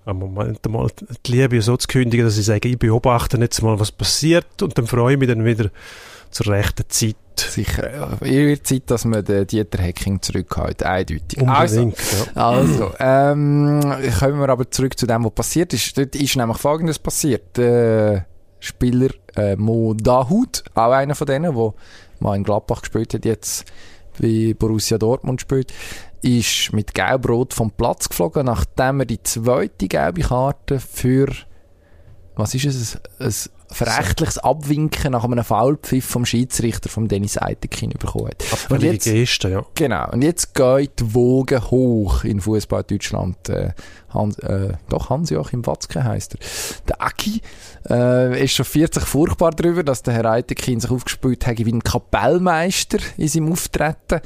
am 0.06 0.20
Moment 0.20 0.68
mal 0.70 0.88
die 1.26 1.32
Liebe 1.32 1.62
so 1.62 1.78
zu 1.78 1.88
kündigen, 1.88 2.26
dass 2.26 2.38
ich 2.38 2.46
sage, 2.46 2.70
ich 2.70 2.80
beobachte 2.80 3.38
jetzt 3.38 3.62
mal, 3.62 3.80
was 3.80 3.92
passiert 3.92 4.62
und 4.62 4.78
dann 4.78 4.88
freue 4.88 5.14
ich 5.14 5.20
mich 5.20 5.28
dann 5.28 5.46
wieder 5.46 5.70
zur 6.32 6.48
rechten 6.48 6.84
Zeit. 6.90 7.16
Sicher. 7.36 7.92
Ja. 7.94 8.22
Wird 8.22 8.68
Zeit, 8.68 8.84
dass 8.88 9.06
man 9.06 9.24
den 9.26 9.48
Dieter 9.48 9.82
Hecking 9.82 10.22
zurückhält. 10.22 10.84
Eindeutig. 10.84 11.48
Also, 11.48 11.82
Unbedingt, 11.82 12.14
ja. 12.36 12.50
Also, 12.50 12.92
ähm, 13.00 13.82
kommen 14.20 14.40
wir 14.40 14.50
aber 14.50 14.70
zurück 14.70 14.98
zu 14.98 15.08
dem, 15.08 15.26
was 15.26 15.32
passiert 15.32 15.74
ist. 15.74 15.98
Dort 15.98 16.16
ist 16.16 16.36
nämlich 16.36 16.58
Folgendes 16.58 17.00
passiert. 17.00 17.58
Der 17.58 18.26
Spieler 18.60 19.10
äh, 19.36 19.56
Mo 19.56 19.94
Dahoud, 19.94 20.64
auch 20.76 20.92
einer 20.92 21.16
von 21.16 21.28
denen, 21.28 21.54
der 21.56 21.74
mal 22.20 22.36
in 22.36 22.44
Gladbach 22.44 22.82
gespielt 22.82 23.14
hat, 23.14 23.26
jetzt 23.26 23.66
bei 24.20 24.56
Borussia 24.58 24.98
Dortmund 24.98 25.42
spielt, 25.42 25.74
ist 26.22 26.72
mit 26.74 26.94
Gelbrot 26.94 27.54
vom 27.54 27.72
Platz 27.72 28.10
geflogen, 28.10 28.46
nachdem 28.46 29.00
er 29.02 29.06
die 29.06 29.22
zweite 29.24 29.88
gelbe 29.88 30.22
Karte 30.22 30.80
für, 30.80 31.28
was 32.36 32.54
ist 32.54 32.66
es, 32.66 33.00
ein, 33.20 33.52
verächtliches 33.74 34.38
Abwinken 34.38 35.14
nach 35.14 35.24
einem 35.24 35.44
Foulpfiff 35.44 36.06
vom 36.06 36.26
Schiedsrichter, 36.26 36.90
vom 36.90 37.08
Dennis 37.08 37.38
Eitekin, 37.38 37.92
bekommen 37.92 38.28
hat. 38.28 38.70
Und 38.70 38.84
jetzt- 38.84 39.06
Geste, 39.06 39.50
ja. 39.50 39.66
Genau. 39.76 40.12
Und 40.12 40.24
jetzt 40.24 40.54
geht 40.54 41.00
die 41.00 41.14
Woge 41.14 41.72
hoch 41.72 42.24
in 42.26 42.42
Fußball 42.42 42.84
Deutschland. 42.84 43.48
Äh, 43.50 43.72
Hans, 44.10 44.38
äh, 44.40 44.74
doch, 44.90 45.10
Hans-Joachim 45.10 45.66
Watzke 45.66 46.04
heisst 46.04 46.36
er. 46.36 46.40
Der 46.90 47.02
Aki 47.02 47.42
äh, 47.90 48.44
ist 48.44 48.54
schon 48.54 48.66
40 48.66 49.04
furchtbar 49.04 49.52
darüber, 49.52 49.84
dass 49.84 50.04
der 50.04 50.14
Herr 50.14 50.26
Eitekin 50.26 50.80
sich 50.80 50.92
aufgespielt 50.92 51.46
hat 51.48 51.58
wie 51.58 51.72
ein 51.72 51.84
Kapellmeister 51.84 53.00
in 53.18 53.28
seinem 53.28 53.52
Auftreten. 53.52 54.22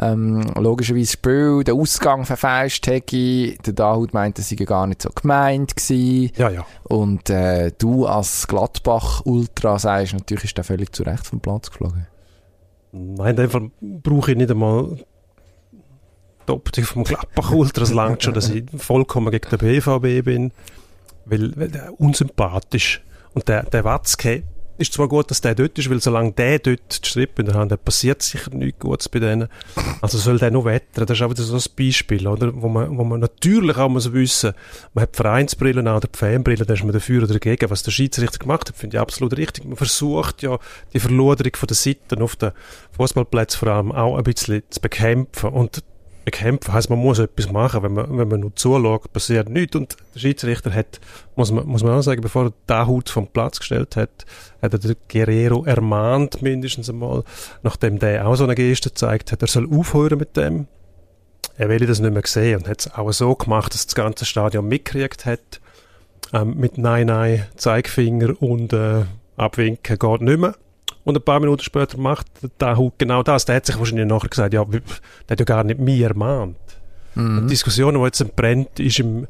Ähm, 0.00 0.42
logischerweise 0.56 1.04
das 1.04 1.12
Spiel, 1.12 1.64
der 1.64 1.74
Ausgang 1.74 2.24
verfälscht 2.24 2.86
hätte. 2.86 3.56
Der 3.64 3.72
Dahut 3.72 4.14
meinte, 4.14 4.42
es 4.42 4.48
sei 4.48 4.56
gar 4.56 4.86
nicht 4.86 5.02
so 5.02 5.10
gemeint 5.10 5.76
gewesen. 5.76 6.32
Ja, 6.36 6.50
ja. 6.50 6.66
Und 6.84 7.30
äh, 7.30 7.72
du 7.76 8.06
als 8.06 8.46
Gladbach-Ultra 8.46 9.78
sagst, 9.78 10.14
natürlich 10.14 10.44
ist 10.44 10.56
der 10.56 10.64
völlig 10.64 10.94
zu 10.94 11.02
Recht 11.02 11.26
vom 11.26 11.40
Platz 11.40 11.70
geflogen. 11.70 12.06
Nein, 12.92 13.30
in 13.30 13.36
dem 13.36 13.50
Fall 13.50 13.70
brauche 13.80 14.32
ich 14.32 14.36
nicht 14.36 14.50
einmal 14.50 14.96
die 16.48 16.52
Optik 16.52 16.86
vom 16.86 17.04
Gladbach 17.04 17.52
Ultra. 17.52 17.82
Es 17.82 17.92
langt 17.92 18.22
schon, 18.22 18.34
dass 18.34 18.48
ich 18.48 18.64
vollkommen 18.76 19.30
gegen 19.30 19.48
den 19.50 19.58
BVB 19.58 20.24
bin, 20.24 20.52
weil, 21.28 21.52
weil 21.56 21.68
der 21.68 22.00
unsympathisch. 22.00 23.02
Und 23.34 23.48
der, 23.48 23.64
der 23.64 23.84
Watzke 23.84 24.42
ist 24.78 24.92
zwar 24.92 25.08
gut, 25.08 25.30
dass 25.30 25.40
der 25.40 25.56
dort 25.56 25.76
ist, 25.76 25.90
weil 25.90 26.00
solange 26.00 26.32
der 26.32 26.60
dort 26.60 27.04
die 27.04 27.08
Strippe 27.08 27.42
in 27.42 27.46
der 27.46 27.56
Hand 27.56 27.72
hat, 27.72 27.84
passiert 27.84 28.22
sicher 28.22 28.50
nichts 28.54 28.78
Gutes 28.78 29.08
bei 29.08 29.18
denen. 29.18 29.48
Also 30.00 30.18
soll 30.18 30.38
der 30.38 30.52
noch 30.52 30.64
wettern. 30.64 31.04
Das 31.04 31.18
ist 31.18 31.22
auch 31.22 31.30
wieder 31.30 31.42
so 31.42 31.56
ein 31.56 31.62
Beispiel, 31.76 32.26
oder? 32.26 32.52
Wo 32.54 32.68
man, 32.68 32.96
wo 32.96 33.02
man 33.02 33.20
natürlich 33.20 33.76
auch 33.76 33.88
muss 33.88 34.12
wissen, 34.12 34.52
man 34.94 35.02
hat 35.02 35.14
die 35.14 35.16
Vereinsbrille 35.16 35.80
an 35.80 35.88
oder 35.88 36.06
die 36.06 36.16
Fanbrille, 36.16 36.64
da 36.64 36.74
ist 36.74 36.84
man 36.84 36.92
dafür 36.92 37.24
oder 37.24 37.32
dagegen. 37.32 37.70
Was 37.70 37.82
der 37.82 37.90
Schiedsrichter 37.90 38.38
gemacht 38.38 38.68
hat, 38.68 38.76
finde 38.76 38.96
ich 38.96 39.00
absolut 39.00 39.36
richtig. 39.36 39.64
Man 39.64 39.76
versucht 39.76 40.42
ja, 40.42 40.58
die 40.92 41.00
Verloderung 41.00 41.56
von 41.56 41.66
der 41.66 41.76
Seiten 41.76 42.22
auf 42.22 42.36
den 42.36 42.52
Fußballplätzen 42.92 43.58
vor 43.58 43.68
allem 43.68 43.90
auch 43.90 44.16
ein 44.16 44.24
bisschen 44.24 44.62
zu 44.70 44.80
bekämpfen. 44.80 45.50
Und 45.50 45.82
bekämpfen 46.30 46.74
heisst, 46.74 46.90
man 46.90 46.98
muss 46.98 47.18
etwas 47.18 47.50
machen. 47.50 47.82
Wenn 47.82 47.94
man, 47.94 48.18
wenn 48.18 48.28
man 48.28 48.40
nur 48.40 48.54
zuschaut, 48.54 49.12
passiert 49.12 49.48
nichts. 49.48 49.76
Und 49.76 49.96
der 50.14 50.20
Schiedsrichter 50.20 50.72
hat, 50.74 51.00
muss 51.36 51.50
man, 51.50 51.66
muss 51.66 51.82
man 51.82 51.94
auch 51.94 52.02
sagen, 52.02 52.20
bevor 52.20 52.46
er 52.46 52.52
den 52.68 52.86
Hut 52.86 53.08
vom 53.08 53.28
Platz 53.28 53.58
gestellt 53.58 53.96
hat, 53.96 54.26
hat 54.60 54.72
er 54.72 54.78
den 54.78 54.96
Guerrero 55.08 55.64
ermahnt, 55.64 56.42
mindestens 56.42 56.90
einmal, 56.90 57.24
nachdem 57.62 57.98
der 57.98 58.26
auch 58.26 58.36
so 58.36 58.44
eine 58.44 58.54
Geste 58.54 58.90
gezeigt 58.90 59.32
hat, 59.32 59.42
er 59.42 59.48
soll 59.48 59.68
aufhören 59.72 60.18
mit 60.18 60.36
dem. 60.36 60.66
Er 61.56 61.68
will 61.68 61.86
das 61.86 61.98
nicht 61.98 62.12
mehr 62.12 62.22
sehen 62.24 62.60
und 62.60 62.68
hat 62.68 62.80
es 62.80 62.94
auch 62.94 63.10
so 63.12 63.34
gemacht, 63.34 63.74
dass 63.74 63.86
das 63.86 63.94
ganze 63.94 64.24
Stadion 64.24 64.68
mitgekriegt 64.68 65.24
hat. 65.26 65.60
Ähm, 66.32 66.56
mit 66.58 66.76
Nein, 66.76 67.06
Nein, 67.06 67.46
Zeigefinger 67.56 68.40
und 68.40 68.72
äh, 68.72 69.04
Abwinken 69.36 69.98
geht 69.98 70.20
nicht 70.20 70.38
mehr. 70.38 70.54
Und 71.08 71.16
ein 71.16 71.22
paar 71.22 71.40
Minuten 71.40 71.62
später 71.62 71.96
macht 71.96 72.26
der 72.60 72.76
Hut 72.76 72.98
genau 72.98 73.22
das. 73.22 73.46
Der 73.46 73.56
hat 73.56 73.64
sich 73.64 73.78
wahrscheinlich 73.78 74.04
nachher 74.04 74.28
gesagt, 74.28 74.52
ja, 74.52 74.62
der 74.62 74.82
hat 75.30 75.40
ja 75.40 75.44
gar 75.46 75.64
nicht 75.64 75.80
mich 75.80 76.02
ermahnt. 76.02 76.58
Mhm. 77.14 77.44
Die 77.44 77.46
Diskussion, 77.46 77.94
die 77.94 78.00
jetzt 78.00 78.36
brennt, 78.36 78.78
ist 78.78 78.98
im 78.98 79.26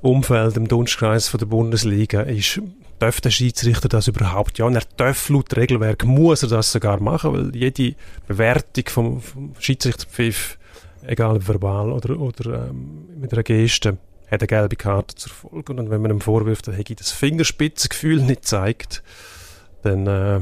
Umfeld, 0.00 0.56
im 0.56 0.68
Dunstkreis 0.68 1.28
von 1.28 1.36
der 1.36 1.44
Bundesliga, 1.44 2.22
ist, 2.22 2.62
darf 2.98 3.20
der 3.20 3.28
Schiedsrichter 3.28 3.90
das 3.90 4.08
überhaupt? 4.08 4.56
Ja, 4.56 4.64
und 4.64 4.74
er 4.74 4.84
darf 4.96 5.28
laut 5.28 5.54
Regelwerk, 5.54 6.06
muss 6.06 6.44
er 6.44 6.48
das 6.48 6.72
sogar 6.72 6.98
machen, 6.98 7.34
weil 7.34 7.54
jede 7.54 7.94
Bewertung 8.26 8.84
vom, 8.86 9.20
vom 9.20 9.52
Schiedsrichterpfiff, 9.58 10.56
egal 11.02 11.36
ob 11.36 11.46
verbal 11.46 11.92
oder, 11.92 12.18
oder 12.18 12.70
ähm, 12.70 13.04
mit 13.20 13.34
einer 13.34 13.42
Geste, 13.42 13.98
hat 14.30 14.40
eine 14.40 14.46
gelbe 14.46 14.76
Karte 14.76 15.14
zur 15.14 15.32
Folge. 15.32 15.74
Und 15.74 15.90
wenn 15.90 16.00
man 16.00 16.10
ihm 16.10 16.22
vorwirft, 16.22 16.68
er 16.68 16.74
hätte 16.74 16.94
das 16.94 17.10
Fingerspitzengefühl 17.10 18.22
nicht 18.22 18.46
zeigt, 18.46 19.02
dann 19.82 20.06
äh, 20.06 20.40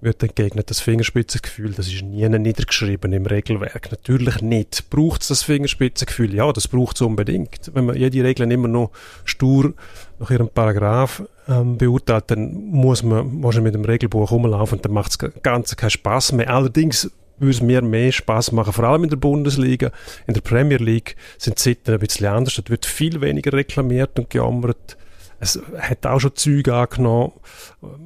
wird 0.00 0.22
entgegnet, 0.22 0.70
das 0.70 0.80
Fingerspitzengefühl, 0.80 1.72
das 1.72 1.88
ist 1.88 2.02
nie 2.02 2.28
niedergeschrieben 2.28 3.12
im 3.12 3.26
Regelwerk. 3.26 3.90
Natürlich 3.90 4.40
nicht. 4.42 4.90
Braucht 4.90 5.22
es 5.22 5.28
das 5.28 5.42
Fingerspitzengefühl? 5.42 6.34
Ja, 6.34 6.52
das 6.52 6.68
braucht 6.68 6.96
es 6.96 7.02
unbedingt. 7.02 7.70
Wenn 7.74 7.86
man 7.86 7.96
jede 7.96 8.22
Regel 8.22 8.50
immer 8.50 8.68
noch 8.68 8.90
stur 9.24 9.74
nach 10.18 10.30
ihrem 10.30 10.48
Paragraph 10.48 11.22
ähm, 11.48 11.78
beurteilt, 11.78 12.24
dann 12.28 12.52
muss 12.54 13.02
man 13.02 13.42
wahrscheinlich 13.42 13.72
mit 13.72 13.82
dem 13.82 13.84
Regelbuch 13.84 14.30
rumlaufen 14.30 14.78
und 14.78 14.84
dann 14.84 14.92
macht 14.92 15.10
es 15.10 15.42
ganz 15.42 15.74
keinen 15.76 15.90
Spaß 15.90 16.32
mehr. 16.32 16.52
Allerdings 16.52 17.10
würde 17.38 17.50
es 17.50 17.60
mir 17.60 17.82
mehr 17.82 18.12
Spaß 18.12 18.52
machen, 18.52 18.72
vor 18.72 18.84
allem 18.84 19.04
in 19.04 19.10
der 19.10 19.16
Bundesliga. 19.16 19.90
In 20.26 20.34
der 20.34 20.40
Premier 20.40 20.78
League 20.78 21.16
sind 21.38 21.58
die 21.58 21.62
Sitten 21.62 21.92
ein 21.92 22.00
bisschen 22.00 22.26
anders. 22.26 22.54
Dort 22.54 22.70
wird 22.70 22.86
viel 22.86 23.20
weniger 23.20 23.52
reklamiert 23.52 24.18
und 24.18 24.30
gejammert. 24.30 24.96
Es 25.46 25.60
hat 25.78 26.04
auch 26.06 26.18
schon 26.18 26.34
Züge 26.34 26.74
angenommen. 26.74 27.32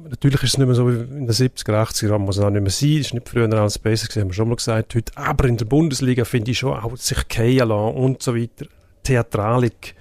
Natürlich 0.09 0.43
ist 0.43 0.53
es 0.53 0.57
nicht 0.57 0.67
mehr 0.67 0.75
so 0.75 0.87
wie 0.87 0.99
in 0.99 1.25
den 1.25 1.29
70er, 1.29 1.81
80er 1.81 2.09
Jahren, 2.09 2.21
muss 2.21 2.37
es 2.37 2.43
auch 2.43 2.49
nicht 2.49 2.61
mehr 2.61 2.71
sein. 2.71 2.99
Es 2.99 3.07
ist 3.07 3.13
nicht 3.13 3.29
früher 3.29 3.51
alles 3.51 3.79
besser 3.79 4.07
gewesen, 4.07 4.21
haben 4.21 4.29
wir 4.29 4.33
schon 4.33 4.49
mal 4.49 4.55
gesagt 4.55 4.95
heute. 4.95 5.11
Aber 5.15 5.45
in 5.45 5.57
der 5.57 5.65
Bundesliga 5.65 6.23
finde 6.23 6.51
ich 6.51 6.59
schon 6.59 6.77
auch 6.77 6.95
sich 6.97 7.19
fallen 7.33 7.57
lassen 7.69 7.95
und 7.95 8.21
so 8.21 8.35
weiter. 8.35 8.67
Theatralik. 9.03 9.95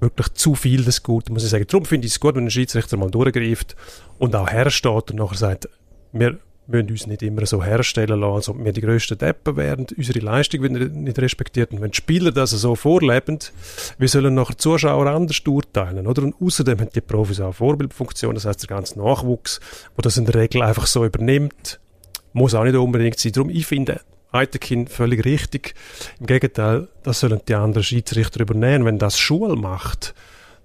Wirklich 0.00 0.32
zu 0.34 0.54
viel 0.54 0.84
des 0.84 1.02
Guten, 1.02 1.32
muss 1.32 1.44
ich 1.44 1.50
sagen. 1.50 1.66
Darum 1.66 1.84
finde 1.84 2.06
ich 2.06 2.12
es 2.12 2.20
gut, 2.20 2.34
wenn 2.36 2.44
ein 2.44 2.50
Schiedsrichter 2.50 2.96
mal 2.96 3.10
durchgreift 3.10 3.74
und 4.18 4.36
auch 4.36 4.50
hersteht 4.50 5.10
und 5.10 5.14
nachher 5.14 5.36
sagt, 5.36 5.68
wir 6.12 6.38
müssen 6.66 6.90
uns 6.90 7.06
nicht 7.06 7.22
immer 7.22 7.46
so 7.46 7.62
herstellen 7.62 8.20
lassen, 8.20 8.34
als 8.34 8.48
ob 8.48 8.64
wir 8.64 8.72
die 8.72 8.80
grössten 8.80 9.18
Deppen 9.18 9.56
wären. 9.56 9.86
Unsere 9.96 10.18
Leistung 10.20 10.62
wird 10.62 10.72
nicht 10.94 11.18
respektiert. 11.18 11.72
Und 11.72 11.80
wenn 11.80 11.90
die 11.90 11.96
Spieler 11.96 12.32
das 12.32 12.50
so 12.50 12.74
vorleben, 12.74 13.38
wie 13.98 14.08
sollen 14.08 14.34
nachher 14.34 14.56
Zuschauer 14.56 15.06
anders 15.06 15.40
urteilen, 15.46 16.06
oder? 16.06 16.22
Und 16.22 16.34
außerdem 16.40 16.80
haben 16.80 16.90
die 16.94 17.00
Profis 17.00 17.40
auch 17.40 17.54
Vorbildfunktion, 17.54 18.34
das 18.34 18.44
heißt 18.46 18.62
der 18.62 18.68
ganze 18.68 18.98
Nachwuchs, 18.98 19.60
wo 19.96 20.02
das 20.02 20.16
in 20.16 20.24
der 20.24 20.36
Regel 20.36 20.62
einfach 20.62 20.86
so 20.86 21.04
übernimmt, 21.04 21.80
muss 22.32 22.54
auch 22.54 22.64
nicht 22.64 22.76
unbedingt 22.76 23.18
sein. 23.18 23.32
Darum, 23.32 23.50
ich 23.50 23.66
finde, 23.66 24.00
Eitekin 24.34 24.88
völlig 24.88 25.24
richtig. 25.24 25.74
Im 26.18 26.26
Gegenteil, 26.26 26.88
das 27.04 27.20
sollen 27.20 27.40
die 27.46 27.54
anderen 27.54 27.84
Schiedsrichter 27.84 28.40
übernehmen. 28.40 28.84
Wenn 28.84 28.98
das 28.98 29.16
Schule 29.16 29.54
macht, 29.54 30.12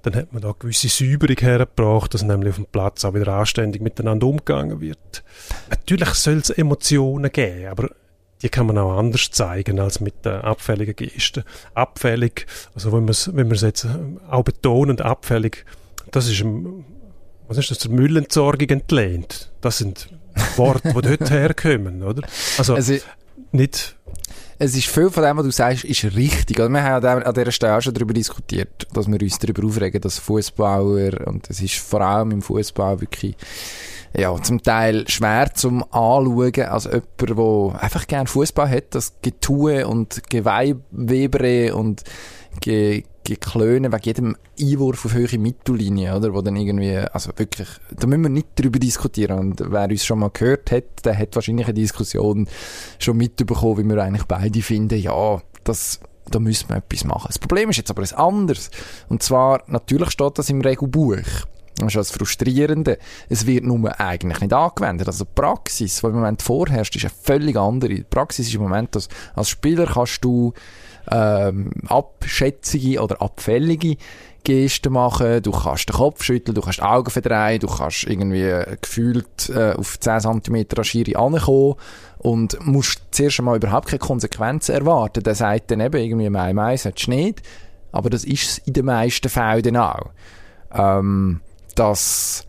dann 0.02 0.16
hat 0.16 0.32
man 0.34 0.42
da 0.42 0.54
gewisse 0.58 0.88
Säuberung 0.88 1.38
hergebracht, 1.38 2.14
dass 2.14 2.24
nämlich 2.24 2.52
auf 2.52 2.56
dem 2.56 2.66
Platz 2.66 3.04
auch 3.04 3.14
wieder 3.14 3.34
anständig 3.34 3.82
miteinander 3.82 4.28
umgegangen 4.28 4.80
wird. 4.80 5.24
Natürlich 5.70 6.10
soll 6.10 6.38
es 6.38 6.50
Emotionen 6.50 7.32
geben, 7.32 7.68
aber 7.68 7.90
die 8.42 8.50
kann 8.50 8.68
man 8.68 8.78
auch 8.78 8.98
anders 8.98 9.32
zeigen 9.32 9.80
als 9.80 10.00
mit 10.00 10.26
den 10.26 10.36
abfälligen 10.36 10.96
Gesten. 10.96 11.44
Abfällig, 11.74 12.46
also 12.74 12.94
wenn, 12.94 13.08
wenn 13.08 13.48
wir 13.50 13.56
es 13.56 13.62
jetzt 13.62 13.88
auch 14.30 14.44
betonen, 14.44 15.02
abfällig, 15.02 15.66
das 16.12 16.30
ist, 16.30 16.44
was 17.48 17.58
ist 17.58 17.72
das, 17.72 17.80
der 17.80 17.92
Müllentsorgung 17.92 18.70
entlehnt. 18.70 19.52
Das 19.60 19.80
sind 19.80 20.08
Worte, 20.56 20.94
die 20.94 21.18
dort 21.18 21.30
herkommen, 21.30 22.04
oder? 22.04 22.28
Also, 22.58 22.76
Also, 22.76 22.96
nicht 23.52 23.98
es 24.62 24.76
ist 24.76 24.88
viel 24.88 25.10
von 25.10 25.24
dem, 25.24 25.38
was 25.38 25.46
du 25.46 25.52
sagst, 25.52 25.86
ist 25.86 26.04
richtig. 26.16 26.60
Also 26.60 26.72
wir 26.72 26.84
haben 26.84 27.24
an 27.24 27.34
dieser 27.34 27.52
Stelle 27.52 27.78
auch 27.78 27.82
schon 27.82 27.94
darüber 27.94 28.14
diskutiert, 28.14 28.88
dass 28.94 29.08
wir 29.08 29.20
uns 29.22 29.40
darüber 29.40 29.66
aufregen, 29.66 30.02
dass 30.02 30.20
Fußballer 30.20 31.26
und 31.28 31.50
es 31.50 31.62
ist 31.62 31.76
vor 31.76 32.02
allem 32.02 32.32
im 32.32 32.42
Fußball 32.42 33.00
wirklich 33.00 33.38
ja, 34.14 34.36
zum 34.42 34.62
Teil 34.62 35.08
schwer 35.08 35.54
zum 35.54 35.84
Anschauen 35.94 36.64
als 36.64 36.86
jemand, 36.86 37.74
der 37.74 37.82
einfach 37.84 38.06
gern 38.06 38.28
Fußball 38.28 38.70
hat, 38.70 38.96
das 38.96 39.14
Getue 39.22 39.88
und 39.88 40.30
Geweiwebere 40.30 41.74
und 41.74 42.04
Ge 42.60 43.04
geklönen 43.36 43.92
wegen 43.92 44.04
jedem 44.04 44.36
Einwurf 44.60 45.06
auf 45.06 45.14
höhere 45.14 45.38
Mittellinie, 45.38 46.16
oder? 46.16 46.34
Wo 46.34 46.42
dann 46.42 46.56
irgendwie, 46.56 46.98
also 46.98 47.32
wirklich, 47.36 47.68
da 47.98 48.08
müssen 48.08 48.24
wir 48.24 48.30
nicht 48.30 48.48
drüber 48.56 48.80
diskutieren. 48.80 49.40
Und 49.40 49.64
wer 49.66 49.90
uns 49.90 50.06
schon 50.06 50.20
mal 50.20 50.30
gehört 50.32 50.72
hat, 50.72 51.06
der 51.06 51.18
hat 51.18 51.36
wahrscheinlich 51.36 51.68
eine 51.68 51.74
Diskussion 51.74 52.48
schon 52.98 53.18
mitbekommen, 53.18 53.78
wie 53.78 53.96
wir 53.96 54.04
eigentlich 54.04 54.26
beide 54.26 54.62
finden, 54.62 55.00
ja, 55.00 55.42
das, 55.64 56.00
da 56.30 56.40
müssen 56.40 56.70
wir 56.70 56.78
etwas 56.78 57.04
machen. 57.04 57.28
Das 57.28 57.40
Problem 57.40 57.70
ist 57.70 57.78
jetzt 57.78 57.92
aber 57.92 58.04
ein 58.04 58.14
anderes. 58.14 58.72
Und 59.08 59.24
zwar, 59.24 59.64
natürlich 59.68 60.12
steht 60.12 60.38
das 60.38 60.50
im 60.50 60.62
Regelbuch. 60.62 61.48
Das 61.80 61.88
ist 61.88 61.96
das 61.96 62.12
Frustrierende. 62.12 62.98
Es 63.30 63.46
wird 63.46 63.64
nur 63.64 64.00
eigentlich 64.00 64.42
nicht 64.42 64.54
angewendet. 64.54 65.08
Also 65.08 65.24
die 65.24 65.32
Praxis, 65.34 66.02
die 66.02 66.08
im 66.08 66.14
Moment 66.14 66.42
vorherrscht, 66.42 66.96
ist 66.96 67.06
eine 67.06 67.14
völlig 67.22 67.56
andere. 67.56 67.96
Die 67.96 68.04
Praxis 68.04 68.48
ist 68.48 68.56
im 68.56 68.62
Moment, 68.62 68.96
dass 68.96 69.08
als 69.34 69.50
Spieler 69.50 69.86
kannst 69.86 70.24
du 70.24 70.54
ähm, 71.12 71.72
abschätzige 71.88 73.02
oder 73.02 73.22
abfällige 73.22 73.98
Gesten 74.44 74.94
machen, 74.94 75.42
du 75.42 75.52
kannst 75.52 75.90
den 75.90 75.96
Kopf 75.96 76.24
schütteln, 76.24 76.56
du 76.56 76.62
kannst 76.62 76.82
Augen 76.82 77.10
verdrehen, 77.10 77.60
du 77.60 77.68
kannst 77.68 78.04
irgendwie 78.06 78.52
gefühlt 78.82 79.50
äh, 79.50 79.74
auf 79.74 80.00
10 80.00 80.22
cm 80.22 80.66
an 80.78 80.84
Schiri 80.84 81.16
ankommen 81.16 81.76
und 82.20 82.66
musst 82.66 83.02
zuerst 83.12 83.40
einmal 83.40 83.58
überhaupt 83.58 83.90
keine 83.90 84.00
Konsequenzen 84.00 84.76
erwarten. 84.76 85.24
Der 85.24 85.36
sagt 85.36 85.72
dann 85.72 85.82
eben 85.82 86.02
irgendwie, 86.02 86.30
Mai 86.30 86.54
Mai 86.54 86.78
solltest 86.78 87.08
du 87.08 87.12
nicht, 87.12 87.42
aber 87.92 88.10
das 88.10 88.24
ist 88.24 88.50
es 88.50 88.58
in 88.60 88.74
den 88.74 88.86
meisten 88.86 89.30
Fällen 89.30 89.78
auch. 89.78 90.10
Ähm, 90.74 91.42
dass 91.76 92.46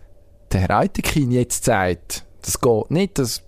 der 0.52 0.60
Herr 0.60 0.78
Eitekin 0.78 1.30
jetzt 1.30 1.64
sagt, 1.64 2.24
das 2.42 2.60
geht 2.60 2.90
nicht, 2.90 3.18
das 3.18 3.42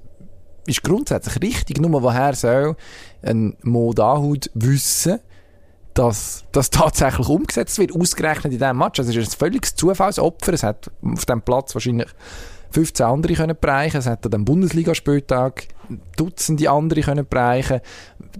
ist 0.66 0.82
grundsätzlich 0.82 1.42
richtig, 1.42 1.80
nur 1.80 2.02
woher 2.02 2.34
soll 2.34 2.76
ein 3.22 3.56
Mo 3.62 3.92
Dahut 3.92 4.50
wissen, 4.54 5.20
dass 5.94 6.44
das 6.52 6.70
tatsächlich 6.70 7.28
umgesetzt 7.28 7.78
wird, 7.78 7.94
ausgerechnet 7.94 8.52
in 8.52 8.58
diesem 8.58 8.78
Match. 8.78 8.98
Also 8.98 9.10
es 9.10 9.16
ist 9.16 9.34
ein 9.34 9.38
völliges 9.38 9.74
Zufallsopfer. 9.74 10.52
Es 10.52 10.62
hat 10.62 10.90
auf 11.02 11.26
diesem 11.26 11.42
Platz 11.42 11.74
wahrscheinlich 11.74 12.08
15 12.70 13.06
andere 13.06 13.34
können 13.34 13.56
bereichen. 13.60 13.98
Es 13.98 14.06
hat 14.06 14.24
an 14.24 14.30
dem 14.30 14.44
Bundesligaspieltag 14.44 15.68
Dutzende 16.16 16.70
andere 16.70 17.02
können 17.02 17.26
bereichen. 17.28 17.80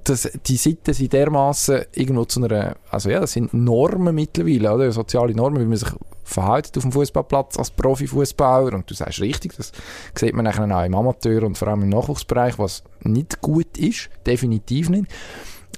Das, 0.04 0.28
die 0.46 0.56
Seiten 0.56 0.94
sind 0.94 1.12
dermaßen 1.12 1.82
irgendwo 1.94 2.24
zu 2.24 2.42
einer, 2.42 2.76
also 2.90 3.10
ja, 3.10 3.20
das 3.20 3.32
sind 3.32 3.52
Normen 3.52 4.14
mittlerweile, 4.14 4.72
oder? 4.72 4.92
Soziale 4.92 5.34
Normen, 5.34 5.60
wie 5.60 5.66
man 5.66 5.76
sich 5.76 5.90
verhält 6.24 6.76
auf 6.76 6.82
dem 6.82 6.92
Fußballplatz 6.92 7.58
als 7.58 7.70
Profifußballer. 7.70 8.74
Und 8.74 8.90
du 8.90 8.94
sagst 8.94 9.20
richtig, 9.20 9.54
das 9.56 9.72
sieht 10.14 10.34
man 10.34 10.44
nachher 10.44 10.64
auch 10.64 10.84
im 10.84 10.94
Amateur 10.94 11.42
und 11.42 11.58
vor 11.58 11.68
allem 11.68 11.82
im 11.82 11.88
Nachwuchsbereich, 11.90 12.58
was 12.58 12.82
nicht 13.02 13.40
gut 13.40 13.76
ist, 13.76 14.08
definitiv 14.26 14.88
nicht. 14.88 15.06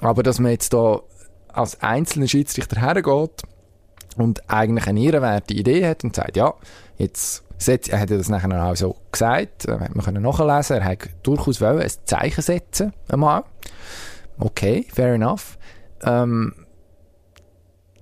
Aber 0.00 0.22
dass 0.22 0.38
man 0.38 0.52
jetzt 0.52 0.72
da 0.72 1.00
als 1.48 1.80
einzelner 1.82 2.28
Schiedsrichter 2.28 2.80
hergeht 2.80 3.42
und 4.16 4.48
eigentlich 4.50 4.86
eine 4.86 5.00
ehrenwerte 5.00 5.54
Idee 5.54 5.86
hat 5.86 6.04
und 6.04 6.16
sagt, 6.16 6.36
ja, 6.36 6.54
jetzt 6.98 7.44
er 7.68 8.00
hat 8.00 8.10
das 8.10 8.28
nachher 8.28 8.64
auch 8.64 8.76
so 8.76 8.96
gesagt, 9.10 9.66
äh, 9.66 9.78
man 9.92 10.04
können 10.04 10.22
nachlesen, 10.22 10.76
er 10.76 10.84
hat 10.84 11.08
durchaus 11.22 11.60
wollen, 11.60 11.80
ein 11.80 11.90
Zeichen 12.04 12.42
setzen, 12.42 12.92
einmal. 13.08 13.44
Okay, 14.38 14.86
fair 14.92 15.14
enough. 15.14 15.58
Ähm, 16.02 16.54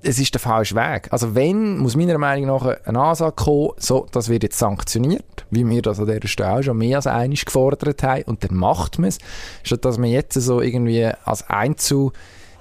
es 0.02 0.18
ist 0.18 0.34
der 0.34 0.40
falsche 0.40 0.74
Weg. 0.74 1.12
Also 1.12 1.34
wenn, 1.34 1.78
muss 1.78 1.96
meiner 1.96 2.18
Meinung 2.18 2.46
nach 2.46 2.66
eine 2.84 3.00
Ansage 3.00 3.36
kommen, 3.36 3.70
so, 3.76 4.06
das 4.10 4.28
wird 4.28 4.42
jetzt 4.42 4.58
sanktioniert, 4.58 5.46
wie 5.50 5.68
wir 5.68 5.82
das 5.82 6.00
an 6.00 6.06
dieser 6.06 6.26
Stelle 6.26 6.58
auch 6.58 6.62
schon 6.62 6.78
mehr 6.78 6.96
als 6.96 7.06
einig 7.06 7.44
gefordert 7.44 8.02
haben, 8.02 8.24
und 8.24 8.42
dann 8.42 8.56
macht 8.56 8.98
man 8.98 9.08
es, 9.08 9.18
statt 9.62 9.84
dass 9.84 9.98
man 9.98 10.10
jetzt 10.10 10.34
so 10.34 10.60
irgendwie 10.60 11.08
als 11.24 11.48
Einzel 11.48 12.10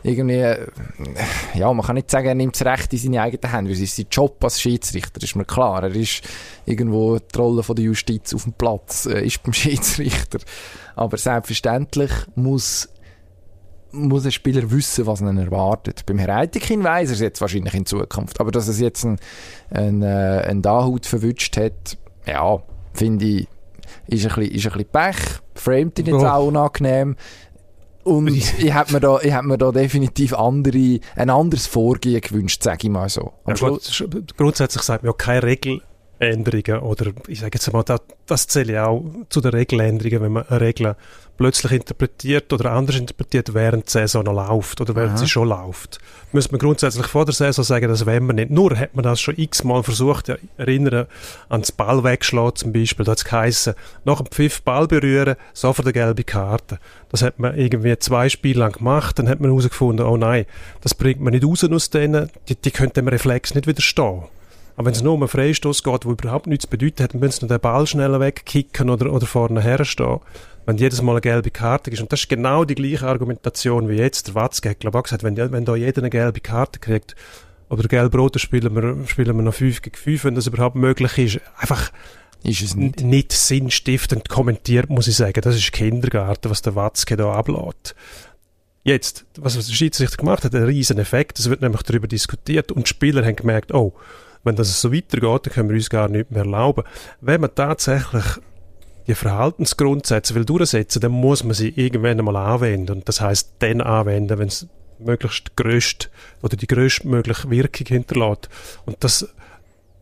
irgendwie, 0.03 0.55
ja, 1.53 1.73
man 1.73 1.85
kann 1.85 1.95
nicht 1.95 2.09
sagen, 2.09 2.27
er 2.27 2.35
nimmt 2.35 2.59
das 2.59 2.65
Recht 2.65 2.93
in 2.93 2.99
seine 2.99 3.21
eigenen 3.21 3.51
Hände, 3.51 3.69
weil 3.69 3.75
es 3.75 3.81
ist 3.81 3.95
sein 3.95 4.07
Job 4.09 4.43
als 4.43 4.59
Schiedsrichter, 4.59 5.21
ist 5.21 5.35
mir 5.35 5.45
klar. 5.45 5.83
Er 5.83 5.95
ist 5.95 6.21
irgendwo 6.65 7.19
die 7.19 7.37
Rolle 7.37 7.63
von 7.63 7.75
der 7.75 7.85
Justiz 7.85 8.33
auf 8.33 8.43
dem 8.43 8.53
Platz, 8.53 9.05
äh, 9.05 9.25
ist 9.25 9.43
beim 9.43 9.53
Schiedsrichter. 9.53 10.39
Aber 10.95 11.17
selbstverständlich 11.17 12.11
muss 12.35 12.89
muss 13.93 14.25
ein 14.25 14.31
Spieler 14.31 14.71
wissen, 14.71 15.05
was 15.05 15.19
ihn 15.19 15.37
erwartet. 15.37 16.05
Beim 16.05 16.17
Herr 16.17 16.37
Eitekin 16.37 16.81
weiss 16.81 17.09
er 17.09 17.15
es 17.15 17.19
jetzt 17.19 17.41
wahrscheinlich 17.41 17.73
in 17.73 17.85
Zukunft. 17.85 18.39
Aber 18.39 18.51
dass 18.51 18.69
es 18.69 18.79
jetzt 18.79 19.03
ein, 19.03 19.19
ein, 19.69 20.01
äh, 20.01 20.45
ein 20.47 20.61
Dahut 20.61 21.05
verwünscht 21.05 21.57
hat, 21.57 21.97
ja, 22.25 22.61
finde 22.93 23.25
ich, 23.25 23.47
ist 24.07 24.25
ein 24.25 24.35
bisschen, 24.35 24.55
ist 24.55 24.65
ein 24.65 24.71
bisschen 24.71 24.91
Pech. 24.91 25.41
Framed 25.55 25.99
ihn 25.99 26.05
jetzt 26.05 26.23
oh. 26.23 26.27
auch 26.27 26.47
unangenehm. 26.47 27.15
Und 28.03 28.27
ich 28.29 28.73
hätte 28.73 28.93
mir 28.93 28.99
da, 28.99 29.19
ich 29.21 29.33
hätte 29.33 29.45
mir 29.45 29.57
da 29.57 29.71
definitiv 29.71 30.33
andere, 30.33 30.99
ein 31.15 31.29
anderes 31.29 31.67
Vorgehen 31.67 32.21
gewünscht, 32.21 32.63
sage 32.63 32.79
ich 32.83 32.89
mal 32.89 33.09
so. 33.09 33.33
Ja, 33.47 33.53
gut, 33.53 34.03
grundsätzlich 34.37 34.83
sagt 34.83 35.03
man 35.03 35.11
ja 35.11 35.17
keine 35.17 35.43
Regeländerungen 35.43 36.81
oder 36.83 37.11
ich 37.27 37.39
sage 37.39 37.51
jetzt 37.55 37.71
mal, 37.71 37.83
das, 37.83 38.01
das 38.25 38.47
zähle 38.47 38.73
ich 38.73 38.79
auch 38.79 39.03
zu 39.29 39.41
den 39.41 39.51
Regeländerungen, 39.51 40.21
wenn 40.21 40.31
man 40.31 40.47
eine 40.47 40.61
Regel 40.61 40.95
plötzlich 41.41 41.71
interpretiert 41.71 42.53
oder 42.53 42.71
anders 42.71 42.97
interpretiert, 42.97 43.55
während 43.55 43.87
die 43.87 43.91
Saison 43.91 44.23
noch 44.23 44.33
läuft 44.33 44.79
oder 44.79 44.95
während 44.95 45.13
Aha. 45.13 45.17
sie 45.17 45.27
schon 45.27 45.49
läuft. 45.49 45.97
Müsste 46.31 46.51
man 46.51 46.59
grundsätzlich 46.59 47.07
vor 47.07 47.25
der 47.25 47.33
Saison 47.33 47.65
sagen, 47.65 47.87
dass 47.87 48.05
wenn 48.05 48.27
man 48.27 48.35
nicht, 48.35 48.51
nur 48.51 48.77
hat 48.77 48.93
man 48.93 49.01
das 49.01 49.19
schon 49.19 49.35
x-mal 49.35 49.81
versucht, 49.81 50.27
ja, 50.27 50.35
erinnern 50.57 51.07
an 51.49 51.61
das 51.61 51.71
Ball 51.71 52.03
wegschlagen 52.03 52.55
zum 52.57 52.73
Beispiel, 52.73 53.05
da 53.05 53.13
hat 53.13 53.17
es 53.17 53.25
geheissen, 53.25 53.73
nach 54.05 54.21
dem 54.21 54.27
Pfiff 54.27 54.61
Ball 54.61 54.85
berühren, 54.85 55.35
sofort 55.53 55.87
eine 55.87 55.93
gelbe 55.93 56.23
Karte. 56.23 56.77
Das 57.09 57.23
hat 57.23 57.39
man 57.39 57.57
irgendwie 57.57 57.97
zwei 57.97 58.29
Spiele 58.29 58.59
lang 58.59 58.73
gemacht, 58.73 59.17
dann 59.17 59.27
hat 59.27 59.39
man 59.39 59.49
herausgefunden, 59.49 60.05
oh 60.05 60.17
nein, 60.17 60.45
das 60.81 60.93
bringt 60.93 61.21
man 61.21 61.33
nicht 61.33 61.43
raus 61.43 61.63
aus 61.63 61.89
denen, 61.89 62.29
die, 62.49 62.55
die 62.55 62.69
können 62.69 62.93
dem 62.93 63.07
Reflex 63.07 63.55
nicht 63.55 63.65
widerstehen. 63.65 64.25
Aber 64.81 64.87
wenn 64.87 64.95
es 64.95 65.03
nur 65.03 65.13
um 65.13 65.21
einen 65.21 65.29
Freistoß 65.29 65.83
geht, 65.83 66.05
der 66.05 66.11
überhaupt 66.11 66.47
nichts 66.47 66.65
bedeutet 66.65 67.01
hat, 67.01 67.13
dann 67.13 67.19
müssen 67.19 67.41
sie 67.41 67.47
den 67.47 67.59
Ball 67.59 67.85
schneller 67.85 68.19
wegkicken 68.19 68.89
oder, 68.89 69.13
oder 69.13 69.27
vorne 69.27 69.61
herstehen 69.61 70.19
wenn 70.65 70.77
jedes 70.77 71.03
Mal 71.03 71.11
eine 71.11 71.21
gelbe 71.21 71.51
Karte 71.51 71.91
ist. 71.91 72.01
Und 72.01 72.11
das 72.11 72.21
ist 72.21 72.29
genau 72.29 72.65
die 72.65 72.73
gleiche 72.73 73.05
Argumentation 73.05 73.89
wie 73.89 73.95
jetzt. 73.95 74.29
Der 74.29 74.35
Watzke 74.35 74.71
hat, 74.71 74.79
glaube 74.79 74.97
ich, 74.97 75.03
gesagt, 75.03 75.21
wenn, 75.21 75.37
wenn 75.37 75.65
da 75.65 75.75
jeder 75.75 76.01
eine 76.01 76.09
gelbe 76.09 76.39
Karte 76.39 76.79
kriegt, 76.79 77.15
oder 77.69 77.87
gelb-rot, 77.87 78.41
spielen 78.41 78.75
wir, 78.75 79.07
spielen 79.07 79.35
wir 79.35 79.43
noch 79.43 79.53
5 79.53 79.83
gegen 79.83 79.95
5, 79.95 80.23
wenn 80.23 80.33
das 80.35 80.47
überhaupt 80.47 80.75
möglich 80.75 81.15
ist. 81.19 81.39
Einfach 81.59 81.91
ist 82.41 82.63
es 82.63 82.75
nicht. 82.75 83.01
nicht 83.01 83.33
sinnstiftend 83.33 84.29
kommentiert, 84.29 84.89
muss 84.89 85.07
ich 85.07 85.15
sagen. 85.15 85.41
Das 85.41 85.55
ist 85.55 85.71
Kindergarten, 85.71 86.49
was 86.49 86.63
der 86.63 86.73
Watzke 86.73 87.17
da 87.17 87.31
ablädt. 87.31 87.93
Jetzt, 88.83 89.25
was 89.37 89.53
der 89.53 89.73
Schiedsrichter 89.73 90.17
gemacht 90.17 90.43
hat, 90.43 90.55
ein 90.55 90.63
riesen 90.63 90.97
Effekt. 90.97 91.37
Es 91.37 91.51
wird 91.51 91.61
nämlich 91.61 91.83
darüber 91.83 92.07
diskutiert 92.07 92.71
und 92.71 92.87
die 92.87 92.89
Spieler 92.89 93.23
haben 93.23 93.35
gemerkt, 93.35 93.71
oh, 93.73 93.93
wenn 94.43 94.55
das 94.55 94.81
so 94.81 94.93
weitergeht, 94.93 95.45
dann 95.45 95.53
können 95.53 95.69
wir 95.69 95.75
uns 95.75 95.89
gar 95.89 96.07
nicht 96.07 96.31
mehr 96.31 96.41
erlauben. 96.41 96.83
Wenn 97.19 97.41
man 97.41 97.53
tatsächlich 97.53 98.25
die 99.07 99.15
Verhaltensgrundsätze 99.15 100.35
will 100.35 100.45
durchsetzen, 100.45 101.01
dann 101.01 101.11
muss 101.11 101.43
man 101.43 101.53
sie 101.53 101.69
irgendwann 101.69 102.19
einmal 102.19 102.35
anwenden. 102.35 102.97
Und 102.97 103.07
das 103.07 103.21
heißt, 103.21 103.55
dann 103.59 103.81
anwenden, 103.81 104.37
wenn 104.39 104.47
es 104.47 104.67
möglichst 104.99 105.55
grösst 105.55 106.09
oder 106.41 106.55
die 106.55 106.67
größtmögliche 106.67 107.49
Wirkung 107.49 107.87
hinterlässt. 107.87 108.49
Und 108.85 108.97
das 109.03 109.27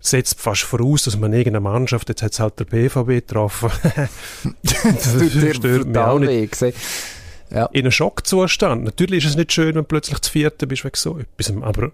setzt 0.01 0.39
fast 0.39 0.61
voraus, 0.61 1.03
dass 1.03 1.17
man 1.17 1.33
irgendeine 1.33 1.59
Mannschaft, 1.59 2.09
jetzt 2.09 2.23
hat 2.23 2.33
es 2.33 2.39
halt 2.39 2.59
der 2.59 2.65
BVB 2.65 3.07
getroffen, 3.07 3.69
das, 4.63 5.17
das 5.17 5.55
stört 5.55 5.87
mich 5.87 5.97
auch 5.97 6.19
nicht. 6.19 6.61
Ja. 7.51 7.65
In 7.67 7.81
einem 7.81 7.91
Schockzustand. 7.91 8.83
Natürlich 8.83 9.25
ist 9.25 9.31
es 9.31 9.37
nicht 9.37 9.51
schön, 9.51 9.69
wenn 9.69 9.81
du 9.81 9.83
plötzlich 9.83 10.19
zu 10.19 10.31
vierten 10.31 10.67
bist 10.67 10.85
wegen 10.85 10.95
so 10.95 11.17
etwas, 11.17 11.51
aber 11.61 11.91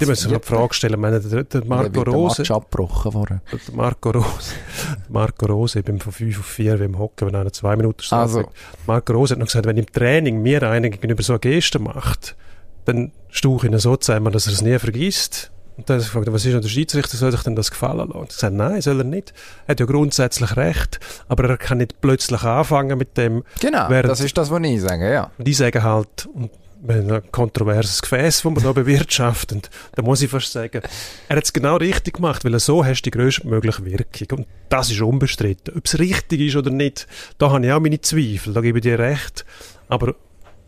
die 0.00 0.06
müssen 0.06 0.28
sich 0.28 0.38
die 0.38 0.46
Frage 0.46 0.74
stellen. 0.74 1.00
meine, 1.00 1.20
der, 1.20 1.44
der 1.44 1.64
Marco 1.64 2.02
Rose. 2.02 2.42
Der 2.42 2.56
abgebrochen 2.56 3.14
worden. 3.14 3.40
Der 3.50 3.74
Marco 3.74 4.10
Rose. 4.10 4.52
Marco 5.08 5.46
Rose, 5.46 5.78
ich 5.78 5.84
bin 5.84 5.98
von 5.98 6.12
5 6.12 6.38
auf 6.38 6.46
4 6.46 6.80
im 6.82 6.98
Hocken, 6.98 7.28
wenn 7.28 7.34
einer 7.34 7.52
zwei 7.52 7.74
Minuten 7.76 8.02
steht. 8.02 8.18
Also. 8.18 8.50
Marco 8.86 9.12
Rose 9.12 9.32
hat 9.32 9.38
noch 9.38 9.46
gesagt, 9.46 9.66
wenn 9.66 9.78
im 9.78 9.86
Training 9.86 10.42
mir 10.42 10.62
einer 10.62 10.90
gegenüber 10.90 11.22
so 11.22 11.34
eine 11.34 11.40
Geste 11.40 11.78
macht, 11.78 12.36
dann 12.84 13.12
stauche 13.30 13.66
ich 13.66 13.72
ihn 13.72 13.78
so 13.78 13.96
zusammen, 13.96 14.32
dass 14.32 14.46
er 14.46 14.52
es 14.52 14.62
nie 14.62 14.78
vergisst. 14.78 15.50
Und 15.78 15.88
dann 15.88 15.98
hat 15.98 16.02
er 16.02 16.06
gefragt, 16.08 16.32
was 16.32 16.44
ist 16.44 16.52
denn 16.52 16.60
der 16.60 16.68
Schiedsrichter, 16.68 17.16
soll 17.16 17.30
sich 17.30 17.42
denn 17.42 17.54
das 17.54 17.70
gefallen 17.70 17.98
lassen? 17.98 18.12
Und 18.12 18.22
er 18.22 18.26
gesagt, 18.26 18.54
nein, 18.54 18.80
soll 18.82 18.98
er 19.00 19.04
nicht. 19.04 19.32
Er 19.66 19.72
hat 19.72 19.80
ja 19.80 19.86
grundsätzlich 19.86 20.56
recht, 20.56 20.98
aber 21.28 21.48
er 21.48 21.56
kann 21.56 21.78
nicht 21.78 22.00
plötzlich 22.00 22.42
anfangen 22.42 22.98
mit 22.98 23.16
dem. 23.16 23.44
Genau, 23.60 23.88
das 24.02 24.20
ist 24.20 24.36
das, 24.36 24.50
was 24.50 24.60
ich 24.64 24.82
sage, 24.82 25.10
ja. 25.12 25.30
Und 25.38 25.46
ich 25.46 25.56
sage 25.56 25.82
halt, 25.82 26.28
und 26.34 26.50
ein 26.86 27.22
kontroverses 27.32 28.02
Gefäß, 28.02 28.42
das 28.42 28.44
wir 28.44 28.62
da 28.62 28.72
bewirtschaften. 28.72 29.62
Da 29.94 30.02
muss 30.02 30.22
ich 30.22 30.30
fast 30.30 30.52
sagen, 30.52 30.82
er 31.28 31.36
hat 31.36 31.44
es 31.44 31.52
genau 31.52 31.76
richtig 31.76 32.14
gemacht, 32.14 32.44
weil 32.44 32.54
er 32.54 32.60
so 32.60 32.84
hast 32.84 33.02
die 33.02 33.10
größtmögliche 33.10 33.84
Wirkung. 33.84 34.38
Und 34.38 34.46
das 34.68 34.90
ist 34.90 35.00
unbestritten. 35.00 35.74
Ob 35.76 35.86
es 35.86 35.98
richtig 35.98 36.40
ist 36.40 36.56
oder 36.56 36.70
nicht, 36.70 37.06
da 37.38 37.50
habe 37.50 37.66
ich 37.66 37.72
auch 37.72 37.80
meine 37.80 38.00
Zweifel, 38.00 38.52
da 38.52 38.60
gebe 38.60 38.78
ich 38.78 38.82
dir 38.82 38.98
recht. 38.98 39.44
Aber 39.88 40.14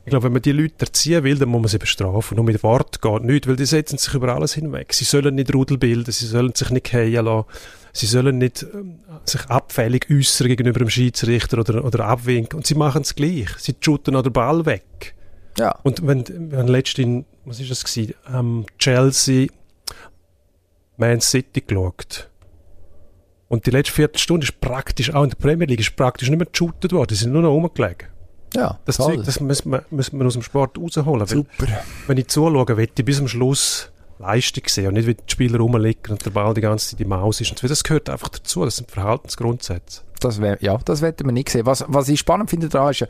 ich 0.05 0.11
glaube, 0.11 0.25
wenn 0.25 0.33
man 0.33 0.43
die 0.43 0.53
Leute 0.53 0.87
erziehen 0.87 1.23
will, 1.25 1.39
dann 1.39 1.51
muss 1.51 1.61
man 1.61 1.69
sie 1.69 1.79
bestrafen. 1.79 2.37
Nur 2.37 2.45
mit 2.45 2.63
Wort 2.63 3.03
geht 3.03 3.23
nichts, 3.23 3.47
weil 3.47 3.57
die 3.57 3.67
setzen 3.67 3.99
sich 3.99 4.15
über 4.15 4.35
alles 4.35 4.55
hinweg. 4.55 4.93
Sie 4.95 5.05
sollen 5.05 5.35
nicht 5.35 5.55
Rudel 5.55 5.79
bilden, 5.79 6.11
sie 6.11 6.27
sollen 6.27 6.55
sich 6.55 6.71
nicht 6.71 6.89
fallen 6.89 7.25
lassen, 7.25 7.45
sie 7.93 8.07
sollen 8.07 8.39
nicht 8.39 8.67
ähm, 8.75 9.01
sich 9.25 9.45
abfällig 9.47 10.07
äußern 10.11 10.49
gegenüber 10.49 10.81
dem 10.81 10.91
Schiedsrichter 10.91 11.59
oder, 11.59 11.85
oder 11.85 12.07
abwinken. 12.07 12.57
Und 12.57 12.67
sie 12.67 12.75
machen 12.75 13.03
es 13.03 13.15
gleich. 13.15 13.51
Sie 13.59 13.77
shooten 13.79 14.17
an 14.17 14.25
den 14.25 14.33
Ball 14.33 14.65
weg. 14.65 15.15
Ja. 15.61 15.79
Und 15.83 16.07
wenn, 16.07 16.25
wenn 16.51 16.69
letztens 16.69 17.27
was 17.45 17.61
ist 17.61 17.71
das 17.71 17.85
gewesen? 17.85 18.15
Ähm, 18.33 18.67
Chelsea, 18.79 19.49
Man 20.97 21.21
City 21.21 21.61
geschaut. 21.61 22.29
Und 23.49 23.67
die 23.67 23.71
letzte 23.71 23.93
Viertelstunde 23.93 24.45
ist 24.45 24.61
praktisch, 24.61 25.13
auch 25.13 25.25
in 25.25 25.31
der 25.31 25.37
Premier 25.37 25.67
League, 25.67 25.81
ist 25.81 25.97
praktisch 25.97 26.31
nicht 26.31 26.39
mehr 26.39 26.47
geshootet 26.47 26.93
worden. 26.93 27.09
Die 27.09 27.15
sind 27.17 27.33
nur 27.33 27.43
noch 27.43 27.51
rumgelegen. 27.51 28.09
Ja, 28.55 28.79
Das 28.85 28.97
toll. 28.97 29.17
Zeug, 29.17 29.27
das 29.27 29.41
müssen 29.41 29.73
wir, 29.73 29.85
müssen 29.91 30.19
wir 30.19 30.27
aus 30.27 30.33
dem 30.35 30.43
Sport 30.43 30.79
rausholen. 30.79 31.21
Weil, 31.21 31.29
Super. 31.29 31.67
wenn 32.07 32.19
ich 32.19 32.29
zuschaue, 32.29 32.77
will 32.77 32.89
ich 32.95 33.05
bis 33.05 33.17
zum 33.19 33.29
Schluss 33.29 33.91
Leistung 34.19 34.65
sehen 34.67 34.89
und 34.89 34.95
nicht, 34.95 35.07
wie 35.07 35.15
die 35.15 35.23
Spieler 35.27 35.59
rumliegen 35.59 36.13
und 36.13 36.25
der 36.25 36.31
Ball 36.31 36.55
die 36.55 36.61
ganze 36.61 36.91
Zeit 36.91 37.01
im 37.01 37.09
Maus 37.09 37.41
ist. 37.41 37.51
Und 37.51 37.71
das 37.71 37.83
gehört 37.83 38.09
einfach 38.11 38.29
dazu. 38.29 38.65
Das 38.65 38.77
sind 38.77 38.91
Verhaltensgrundsätze. 38.91 40.03
Das 40.21 40.41
wär, 40.41 40.59
ja, 40.63 40.79
das 40.85 41.03
werden 41.03 41.27
wir 41.27 41.33
nicht 41.33 41.49
sehen. 41.49 41.67
Was, 41.67 41.85
was 41.89 42.09
ich 42.09 42.21
spannend 42.21 42.51
finde 42.51 42.69
daran 42.69 42.91
ist, 42.91 43.03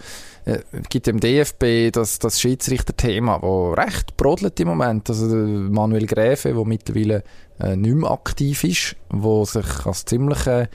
äh, 0.45 0.61
gibt 0.89 1.09
im 1.09 1.21
DFB 1.21 1.93
das, 1.93 2.19
das 2.19 2.41
Schiedsrichter-Thema, 2.41 3.41
das 3.41 3.85
recht 3.87 4.17
brodelt 4.17 4.59
im 4.61 4.69
Moment. 4.69 5.09
Also 5.11 5.29
der 5.29 5.47
Manuel 5.47 6.07
Gräfe, 6.07 6.53
der 6.55 6.65
mittlerweile 6.65 7.23
äh, 7.59 7.77
nicht 7.77 7.97
mehr 7.97 8.11
aktiv 8.11 8.65
ist, 8.65 8.97
wo 9.11 9.45
sich 9.45 9.85
als 9.85 10.05
ziemlicher 10.05 10.69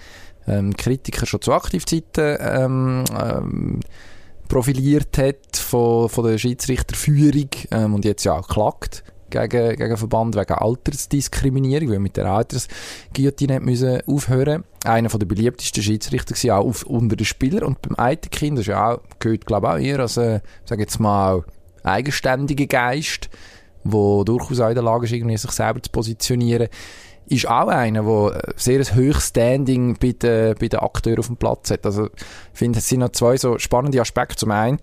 ähm, 0.48 0.76
Kritiker 0.76 1.26
schon 1.26 1.42
zu 1.42 1.54
Aktivzeiten 1.54 2.38
ähm, 2.40 3.04
ähm, 3.20 3.80
profiliert 4.48 5.18
hat 5.18 5.58
von, 5.58 6.10
von 6.10 6.26
der 6.26 6.38
Schiedsrichterführung 6.38 7.50
ähm, 7.72 7.96
und 7.96 8.06
jetzt 8.06 8.24
ja 8.24 8.34
auch 8.34 8.48
klagt 8.48 9.04
gegen, 9.36 9.76
gegen 9.76 9.98
Verband 9.98 10.36
wegen 10.36 10.54
Altersdiskriminierung, 10.54 11.92
weil 11.92 12.00
mit 12.00 12.18
der 12.18 12.26
Altersguillotine 12.26 13.60
müssen 13.60 14.02
aufhören. 14.08 14.64
Einer 14.84 15.10
von 15.10 15.20
der 15.20 15.28
beliebtesten 15.28 15.84
Schiedsrichter 15.84 16.36
war 16.50 16.60
auch 16.60 16.66
auf, 16.66 16.84
unter 16.84 17.16
den 17.16 17.26
Spielern 17.26 17.64
und 17.64 17.82
beim 17.82 17.98
Eiterkind, 17.98 18.58
das 18.58 18.64
ist 18.64 18.68
ja 18.68 18.94
auch, 18.94 19.02
gehört 19.20 19.46
glaube 19.46 19.68
ich 19.68 19.74
auch 19.74 19.78
eher 19.80 20.00
als, 20.00 20.18
äh, 20.18 20.42
sag 20.66 20.80
jetzt 20.80 21.00
mal, 21.00 21.44
eigenständiger 21.84 22.66
Geist, 22.66 23.30
wo 23.84 24.24
durchaus 24.24 24.60
auch 24.60 24.70
in 24.70 24.76
der 24.76 24.84
Lage 24.84 25.06
ist, 25.06 25.12
irgendwie 25.12 25.38
sich 25.38 25.52
selber 25.52 25.82
zu 25.82 25.92
positionieren, 25.92 26.68
ist 27.28 27.48
auch 27.48 27.68
einer, 27.68 28.04
der 28.04 28.54
sehr 28.56 28.80
ein 28.80 28.96
hohes 28.96 29.28
Standing 29.28 29.98
bei 30.00 30.12
den, 30.12 30.56
bei 30.60 30.68
den 30.68 30.80
Akteuren 30.80 31.20
auf 31.20 31.28
dem 31.28 31.38
Platz 31.38 31.72
hat. 31.72 31.86
Also, 31.86 32.06
ich 32.06 32.14
finde, 32.54 32.80
es 32.80 32.88
sind 32.88 33.00
noch 33.00 33.10
zwei 33.10 33.38
so 33.38 33.58
spannende 33.58 34.00
Aspekte. 34.00 34.36
Zum 34.36 34.52
einen, 34.52 34.80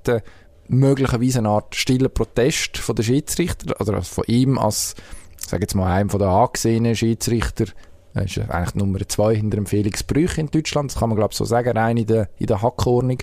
möglicherweise 0.69 1.39
eine 1.39 1.49
Art 1.49 1.75
stiller 1.75 2.09
Protest 2.09 2.79
von 2.79 2.97
den 2.97 3.05
Schiedsrichter, 3.05 3.81
oder 3.81 4.03
von 4.03 4.25
ihm 4.27 4.59
als, 4.59 4.95
sag 5.37 5.61
jetzt 5.61 5.75
mal, 5.75 5.93
einem 5.93 6.11
von 6.11 6.21
den 6.21 6.29
angesehenen 6.29 6.97
Schiedsrichter, 6.97 7.67
er 8.15 8.25
ist 8.25 8.39
eigentlich 8.39 8.75
Nummer 8.75 8.99
zwei 9.09 9.35
hinter 9.35 9.57
dem 9.57 9.67
Felix 9.67 10.03
Brüch 10.03 10.37
in 10.39 10.49
Deutschland, 10.49 10.91
das 10.91 10.99
kann 10.99 11.09
man 11.09 11.17
glaube 11.17 11.33
ich 11.33 11.39
so 11.39 11.45
sagen, 11.45 11.77
rein 11.77 11.97
in 11.97 12.07
der, 12.07 12.29
in 12.39 12.47
der 12.47 12.61
Hackordnung. 12.61 13.19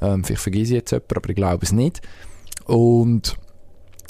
Ähm, 0.00 0.24
vielleicht 0.24 0.42
vergesse 0.42 0.64
ich 0.64 0.70
jetzt 0.70 0.90
jemanden, 0.90 1.16
aber 1.16 1.28
ich 1.30 1.36
glaube 1.36 1.64
es 1.64 1.72
nicht. 1.72 2.00
Und 2.64 3.36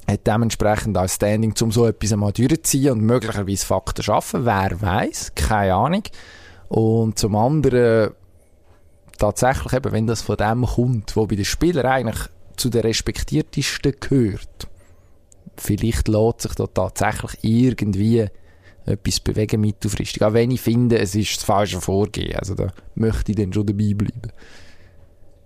hat 0.08 0.26
dementsprechend 0.26 0.96
auch 0.96 1.08
Standing, 1.08 1.54
um 1.60 1.72
so 1.72 1.86
etwas 1.86 2.12
einmal 2.12 2.32
durchzuziehen 2.32 2.92
und 2.92 3.00
möglicherweise 3.00 3.66
Fakten 3.66 4.02
schaffen. 4.02 4.44
Wer 4.44 4.80
weiß, 4.80 5.32
keine 5.34 5.74
Ahnung. 5.74 6.02
Und 6.68 7.18
zum 7.18 7.34
anderen 7.34 8.12
tatsächlich 9.18 9.72
eben, 9.72 9.92
wenn 9.92 10.06
das 10.06 10.22
von 10.22 10.36
dem 10.36 10.64
kommt, 10.64 11.16
wo 11.16 11.26
bei 11.26 11.36
den 11.36 11.44
Spielern 11.44 11.86
eigentlich 11.86 12.28
zu 12.56 12.70
den 12.70 12.82
respektiertesten 12.82 13.94
gehört, 14.00 14.68
vielleicht 15.56 16.08
lässt 16.08 16.42
sich 16.42 16.54
da 16.54 16.66
tatsächlich 16.66 17.38
irgendwie 17.42 18.26
etwas 18.86 19.20
bewegen 19.20 19.60
mittelfristig. 19.60 20.22
Auch 20.22 20.32
wenn 20.32 20.50
ich 20.50 20.60
finde, 20.60 20.98
es 20.98 21.14
ist 21.14 21.36
das 21.36 21.44
falsche 21.44 21.80
Vorgehen. 21.80 22.36
Also 22.36 22.54
da 22.54 22.72
möchte 22.94 23.32
ich 23.32 23.36
dann 23.36 23.52
schon 23.52 23.66
dabei 23.66 23.94
bleiben. 23.94 24.32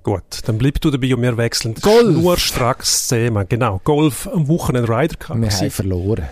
Gut, 0.03 0.41
dann 0.47 0.57
bleib 0.57 0.81
du 0.81 0.91
dabei 0.91 1.15
und 1.15 1.23
wir 1.23 1.37
wechseln 1.37 1.75
Golf. 1.75 2.19
schnurstracks 2.19 3.09
Thema. 3.09 3.45
Genau, 3.45 3.81
Golf 3.85 4.27
am 4.29 4.49
Wochenende 4.49 4.89
Ryder 4.89 5.17
Cup. 5.17 5.39
Wir 5.39 5.51
haben 5.51 5.71
verloren. 5.71 6.27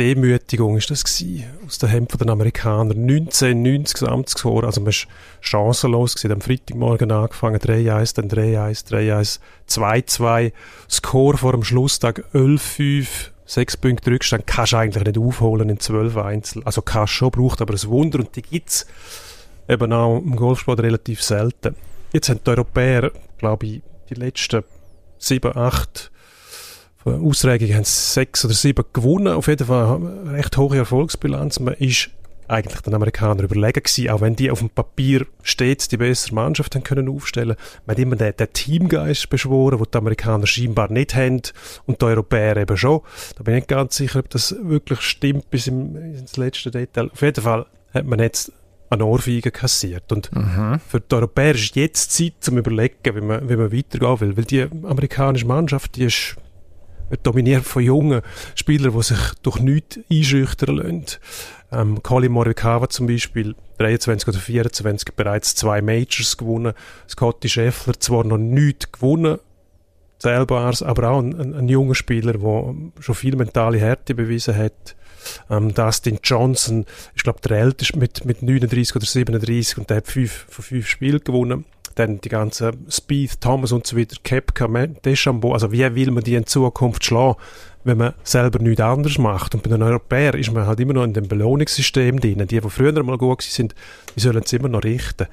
Demütigung 0.00 0.78
ist 0.78 0.90
das 0.90 1.04
gewesen, 1.04 1.44
aus 1.66 1.76
der 1.76 1.92
Hand 1.92 2.18
der 2.18 2.26
Amerikaner. 2.30 2.94
1990 2.94 3.92
Gesamtscore, 3.92 4.64
also 4.64 4.80
man 4.80 4.88
ist 4.88 5.06
chancenlos 5.42 6.14
gewesen. 6.14 6.32
Am 6.32 6.40
Freitagmorgen 6.40 7.12
angefangen, 7.12 7.58
3-1, 7.58 8.14
dann 8.14 8.30
3-1, 8.30 8.90
3-1, 8.90 9.40
2-2. 9.68 10.52
Score 10.88 11.36
vor 11.36 11.52
dem 11.52 11.64
Schlusstag 11.64 12.24
11-5, 12.32 13.08
6 13.44 13.76
Punkte 13.76 14.10
Rückstand. 14.10 14.46
Kannst 14.46 14.72
du 14.72 14.78
eigentlich 14.78 15.04
nicht 15.04 15.18
aufholen 15.18 15.68
in 15.68 15.78
12 15.78 16.16
Einzel. 16.16 16.62
Also 16.64 16.80
kannst 16.80 17.12
schon, 17.12 17.30
braucht 17.30 17.60
aber 17.60 17.74
ein 17.74 17.88
Wunder 17.90 18.20
und 18.20 18.34
die 18.34 18.42
gibt's 18.42 18.86
eben 19.68 19.92
auch 19.92 20.16
im 20.16 20.34
Golfsport 20.34 20.80
relativ 20.80 21.22
selten. 21.22 21.76
Jetzt 22.14 22.30
haben 22.30 22.40
die 22.42 22.48
Europäer, 22.48 23.12
glaube 23.36 23.66
ich, 23.66 23.82
die 24.08 24.14
letzten 24.14 24.64
7, 25.18 25.54
8 25.54 26.10
von 27.02 27.14
haben 27.22 27.84
sie 27.84 28.12
sechs 28.12 28.44
oder 28.44 28.54
sieben 28.54 28.84
gewonnen. 28.92 29.28
Auf 29.34 29.46
jeden 29.46 29.66
Fall 29.66 29.96
eine 29.96 30.32
recht 30.32 30.56
hohe 30.56 30.76
Erfolgsbilanz. 30.76 31.60
Man 31.60 31.74
ist 31.74 32.10
eigentlich 32.50 32.80
den 32.80 32.94
Amerikanern 32.94 33.44
überlegen 33.44 33.82
gewesen, 33.82 34.10
auch 34.10 34.20
wenn 34.20 34.34
die 34.36 34.50
auf 34.50 34.58
dem 34.58 34.70
Papier 34.70 35.24
stets 35.42 35.88
die 35.88 35.96
bessere 35.96 36.34
Mannschaft 36.34 36.74
haben 36.74 36.82
können 36.82 37.08
aufstellen. 37.08 37.56
Man 37.86 37.94
hat 37.96 38.02
immer 38.02 38.16
den, 38.16 38.36
den 38.36 38.52
Teamgeist 38.52 39.30
beschworen, 39.30 39.78
den 39.78 39.86
die 39.92 39.98
Amerikaner 39.98 40.46
scheinbar 40.46 40.90
nicht 40.90 41.14
haben 41.14 41.42
und 41.86 42.02
die 42.02 42.06
Europäer 42.06 42.56
eben 42.56 42.76
schon. 42.76 43.00
Da 43.36 43.44
bin 43.44 43.54
ich 43.54 43.60
nicht 43.60 43.68
ganz 43.68 43.96
sicher, 43.96 44.18
ob 44.18 44.28
das 44.30 44.54
wirklich 44.60 45.00
stimmt 45.00 45.48
bis 45.50 45.68
im, 45.68 45.96
ins 45.96 46.36
letzte 46.36 46.70
Detail. 46.72 47.10
Auf 47.12 47.22
jeden 47.22 47.42
Fall 47.42 47.66
hat 47.94 48.04
man 48.04 48.18
jetzt 48.18 48.52
eine 48.90 49.04
Ohrfeige 49.04 49.52
kassiert. 49.52 50.10
Und 50.10 50.30
Mhm. 50.34 50.80
für 50.86 51.00
die 51.00 51.14
Europäer 51.14 51.54
ist 51.54 51.76
jetzt 51.76 52.12
Zeit 52.12 52.34
zum 52.40 52.58
Überlegen, 52.58 53.14
wie 53.14 53.20
man, 53.20 53.48
wie 53.48 53.56
man 53.56 53.72
weitergehen 53.72 54.20
will. 54.20 54.36
Weil 54.36 54.44
die 54.44 54.62
amerikanische 54.62 55.46
Mannschaft, 55.46 55.94
die 55.94 56.04
ist 56.04 56.34
dominiert 57.22 57.64
von 57.64 57.82
jungen 57.82 58.22
Spielern, 58.54 58.92
die 58.92 59.02
sich 59.02 59.18
durch 59.42 59.60
nichts 59.60 59.98
einschüchtern 60.10 60.76
lassen. 60.76 61.04
Ähm, 61.72 62.02
Colin 62.02 62.32
Morikawa 62.32 62.88
zum 62.88 63.06
Beispiel, 63.06 63.54
23 63.78 64.28
oder 64.28 64.38
24, 64.38 65.14
bereits 65.14 65.54
zwei 65.54 65.80
Majors 65.82 66.36
gewonnen. 66.36 66.74
Scotty 67.08 67.48
Scheffler 67.48 67.98
zwar 67.98 68.24
noch 68.24 68.38
nichts 68.38 68.90
gewonnen, 68.90 69.38
zählbares, 70.18 70.82
aber 70.82 71.10
auch 71.10 71.20
ein, 71.20 71.38
ein, 71.38 71.54
ein 71.54 71.68
junger 71.68 71.94
Spieler, 71.94 72.34
der 72.34 72.74
schon 73.00 73.14
viel 73.14 73.36
mentale 73.36 73.78
Härte 73.78 74.14
bewiesen 74.14 74.56
hat. 74.56 74.96
Ähm, 75.48 75.74
Dustin 75.74 76.18
Johnson 76.22 76.86
ist, 77.14 77.24
glaube 77.24 77.40
der 77.40 77.58
älteste 77.58 77.98
mit, 77.98 78.24
mit 78.24 78.42
39 78.42 78.96
oder 78.96 79.06
37 79.06 79.78
und 79.78 79.90
der 79.90 79.98
hat 79.98 80.06
fünf, 80.06 80.46
von 80.48 80.64
fünf 80.64 80.86
Spielen 80.88 81.20
gewonnen. 81.22 81.64
Dann 81.94 82.20
die 82.20 82.28
ganzen 82.28 82.90
Speed, 82.90 83.40
Thomas 83.40 83.72
und 83.72 83.86
so 83.86 83.96
weiter, 83.96 84.16
Kepka, 84.22 84.68
Deschambeau, 85.04 85.52
also 85.52 85.72
wie 85.72 85.94
will 85.94 86.10
man 86.10 86.24
die 86.24 86.34
in 86.34 86.46
Zukunft 86.46 87.04
schlagen, 87.04 87.36
wenn 87.84 87.98
man 87.98 88.14
selber 88.22 88.58
nichts 88.58 88.80
anderes 88.80 89.18
macht. 89.18 89.54
Und 89.54 89.62
bei 89.62 89.70
den 89.70 89.82
Europäern 89.82 90.38
ist 90.38 90.52
man 90.52 90.66
halt 90.66 90.80
immer 90.80 90.92
noch 90.92 91.04
in 91.04 91.14
dem 91.14 91.28
Belohnungssystem 91.28 92.20
drin. 92.20 92.46
Die, 92.46 92.60
die 92.60 92.70
früher 92.70 93.02
mal 93.02 93.18
gut 93.18 93.42
sind, 93.42 93.74
die 94.14 94.20
sollen 94.20 94.42
es 94.44 94.52
immer 94.52 94.68
noch 94.68 94.84
richten. 94.84 95.26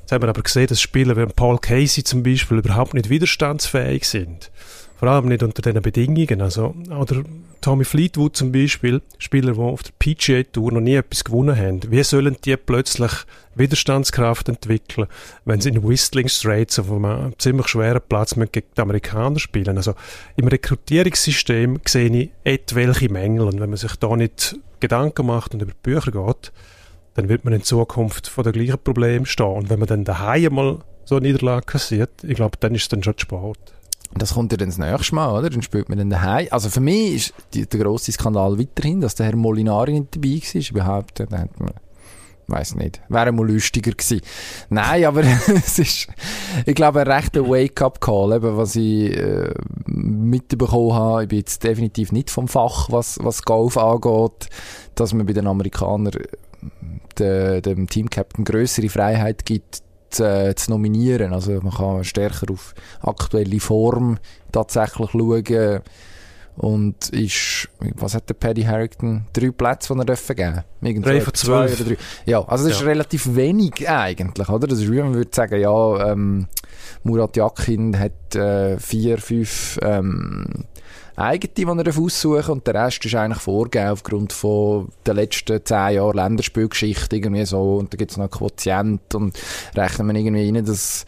Jetzt 0.00 0.12
haben 0.12 0.22
wir 0.22 0.28
aber 0.28 0.42
gesehen, 0.42 0.66
dass 0.66 0.80
Spieler 0.80 1.16
wie 1.16 1.32
Paul 1.32 1.58
Casey 1.58 2.04
zum 2.04 2.22
Beispiel 2.22 2.58
überhaupt 2.58 2.94
nicht 2.94 3.08
widerstandsfähig 3.08 4.06
sind. 4.06 4.50
Vor 4.96 5.08
allem 5.08 5.26
nicht 5.26 5.42
unter 5.42 5.60
diesen 5.60 5.82
Bedingungen. 5.82 6.40
Also, 6.40 6.74
oder 6.88 7.24
Tommy 7.60 7.84
Fleetwood 7.84 8.36
zum 8.36 8.52
Beispiel, 8.52 9.02
Spieler, 9.18 9.54
die 9.54 9.58
auf 9.58 9.82
der 9.82 9.92
PGA 9.98 10.42
Tour 10.44 10.72
noch 10.72 10.80
nie 10.80 10.94
etwas 10.94 11.24
gewonnen 11.24 11.56
haben. 11.56 11.80
Wie 11.90 12.02
sollen 12.02 12.36
die 12.44 12.56
plötzlich 12.56 13.10
Widerstandskraft 13.54 14.48
entwickeln, 14.48 15.08
wenn 15.44 15.60
sie 15.60 15.70
in 15.70 15.86
Whistling 15.86 16.28
Straits 16.28 16.78
auf 16.78 16.92
einem 16.92 17.32
ziemlich 17.38 17.68
schweren 17.68 18.02
Platz 18.08 18.34
gegen 18.34 18.66
die 18.76 18.80
Amerikaner 18.80 19.38
spielen? 19.38 19.76
Also, 19.76 19.94
im 20.36 20.46
Rekrutierungssystem 20.46 21.80
sehe 21.86 22.16
ich 22.16 22.30
etwelche 22.44 23.08
Mängel. 23.10 23.48
Und 23.48 23.60
wenn 23.60 23.70
man 23.70 23.78
sich 23.78 23.96
da 23.96 24.14
nicht 24.16 24.56
Gedanken 24.80 25.26
macht 25.26 25.54
und 25.54 25.62
über 25.62 25.72
die 25.72 25.78
Bücher 25.82 26.12
geht, 26.12 26.52
dann 27.14 27.28
wird 27.28 27.44
man 27.44 27.54
in 27.54 27.62
Zukunft 27.62 28.28
vor 28.28 28.44
den 28.44 28.52
gleichen 28.52 28.78
Problemen 28.78 29.26
stehen. 29.26 29.46
Und 29.46 29.70
wenn 29.70 29.78
man 29.78 29.88
dann 29.88 30.04
daheim 30.04 30.54
mal 30.54 30.78
so 31.04 31.16
eine 31.16 31.26
Niederlage 31.26 31.66
kassiert, 31.66 32.10
ich 32.22 32.34
glaube, 32.34 32.56
dann 32.60 32.74
ist 32.74 32.82
es 32.82 32.88
dann 32.88 33.02
schon 33.02 33.16
zu 33.16 33.22
spät. 33.22 33.73
Das 34.16 34.34
kommt 34.34 34.52
ja 34.52 34.58
dann 34.58 34.68
das 34.68 34.78
nächste 34.78 35.14
Mal, 35.14 35.38
oder? 35.38 35.50
Dann 35.50 35.62
spielt 35.62 35.88
man 35.88 35.98
dann 35.98 36.10
daheim. 36.10 36.46
Also 36.50 36.70
für 36.70 36.80
mich 36.80 37.14
ist 37.14 37.34
die, 37.52 37.66
der 37.66 37.80
grosse 37.80 38.12
Skandal 38.12 38.58
weiterhin, 38.58 39.00
dass 39.00 39.14
der 39.14 39.26
Herr 39.26 39.36
Molinari 39.36 39.92
nicht 39.92 40.14
dabei 40.14 40.28
war. 40.28 40.54
Ich 40.54 40.72
behaupte, 40.72 41.26
da 41.28 41.38
hat 41.38 41.58
man, 41.58 41.72
weiß 42.46 42.76
nicht, 42.76 43.00
wäre 43.08 43.32
mal 43.32 43.50
lustiger 43.50 43.90
gewesen. 43.90 44.20
Nein, 44.70 45.04
aber 45.04 45.22
es 45.46 45.78
ist, 45.78 46.08
ich 46.64 46.74
glaube, 46.74 47.00
ein 47.00 47.10
rechter 47.10 47.48
Wake-up-Call, 47.48 48.36
eben, 48.36 48.56
was 48.56 48.76
ich 48.76 49.16
äh, 49.16 49.52
mitbekommen 49.86 50.94
habe. 50.94 51.22
Ich 51.24 51.28
bin 51.28 51.38
jetzt 51.38 51.64
definitiv 51.64 52.12
nicht 52.12 52.30
vom 52.30 52.46
Fach, 52.46 52.88
was, 52.90 53.18
was 53.20 53.42
Golf 53.42 53.76
angeht, 53.76 54.48
dass 54.94 55.12
man 55.12 55.26
bei 55.26 55.32
den 55.32 55.46
Amerikanern 55.46 56.12
de, 57.18 57.60
dem 57.60 57.88
Team-Captain 57.88 58.44
größere 58.44 58.88
Freiheit 58.88 59.44
gibt, 59.44 59.82
zu, 60.14 60.24
äh, 60.24 60.54
zu 60.54 60.70
nominieren. 60.70 61.32
Also 61.32 61.52
man 61.62 61.72
kann 61.72 62.04
stärker 62.04 62.50
auf 62.50 62.74
aktuelle 63.02 63.60
Form 63.60 64.18
tatsächlich 64.52 65.10
schauen. 65.10 65.80
Und 66.56 67.08
ist, 67.08 67.68
was 67.96 68.14
hat 68.14 68.28
der 68.28 68.34
Paddy 68.34 68.62
Harrington? 68.62 69.26
Drei 69.32 69.50
Plätze, 69.50 69.92
die 69.92 69.98
er 69.98 70.04
dürfen 70.04 70.36
geben 70.36 70.62
Irgend 70.82 71.04
Drei 71.04 71.18
so, 71.18 71.24
von 71.24 71.34
zwei 71.34 71.66
zwölf. 71.66 71.80
Oder 71.80 71.90
drei. 71.90 71.96
Ja, 72.26 72.44
also 72.46 72.64
das 72.68 72.74
ist 72.76 72.82
Ja. 72.82 72.86
relativ 72.86 73.34
wenig 73.34 73.88
eigentlich, 73.88 74.48
oder? 74.48 74.68
Das 74.68 74.78
ist 74.78 74.88
wie 74.90 75.02
man 75.02 75.14
würde 75.14 75.30
sagen, 75.34 75.60
ja, 75.60 76.12
ähm, 76.12 76.46
Murat 77.02 77.36
Yakin 77.36 77.98
hat 77.98 78.36
äh, 78.36 78.78
vier, 78.78 79.18
fünf 79.18 79.80
ähm, 79.82 80.46
eigene, 81.16 81.52
die 81.54 81.62
er 81.64 81.98
aussuchen 81.98 82.50
und 82.52 82.66
der 82.66 82.74
Rest 82.74 83.04
ist 83.04 83.14
eigentlich 83.14 83.42
vorgegeben 83.42 83.90
aufgrund 83.90 84.32
von 84.32 84.88
den 85.06 85.16
letzten 85.16 85.64
zehn 85.64 85.94
Jahren 85.94 86.16
Länderspielgeschichte 86.16 87.16
irgendwie 87.16 87.44
so 87.44 87.76
und 87.76 87.92
da 87.92 87.96
gibt 87.96 88.10
es 88.10 88.16
noch 88.16 88.30
Quotient 88.30 89.14
und 89.14 89.38
rechnen 89.76 90.08
wir 90.08 90.14
irgendwie 90.14 90.50
rein, 90.50 90.64
dass 90.64 91.06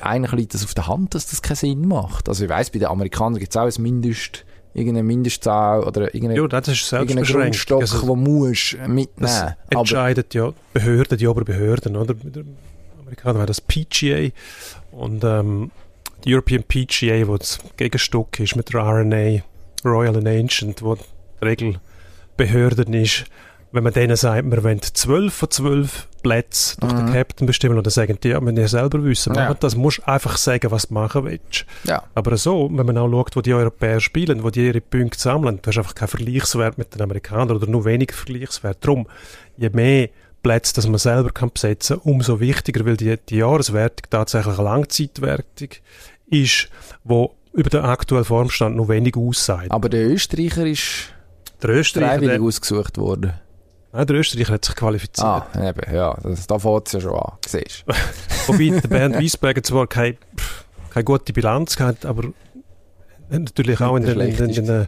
eigentlich 0.00 0.32
liegt 0.32 0.54
das 0.54 0.64
auf 0.64 0.74
der 0.74 0.86
Hand, 0.86 1.14
dass 1.14 1.26
das 1.26 1.42
keinen 1.42 1.56
Sinn 1.56 1.88
macht. 1.88 2.28
Also 2.28 2.44
ich 2.44 2.50
weiss, 2.50 2.70
bei 2.70 2.78
den 2.78 2.88
Amerikanern 2.88 3.38
gibt 3.38 3.52
es 3.52 3.56
auch 3.56 3.64
ein 3.66 3.82
Mindest 3.82 4.44
irgendeine 4.74 5.02
Mindestzahl 5.02 5.82
oder 5.82 6.14
irgendeine, 6.14 6.40
Ja, 6.40 6.46
das 6.46 6.68
ist 6.68 6.92
irgendeinen. 6.92 7.24
Grundstock, 7.24 7.80
Also, 7.80 8.14
den 8.14 8.22
musst 8.22 8.74
mitnehmen. 8.86 9.06
das 9.16 9.42
Aber 9.42 9.80
entscheidet 9.80 10.34
ja 10.34 10.50
die 10.50 10.54
Behörden, 10.78 11.18
die 11.18 11.26
Oberbehörden, 11.26 11.96
oder? 11.96 12.14
Bei 12.14 12.30
den 12.30 12.56
Amerikanern 13.00 13.38
war 13.38 13.46
das 13.46 13.60
PGA 13.60 14.28
und 14.92 15.24
ähm, 15.24 15.70
die 16.24 16.34
European 16.34 16.62
PGA, 16.64 17.26
wo 17.28 17.36
das 17.36 17.58
Gegenstück 17.76 18.40
ist 18.40 18.56
mit 18.56 18.72
der 18.72 18.80
RNA, 18.82 19.42
Royal 19.84 20.16
and 20.16 20.26
Ancient, 20.26 20.82
wo 20.82 20.96
die 20.96 21.02
Regelbehörden 21.44 22.94
ist, 22.94 23.24
wenn 23.70 23.84
man 23.84 23.92
denen 23.92 24.16
sagt, 24.16 24.50
wir 24.50 24.64
wollen 24.64 24.80
12 24.80 25.32
von 25.34 25.50
12 25.50 26.08
Plätzen 26.22 26.80
durch 26.80 26.92
Mhm. 26.92 26.96
den 26.98 27.12
Captain 27.12 27.46
bestimmen, 27.46 27.78
oder 27.78 27.90
sagen 27.90 28.18
die, 28.22 28.28
ja, 28.30 28.44
wenn 28.44 28.56
ihr 28.56 28.66
selber 28.66 29.04
wissen, 29.04 29.34
Ja. 29.34 29.52
das, 29.54 29.76
musst 29.76 29.98
du 29.98 30.08
einfach 30.08 30.36
sagen, 30.38 30.70
was 30.70 30.88
du 30.88 30.94
machen 30.94 31.24
willst. 31.24 31.66
ja, 31.84 32.02
Aber 32.14 32.36
so, 32.38 32.70
wenn 32.72 32.86
man 32.86 32.96
auch 32.98 33.10
schaut, 33.10 33.36
wo 33.36 33.40
die 33.42 33.52
Europäer 33.52 34.00
spielen, 34.00 34.42
wo 34.42 34.50
die 34.50 34.66
ihre 34.66 34.80
Punkte 34.80 35.18
sammeln, 35.20 35.58
du 35.62 35.68
hast 35.68 35.78
einfach 35.78 35.94
keinen 35.94 36.08
Vergleichswert 36.08 36.78
mit 36.78 36.94
den 36.94 37.02
Amerikanern 37.02 37.50
oder 37.56 37.66
nur 37.68 37.84
wenig 37.84 38.12
Vergleichswert. 38.12 38.78
Darum, 38.80 39.06
je 39.58 39.68
mehr 39.70 40.08
Plätze, 40.42 40.74
dass 40.74 40.86
man 40.86 40.98
selber 40.98 41.30
kann 41.30 41.50
besetzen 41.52 42.00
kann, 42.00 42.12
umso 42.12 42.40
wichtiger, 42.40 42.84
weil 42.86 42.96
die, 42.96 43.16
die 43.28 43.36
Jahreswertung 43.36 44.06
tatsächlich 44.10 44.54
eine 44.58 44.64
Langzeitwertung 44.64 45.68
ist, 46.26 46.68
wo 47.04 47.34
über 47.52 47.70
den 47.70 47.80
aktuellen 47.84 48.24
Formstand 48.24 48.76
noch 48.76 48.88
wenig 48.88 49.16
aussagt. 49.16 49.70
aber 49.70 49.88
der 49.88 50.08
Österreicher 50.08 50.66
ist 50.66 51.12
Der 51.62 51.70
Österreicher, 51.70 52.12
freiwillig 52.18 52.40
ausgesucht 52.40 52.98
worden. 52.98 53.32
nein, 53.92 54.06
der 54.06 54.16
Österreicher 54.16 54.54
hat 54.54 54.64
sich 54.64 54.76
qualifiziert. 54.76 55.26
Ah, 55.26 55.46
eben, 55.56 55.94
ja, 55.94 56.16
das, 56.22 56.46
da 56.46 56.58
fängt 56.58 56.86
es 56.86 56.92
ja 56.92 57.00
schon 57.00 57.14
an, 57.14 57.32
siehst. 57.46 57.84
Wobei 58.46 58.68
der 58.80 58.88
Bernd 58.88 59.18
Wiesberger 59.18 59.62
zwar 59.62 59.86
keine, 59.86 60.16
pff, 60.36 60.64
keine 60.90 61.04
gute 61.04 61.32
Bilanz 61.32 61.78
hat, 61.80 62.04
aber 62.06 62.28
natürlich 63.30 63.80
auch 63.80 63.96
in 63.96 64.04
den, 64.04 64.20
in 64.20 64.36
den, 64.36 64.50
in 64.50 64.66
den, 64.66 64.86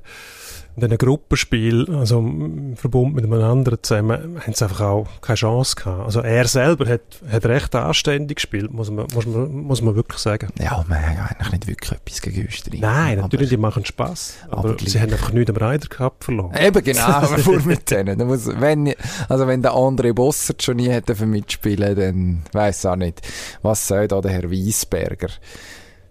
in 0.83 0.89
den 0.91 0.99
Gruppenspielen, 0.99 1.95
also 1.95 2.19
im 2.19 2.77
Verbund 2.77 3.15
mit 3.15 3.25
einem 3.25 3.41
anderen 3.43 3.79
zusammen, 3.83 4.41
haben 4.45 4.53
sie 4.55 4.65
einfach 4.65 4.81
auch 4.81 5.07
keine 5.21 5.37
Chance 5.37 5.77
gehabt. 5.77 6.05
Also 6.05 6.21
er 6.21 6.47
selber 6.47 6.87
hat, 6.89 7.01
hat 7.31 7.47
recht 7.47 7.75
anständig 7.75 8.37
gespielt, 8.37 8.73
muss 8.73 8.91
man, 8.91 9.07
muss 9.15 9.27
man, 9.27 9.53
muss 9.63 9.83
man 9.83 9.95
wirklich 9.95 10.19
sagen. 10.21 10.49
Ja, 10.59 10.85
wir 10.87 10.97
haben 10.97 11.19
eigentlich 11.29 11.53
nicht 11.53 11.67
wirklich 11.67 11.93
etwas 11.93 12.21
gegen 12.23 12.47
Österreich. 12.47 12.81
Nein, 12.81 13.13
Aber- 13.19 13.23
natürlich, 13.23 13.49
die 13.51 13.57
machen 13.57 13.85
Spaß. 13.85 14.35
Aber, 14.51 14.71
aber 14.71 14.77
sie 14.79 15.01
haben 15.01 15.13
einfach 15.13 15.33
nicht 15.33 15.51
am 15.51 15.57
Ryder 15.57 15.89
Cup 15.89 16.25
verloren. 16.25 16.55
Eben 16.59 16.85
genau, 16.85 17.21
vor 17.39 17.61
mit 17.61 17.91
denen. 17.91 18.19
Da 18.19 18.25
muss, 18.25 18.47
wenn, 18.47 18.95
also 19.29 19.47
wenn 19.47 19.63
der 19.63 19.75
andere 19.75 20.15
Bossert 20.15 20.63
schon 20.63 20.77
nie 20.77 20.89
hätte 20.89 21.15
mitspielen, 21.27 21.97
dann 21.97 22.43
weiss 22.53 22.85
auch 22.87 22.97
nicht, 22.97 23.21
was 23.63 23.87
soll 23.87 24.09
da 24.09 24.21
der 24.21 24.33
Herr 24.33 24.51
Wiesberger. 24.51 25.29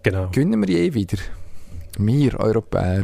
Genau. 0.02 0.28
Gewinnen 0.32 0.66
wir 0.66 0.68
je 0.74 0.94
wieder? 0.94 1.18
Wir 1.98 2.38
Europäer. 2.40 3.02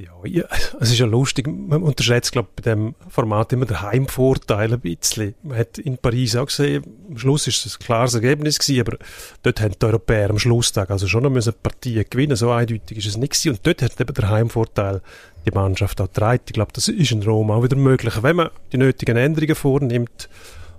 Ja, 0.00 0.12
ja, 0.24 0.44
es 0.80 0.90
ist 0.90 0.98
ja 0.98 1.06
lustig, 1.06 1.46
man 1.46 1.82
unterschätzt, 1.82 2.32
glaube 2.32 2.48
bei 2.56 2.62
dem 2.62 2.94
Format 3.08 3.52
immer 3.52 3.66
den 3.66 3.82
Heimvorteil 3.82 4.72
ein 4.72 4.80
bisschen. 4.80 5.34
Man 5.42 5.58
hat 5.58 5.78
in 5.78 5.98
Paris 5.98 6.36
auch 6.36 6.46
gesehen, 6.46 6.84
am 7.10 7.18
Schluss 7.18 7.46
ist 7.46 7.66
es 7.66 7.76
ein 7.76 7.84
klares 7.84 8.14
Ergebnis 8.14 8.58
gewesen, 8.58 8.80
aber 8.80 8.96
dort 9.42 9.60
haben 9.60 9.74
die 9.80 9.86
Europäer 9.86 10.30
am 10.30 10.38
Schlusstag 10.38 10.90
also 10.90 11.06
schon 11.06 11.24
noch 11.24 11.30
müssen 11.30 11.52
Partien 11.62 12.04
gewinnen, 12.08 12.36
so 12.36 12.50
eindeutig 12.50 12.98
ist 12.98 13.06
es 13.06 13.16
nicht 13.18 13.32
gewesen. 13.32 13.50
Und 13.50 13.66
dort 13.66 13.82
hat 13.82 14.00
eben 14.00 14.14
der 14.14 14.30
Heimvorteil 14.30 15.02
die 15.46 15.50
Mannschaft 15.50 16.00
auch 16.00 16.06
getragen. 16.06 16.42
Ich 16.46 16.52
glaube, 16.52 16.72
das 16.72 16.88
ist 16.88 17.12
in 17.12 17.22
Rom 17.22 17.50
auch 17.50 17.62
wieder 17.62 17.76
möglich, 17.76 18.22
wenn 18.22 18.36
man 18.36 18.50
die 18.72 18.78
nötigen 18.78 19.16
Änderungen 19.16 19.54
vornimmt 19.54 20.28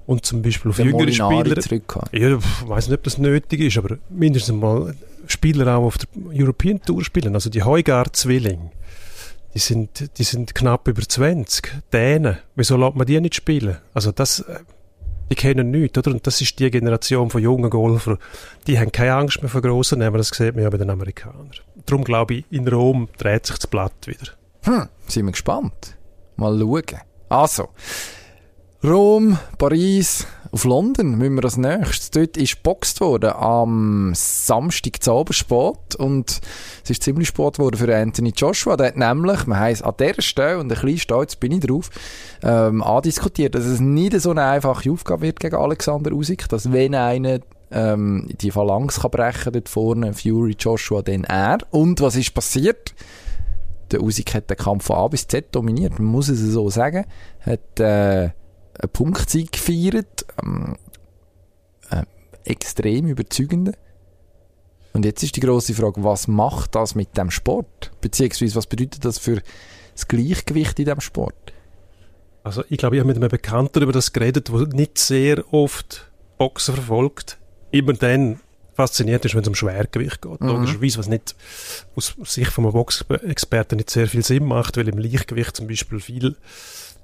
und 0.07 0.25
zum 0.25 0.41
Beispiel 0.41 0.71
auf 0.71 0.77
Der 0.77 0.85
jüngere 0.85 1.05
Molinari 1.05 1.61
Spieler 1.61 2.07
ja, 2.11 2.37
ich 2.37 2.67
weiß 2.67 2.87
nicht, 2.87 2.97
ob 2.97 3.03
das 3.03 3.17
nötig 3.17 3.59
ist, 3.61 3.77
aber 3.77 3.97
mindestens 4.09 4.55
mal 4.55 4.95
Spieler 5.27 5.77
auch 5.77 5.83
auf 5.83 5.97
der 5.97 6.07
European 6.33 6.81
Tour 6.81 7.03
spielen. 7.03 7.35
Also 7.35 7.49
die 7.49 7.63
Heugard-Zwillinge, 7.63 8.71
die 9.53 9.59
sind, 9.59 10.17
die 10.17 10.23
sind 10.23 10.55
knapp 10.55 10.87
über 10.87 11.01
20. 11.01 11.83
Dänen, 11.91 12.37
wieso 12.55 12.77
lässt 12.77 12.95
man 12.95 13.05
die 13.05 13.19
nicht 13.19 13.35
spielen? 13.35 13.77
Also 13.93 14.11
das, 14.11 14.41
äh, 14.41 14.59
die 15.29 15.35
kennen 15.35 15.71
nichts, 15.71 15.97
oder? 15.97 16.11
Und 16.11 16.25
das 16.27 16.41
ist 16.41 16.59
die 16.59 16.69
Generation 16.69 17.29
von 17.29 17.41
jungen 17.41 17.69
Golfern. 17.69 18.17
Die 18.67 18.79
haben 18.79 18.91
keine 18.91 19.13
Angst 19.13 19.41
mehr 19.41 19.49
vor 19.49 19.61
grossen 19.61 19.99
Namen, 19.99 20.17
das 20.17 20.29
sieht 20.29 20.55
man 20.55 20.63
ja 20.63 20.69
bei 20.69 20.77
den 20.77 20.89
Amerikanern. 20.89 21.51
Darum 21.85 22.03
glaube 22.03 22.35
ich, 22.35 22.45
in 22.49 22.67
Rom 22.67 23.09
dreht 23.17 23.45
sich 23.45 23.57
das 23.57 23.67
Blatt 23.67 23.93
wieder. 24.05 24.31
Hm, 24.63 24.87
sind 25.07 25.25
wir 25.25 25.31
gespannt. 25.31 25.97
Mal 26.35 26.57
schauen. 26.59 27.01
Also, 27.29 27.69
Rom, 28.83 29.37
Paris, 29.59 30.25
auf 30.51 30.63
London 30.63 31.15
müssen 31.15 31.35
wir 31.35 31.43
als 31.43 31.55
nächstes. 31.55 32.09
Dort 32.09 32.35
ist 32.35 32.63
geboxt 32.63 32.99
worden 32.99 33.31
am 33.33 34.11
Samstag 34.15 35.03
zu 35.03 35.11
Abend 35.11 35.95
und 35.97 36.41
es 36.83 36.89
ist 36.89 37.03
ziemlich 37.03 37.27
spät 37.27 37.57
geworden 37.57 37.77
für 37.77 37.95
Anthony 37.95 38.33
Joshua. 38.35 38.75
Der 38.77 38.87
hat 38.87 38.97
nämlich, 38.97 39.45
man 39.45 39.59
heisst 39.59 39.83
an 39.83 39.93
dieser 39.99 40.23
Stelle, 40.23 40.57
und 40.57 40.63
ein 40.63 40.69
bisschen 40.69 40.97
stolz 40.97 41.35
bin 41.35 41.51
ich 41.51 41.59
drauf, 41.59 41.91
ähm, 42.41 42.81
andiskutiert, 42.81 43.53
dass 43.53 43.65
es 43.65 43.79
nicht 43.79 44.19
so 44.19 44.31
eine 44.31 44.45
einfache 44.45 44.91
Aufgabe 44.91 45.21
wird 45.21 45.39
gegen 45.39 45.57
Alexander 45.57 46.11
Usyk, 46.11 46.49
dass 46.49 46.71
wenn 46.71 46.95
einer 46.95 47.39
ähm, 47.69 48.29
die 48.41 48.49
Phalanx 48.49 49.01
kann 49.01 49.11
brechen 49.11 49.53
dort 49.53 49.69
vorne, 49.69 50.13
Fury, 50.13 50.55
Joshua, 50.57 51.03
dann 51.03 51.23
er. 51.25 51.59
Und 51.69 52.01
was 52.01 52.15
ist 52.15 52.33
passiert? 52.33 52.95
der 53.91 54.01
Usyk 54.01 54.33
hat 54.33 54.49
den 54.49 54.57
Kampf 54.57 54.85
von 54.85 54.95
A 54.95 55.07
bis 55.07 55.27
Z 55.27 55.53
dominiert, 55.53 55.99
man 55.99 56.07
muss 56.07 56.29
es 56.29 56.39
so 56.39 56.69
sagen. 56.69 57.05
Hat 57.41 57.79
äh, 57.79 58.29
eine 58.81 58.89
Punktsieg 58.89 59.51
gefeiert, 59.51 60.25
ähm, 60.43 60.75
äh, 61.89 62.03
extrem 62.43 63.07
überzeugende. 63.07 63.73
Und 64.93 65.05
jetzt 65.05 65.23
ist 65.23 65.35
die 65.35 65.41
große 65.41 65.73
Frage, 65.73 66.03
was 66.03 66.27
macht 66.27 66.75
das 66.75 66.95
mit 66.95 67.17
dem 67.17 67.31
Sport? 67.31 67.91
Beziehungsweise 68.01 68.55
was 68.55 68.67
bedeutet 68.67 69.05
das 69.05 69.19
für 69.19 69.41
das 69.93 70.07
Gleichgewicht 70.07 70.79
in 70.79 70.85
dem 70.85 70.99
Sport? 70.99 71.53
Also 72.43 72.63
ich 72.69 72.77
glaube, 72.77 72.95
ich 72.95 72.99
habe 72.99 73.07
mit 73.07 73.17
einem 73.17 73.29
Bekannten 73.29 73.83
über 73.83 73.93
das 73.93 74.13
geredet, 74.13 74.49
der 74.49 74.67
nicht 74.67 74.97
sehr 74.97 75.53
oft 75.53 76.11
Boxen 76.37 76.75
verfolgt. 76.75 77.37
Immer 77.69 77.93
dann 77.93 78.41
fasziniert 78.81 79.23
ist, 79.25 79.35
wenn 79.35 79.41
es 79.41 79.47
um 79.47 79.55
Schwergewicht 79.55 80.21
geht. 80.21 80.41
Mhm. 80.41 80.47
Logischerweise, 80.47 80.99
was 80.99 81.07
nicht 81.07 81.35
aus 81.95 82.15
Sicht 82.23 82.51
von 82.51 82.65
einem 82.65 82.73
Boxexperten 82.73 83.77
nicht 83.77 83.89
sehr 83.89 84.07
viel 84.07 84.23
Sinn 84.23 84.45
macht, 84.45 84.77
weil 84.77 84.87
im 84.87 84.97
Leichtgewicht 84.97 85.55
zum 85.55 85.67
Beispiel 85.67 85.99
viel, 85.99 86.35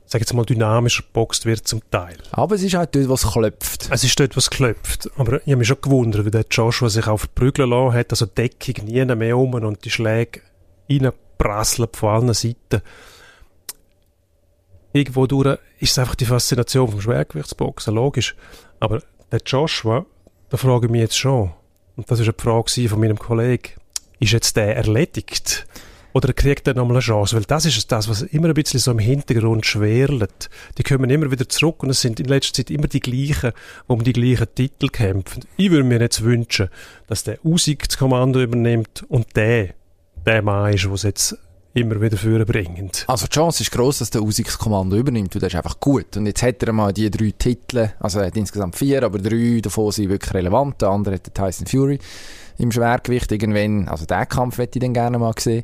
sag 0.06 0.22
jetzt 0.22 0.34
mal, 0.34 0.46
dynamischer 0.46 1.04
geboxt 1.04 1.46
wird 1.46 1.68
zum 1.68 1.82
Teil. 1.92 2.18
Aber 2.32 2.56
es 2.56 2.64
ist 2.64 2.74
halt 2.74 2.96
dort, 2.96 3.10
was 3.10 3.32
klopft. 3.32 3.90
Es 3.92 4.04
ist 4.04 4.20
dort, 4.20 4.36
was 4.36 4.50
klopft. 4.50 5.10
Aber 5.18 5.38
ich 5.38 5.48
habe 5.48 5.58
mich 5.58 5.68
schon 5.68 5.82
gewundert, 5.82 6.26
wie 6.26 6.32
der 6.32 6.46
Joshua 6.50 6.90
sich 6.90 7.08
auch 7.08 7.18
verprügeln 7.18 7.70
lassen 7.70 7.94
hat, 7.94 8.12
also 8.12 8.26
Deckung 8.26 8.86
nie 8.86 9.06
mehr 9.06 9.38
um 9.38 9.54
und 9.54 9.86
die 9.86 9.92
Schläge 9.92 10.42
reinprasseln 10.90 11.90
von 11.94 12.10
allen 12.10 12.34
Seiten. 12.34 12.82
Irgendwo 14.94 15.28
durch 15.28 15.60
ist 15.80 15.92
es 15.92 16.00
einfach 16.00 16.16
die 16.16 16.26
Faszination 16.26 16.90
vom 16.90 17.02
Schwergewichtsboxen, 17.02 17.94
logisch. 17.94 18.36
Aber 18.80 19.04
der 19.32 19.42
Joshua, 19.46 20.06
da 20.50 20.58
frage 20.58 20.88
ich 20.88 20.92
mich 20.92 21.02
jetzt 21.02 21.18
schon, 21.18 21.52
und 21.98 22.10
das 22.10 22.20
war 22.20 22.26
eine 22.26 22.36
Frage 22.38 22.88
von 22.88 23.00
meinem 23.00 23.20
Kollegen, 23.20 23.74
ist 24.20 24.32
jetzt 24.32 24.56
der 24.56 24.78
erledigt? 24.78 25.68
Oder 26.14 26.34
kriegt 26.34 26.68
er 26.68 26.74
nochmal 26.74 26.98
eine 26.98 27.02
Chance? 27.02 27.36
Weil 27.36 27.44
das 27.44 27.66
ist 27.66 27.92
das, 27.92 28.08
was 28.10 28.22
immer 28.24 28.48
ein 28.48 28.54
bisschen 28.54 28.80
so 28.80 28.92
im 28.92 29.00
Hintergrund 29.00 29.66
schwerlet. 29.66 30.50
Die 30.78 30.84
kommen 30.84 31.10
immer 31.10 31.30
wieder 31.30 31.48
zurück 31.50 31.84
und 31.84 31.90
es 31.90 32.02
sind 32.02 32.20
in 32.20 32.28
letzter 32.28 32.54
Zeit 32.54 32.72
immer 32.72 32.88
die 32.88 33.02
gleichen, 33.02 33.52
die 33.52 33.92
um 33.92 34.04
die 34.04 34.14
gleichen 34.14 34.48
Titel 34.56 34.88
kämpfen. 34.88 35.44
Ich 35.58 35.70
würde 35.70 35.84
mir 35.84 36.00
jetzt 36.00 36.24
wünschen, 36.24 36.70
dass 37.08 37.24
der 37.24 37.44
Usyk 37.46 37.88
das 37.88 37.98
Kommando 37.98 38.42
übernimmt 38.42 39.06
und 39.10 39.36
der, 39.36 39.76
der 40.26 40.42
Mann 40.42 40.74
ist, 40.74 40.86
der 40.86 40.94
es 40.94 41.04
jetzt 41.04 41.38
immer 41.74 42.02
wieder 42.02 42.18
vorbringt. 42.18 43.06
Also 43.08 43.28
die 43.28 43.34
Chance 43.34 43.64
ist 43.64 43.72
gross, 43.72 44.00
dass 44.00 44.10
der 44.10 44.24
Usyk 44.24 44.48
das 44.48 44.58
Kommando 44.58 44.98
übernimmt, 44.98 45.36
weil 45.36 45.40
der 45.40 45.48
ist 45.48 45.56
einfach 45.56 45.80
gut. 45.80 46.18
Und 46.18 46.26
jetzt 46.26 46.42
hat 46.42 46.64
er 46.64 46.74
mal 46.74 46.92
die 46.92 47.10
drei 47.10 47.34
Titel, 47.38 47.90
also 48.00 48.20
er 48.20 48.28
hat 48.28 48.38
insgesamt 48.38 48.76
vier, 48.76 49.04
aber 49.04 49.20
drei 49.20 49.60
davon 49.62 49.92
sind 49.92 50.10
wirklich 50.10 50.34
relevant. 50.34 50.82
Der 50.82 50.90
andere 50.90 51.16
hat 51.16 51.34
Tyson 51.34 51.68
Fury 51.68 52.00
im 52.58 52.72
Schwergewicht 52.72 53.32
irgendwann, 53.32 53.88
also 53.88 54.06
den 54.06 54.28
Kampf 54.28 54.58
hätte 54.58 54.80
ich 54.80 54.84
dann 54.84 54.94
gerne 54.94 55.20
mal 55.20 55.34
gesehen. 55.34 55.64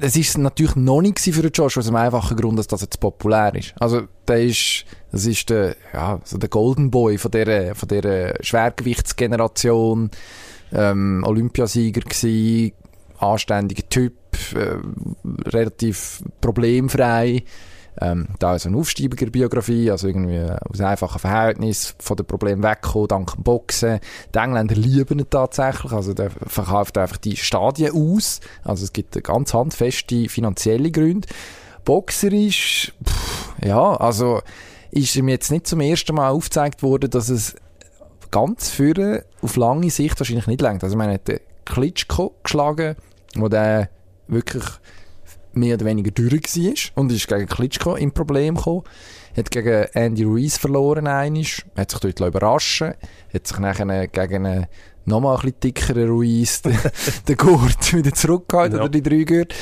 Es 0.00 0.16
ist 0.16 0.38
natürlich 0.38 0.74
noch 0.74 1.02
nicht 1.02 1.20
für 1.20 1.46
Josh, 1.46 1.78
aus 1.78 1.86
dem 1.86 1.94
einfachen 1.94 2.36
Grund, 2.36 2.58
dass 2.58 2.66
das 2.66 2.80
jetzt 2.80 2.98
populär 2.98 3.54
ist. 3.54 3.74
Also, 3.78 4.08
der 4.26 4.42
ist, 4.42 4.84
das 5.12 5.24
ist 5.24 5.50
der, 5.50 5.76
ja, 5.92 6.20
so 6.24 6.36
der 6.36 6.48
Golden 6.48 6.90
Boy 6.90 7.16
von 7.16 7.30
dieser, 7.30 7.76
von 7.76 7.88
dieser 7.88 8.34
Schwergewichtsgeneration, 8.42 10.10
ähm, 10.72 11.22
Olympiasieger 11.24 12.00
gewesen, 12.00 12.72
anständiger 13.18 13.88
Typ, 13.88 14.14
äh, 14.54 14.78
relativ 15.48 16.22
problemfrei, 16.40 17.44
ähm, 18.00 18.28
da 18.38 18.54
ist 18.54 18.66
eine 18.66 18.76
Aufsteigerbiografie, 18.76 19.90
also 19.90 20.06
irgendwie 20.06 20.40
aus 20.40 20.80
einfachen 20.80 21.18
Verhältnis 21.18 21.94
von 21.98 22.16
dem 22.16 22.26
Problem 22.26 22.62
wegkommen, 22.62 23.08
dank 23.08 23.34
dem 23.34 23.42
Boxen. 23.42 23.98
Die 24.34 24.38
Engländer 24.38 24.76
lieben 24.76 25.18
ihn 25.18 25.30
tatsächlich, 25.30 25.92
also 25.92 26.14
der 26.14 26.30
verkauft 26.30 26.96
einfach 26.96 27.16
die 27.16 27.36
Stadien 27.36 27.92
aus, 27.92 28.40
also 28.62 28.84
es 28.84 28.92
gibt 28.92 29.22
ganz 29.24 29.52
handfeste 29.52 30.28
finanzielle 30.28 30.90
Gründe. 30.90 31.28
Boxer 31.84 32.32
ist, 32.32 32.92
pff, 33.04 33.54
ja, 33.64 33.96
also 33.96 34.42
ist 34.90 35.16
ihm 35.16 35.28
jetzt 35.28 35.50
nicht 35.50 35.66
zum 35.66 35.80
ersten 35.80 36.14
Mal 36.14 36.30
aufgezeigt 36.30 36.82
worden, 36.82 37.10
dass 37.10 37.28
es 37.28 37.56
ganz 38.30 38.68
führen 38.70 39.22
auf 39.42 39.56
lange 39.56 39.90
Sicht 39.90 40.20
wahrscheinlich 40.20 40.46
nicht 40.46 40.60
lenkt. 40.60 40.84
Also 40.84 40.96
man 40.96 41.10
hat 41.10 41.28
den 41.28 41.40
Klitschko 41.64 42.34
geschlagen, 42.42 42.96
wo 43.34 43.48
der 43.48 43.88
wirklich 44.28 44.64
mehr 45.52 45.74
oder 45.74 45.86
weniger 45.86 46.10
durch 46.10 46.32
war 46.32 47.02
und 47.02 47.12
ist 47.12 47.28
gegen 47.28 47.46
Klitschko 47.46 47.94
in 47.96 48.12
Problem 48.12 48.56
gekommen. 48.56 48.82
Hat 49.36 49.50
gegen 49.50 49.86
Andy 49.92 50.24
Ruiz 50.24 50.56
verloren 50.56 51.06
einisch, 51.06 51.64
hat 51.76 51.90
sich 51.90 52.00
dort 52.00 52.20
überraschen 52.20 52.94
hat 53.32 53.46
sich 53.46 53.58
nachher 53.58 54.08
gegen 54.08 54.46
einen 54.46 54.66
nochmal 55.08 55.36
ein 55.36 55.42
bisschen 55.42 55.60
dickeren 55.60 56.08
Ruiz 56.08 56.62
den, 56.62 56.78
den 57.26 57.36
Gurt 57.36 57.92
wieder 57.92 58.12
zurückgehalten, 58.12 58.76
ja. 58.78 58.84
oder 58.84 58.90
die 58.90 59.02
drei 59.02 59.24
Gurt. 59.24 59.54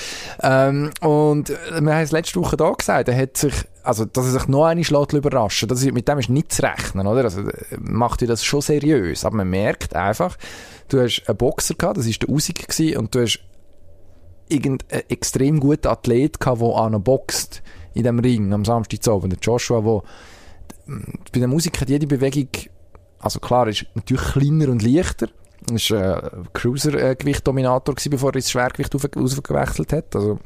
Ähm, 0.43 0.91
und 1.01 1.49
wir 1.49 1.95
haben 1.95 2.03
es 2.03 2.13
letzte 2.13 2.41
Woche 2.41 2.57
da 2.57 2.71
gesagt, 2.71 3.09
er 3.09 3.17
hat 3.17 3.37
sich, 3.37 3.55
also, 3.83 4.05
dass 4.05 4.27
er 4.27 4.33
sich 4.33 4.49
noch 4.49 4.65
eine 4.65 4.85
schlägt 4.85 5.13
überraschen, 5.13 5.69
das 5.69 5.83
ist, 5.83 5.93
mit 5.93 6.09
dem 6.09 6.19
ist 6.19 6.29
nicht 6.29 6.53
zu 6.53 6.63
rechnen, 6.63 7.07
oder? 7.07 7.25
Also, 7.25 7.43
macht 7.79 8.21
dir 8.21 8.27
das 8.27 8.45
schon 8.45 8.61
seriös. 8.61 9.25
Aber 9.25 9.37
man 9.37 9.49
merkt 9.49 9.95
einfach, 9.95 10.37
du 10.89 11.01
hast 11.01 11.23
einen 11.27 11.39
Boxer 11.39 11.75
gehabt, 11.75 11.99
das 11.99 12.07
war 12.07 12.13
der 12.13 12.29
Usik 12.29 12.69
gewesen, 12.69 12.99
und 12.99 13.15
du 13.15 13.23
hast 13.23 13.41
irgendeinen 14.49 15.05
extrem 15.09 15.61
guten 15.61 15.89
Athlet 15.89 16.41
gehabt, 16.41 16.61
der 16.61 16.75
an 16.77 17.03
boxt 17.03 17.63
in 17.95 18.05
dem 18.05 18.19
Ring 18.19 18.53
am 18.53 18.65
Samstagabend. 18.65 19.33
Der 19.33 19.41
Joshua, 19.41 19.85
wo 19.85 20.03
bei 21.33 21.41
der 21.41 21.49
Musik 21.49 21.81
hat 21.81 21.89
jede 21.89 22.07
Bewegung, 22.07 22.49
also 23.19 23.41
klar, 23.41 23.67
ist 23.69 23.87
natürlich 23.95 24.33
kleiner 24.33 24.69
und 24.69 24.83
leichter. 24.83 25.29
Er 25.69 25.75
war 25.75 26.25
äh, 26.25 26.31
Cruiser-Gewicht-Dominator, 26.53 27.95
bevor 28.11 28.31
er 28.31 28.37
ins 28.37 28.51
Schwergewicht 28.51 28.95
ausgewechselt 28.95 29.93
hat. 29.93 30.15
Also 30.15 30.39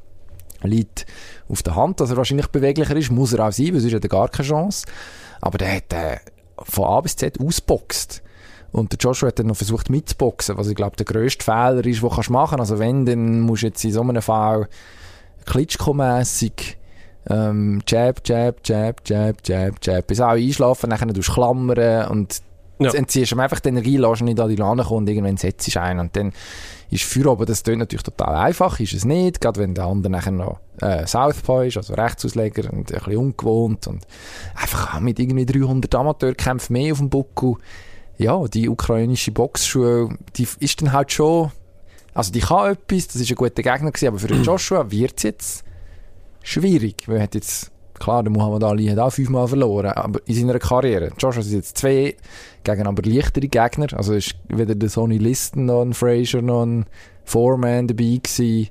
liegt 0.62 1.06
auf 1.48 1.62
der 1.62 1.74
Hand, 1.74 2.00
dass 2.00 2.10
er 2.10 2.16
wahrscheinlich 2.16 2.46
beweglicher 2.48 2.96
ist. 2.96 3.10
Muss 3.10 3.32
er 3.32 3.46
auch 3.46 3.52
sein, 3.52 3.74
weil 3.74 3.80
sonst 3.80 3.94
hat 3.94 4.04
er 4.04 4.08
gar 4.08 4.28
keine 4.28 4.48
Chance. 4.48 4.86
Aber 5.40 5.58
der 5.58 5.76
hat 5.76 5.92
äh, 5.92 6.18
von 6.58 6.84
A 6.84 7.00
bis 7.00 7.16
Z 7.16 7.38
ausboxt. 7.40 8.22
Und 8.72 8.92
der 8.92 8.98
Joshua 8.98 9.28
hat 9.28 9.38
dann 9.38 9.46
noch 9.46 9.56
versucht 9.56 9.90
mitzuboxen, 9.90 10.56
was 10.56 10.68
ich 10.68 10.76
glaube 10.76 10.96
der 10.96 11.06
grösste 11.06 11.44
Fehler 11.44 11.84
ist, 11.84 12.02
den 12.02 12.08
du 12.08 12.32
machen 12.32 12.56
kannst. 12.56 12.70
Also 12.70 12.78
wenn, 12.78 13.04
dann 13.04 13.40
musst 13.40 13.62
du 13.62 13.66
jetzt 13.66 13.84
in 13.84 13.92
so 13.92 14.00
einem 14.00 14.22
Fall 14.22 14.68
klitschko-mässig 15.46 16.76
ähm, 17.28 17.82
Jab, 17.86 18.20
Jab, 18.24 18.56
Jab, 18.64 19.00
Jab, 19.04 19.36
Jab, 19.44 19.74
Jab, 19.82 20.06
bis 20.06 20.20
alle 20.20 20.40
einschlafen, 20.40 20.90
dann 20.90 21.08
du 21.08 21.20
klammern 21.20 22.08
und 22.08 22.42
ja. 22.80 22.92
entziehst 22.94 23.32
ihm 23.32 23.40
einfach 23.40 23.60
die 23.60 23.68
Energie, 23.68 23.96
lässt 23.98 24.22
nicht 24.22 24.40
an 24.40 24.48
die 24.48 24.56
Lane 24.56 24.84
kommen 24.84 24.98
und 24.98 25.08
irgendwann 25.08 25.36
setzt 25.36 25.74
du 25.74 25.80
ein 25.80 25.98
und 25.98 26.16
dann 26.16 26.32
ist 26.90 27.04
für 27.04 27.30
aber 27.30 27.46
das 27.46 27.62
klingt 27.62 27.80
natürlich 27.80 28.02
total 28.02 28.34
einfach, 28.34 28.80
ist 28.80 28.94
es 28.94 29.04
nicht, 29.04 29.40
gerade 29.40 29.60
wenn 29.60 29.74
der 29.74 29.84
andere 29.84 30.10
nachher 30.10 30.32
noch 30.32 30.60
äh, 30.80 31.06
Southpaw 31.06 31.66
ist, 31.66 31.76
also 31.76 31.94
Rechtsausleger 31.94 32.72
und 32.72 32.78
ein 32.78 32.84
bisschen 32.84 33.16
ungewohnt 33.16 33.86
und 33.86 34.06
einfach 34.54 34.98
mit 35.00 35.18
irgendwie 35.18 35.46
300 35.46 35.94
Amateurkämpfen 35.94 36.72
mehr 36.72 36.92
auf 36.92 36.98
dem 36.98 37.10
Buckel 37.10 37.56
ja, 38.20 38.46
die 38.48 38.68
ukrainische 38.68 39.32
Boxschule, 39.32 40.10
die 40.36 40.46
ist 40.58 40.82
dann 40.82 40.92
halt 40.92 41.10
schon, 41.10 41.50
also 42.12 42.30
die 42.30 42.40
kann 42.40 42.72
etwas, 42.72 43.08
das 43.08 43.16
ist 43.16 43.30
ein 43.30 43.36
guter 43.36 43.62
Gegner 43.62 43.90
gewesen, 43.90 44.08
aber 44.08 44.18
für 44.18 44.28
den 44.28 44.42
Joshua 44.44 44.90
wird 44.90 45.14
es 45.16 45.22
jetzt 45.22 45.64
schwierig, 46.42 47.08
weil 47.08 47.16
er 47.16 47.22
hat 47.22 47.34
jetzt, 47.34 47.70
klar, 47.94 48.22
der 48.22 48.30
Muhammad 48.30 48.62
Ali 48.62 48.86
hat 48.88 48.98
auch 48.98 49.10
fünfmal 49.10 49.48
verloren, 49.48 49.92
aber 49.92 50.20
in 50.26 50.34
seiner 50.34 50.58
Karriere. 50.58 51.12
Joshua 51.18 51.40
ist 51.40 51.50
jetzt 51.50 51.78
zwei 51.78 52.14
gegen 52.62 52.86
aber 52.86 53.02
leichtere 53.02 53.48
Gegner, 53.48 53.86
also 53.94 54.12
ist 54.12 54.34
weder 54.48 54.74
der 54.74 54.90
Sonny 54.90 55.16
Listen 55.16 55.64
noch 55.64 55.80
ein 55.80 55.94
Fraser 55.94 56.42
noch 56.42 56.66
ein 56.66 56.84
Foreman 57.24 57.88
dabei 57.88 58.20
gewesen, 58.22 58.68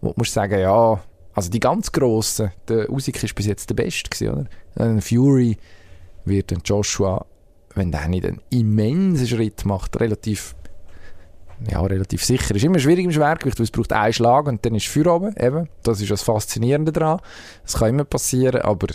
wo 0.00 0.12
du 0.16 0.24
sagen, 0.24 0.60
ja, 0.60 1.00
also 1.34 1.50
die 1.50 1.60
ganz 1.60 1.90
Grossen, 1.90 2.52
der 2.68 2.88
Usyk 2.88 3.24
ist 3.24 3.34
bis 3.34 3.46
jetzt 3.46 3.68
der 3.68 3.74
Beste 3.74 4.10
gewesen, 4.10 4.32
oder? 4.32 4.46
Ein 4.76 5.00
Fury 5.00 5.56
wird 6.24 6.52
den 6.52 6.60
Joshua 6.64 7.26
wenn 7.74 7.92
der 7.92 8.08
nicht 8.08 8.26
einen 8.26 8.40
immensen 8.50 9.26
Schritt 9.26 9.64
macht, 9.64 10.00
relativ 10.00 10.54
ja, 11.70 11.80
relativ 11.80 12.24
sicher. 12.24 12.54
Ist 12.54 12.64
immer 12.64 12.80
schwierig 12.80 13.04
im 13.04 13.12
Schwergewicht, 13.12 13.58
weil 13.58 13.64
es 13.64 13.70
braucht 13.70 13.92
einen 13.92 14.12
Schlag 14.12 14.46
und 14.46 14.64
dann 14.64 14.74
ist 14.74 14.88
für 14.88 15.06
oben, 15.06 15.34
eben. 15.36 15.68
Das 15.84 16.00
ist 16.00 16.10
das 16.10 16.22
Faszinierende 16.22 16.90
daran. 16.90 17.20
Das 17.62 17.74
kann 17.74 17.90
immer 17.90 18.04
passieren, 18.04 18.62
aber 18.62 18.88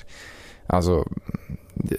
also 0.67 1.05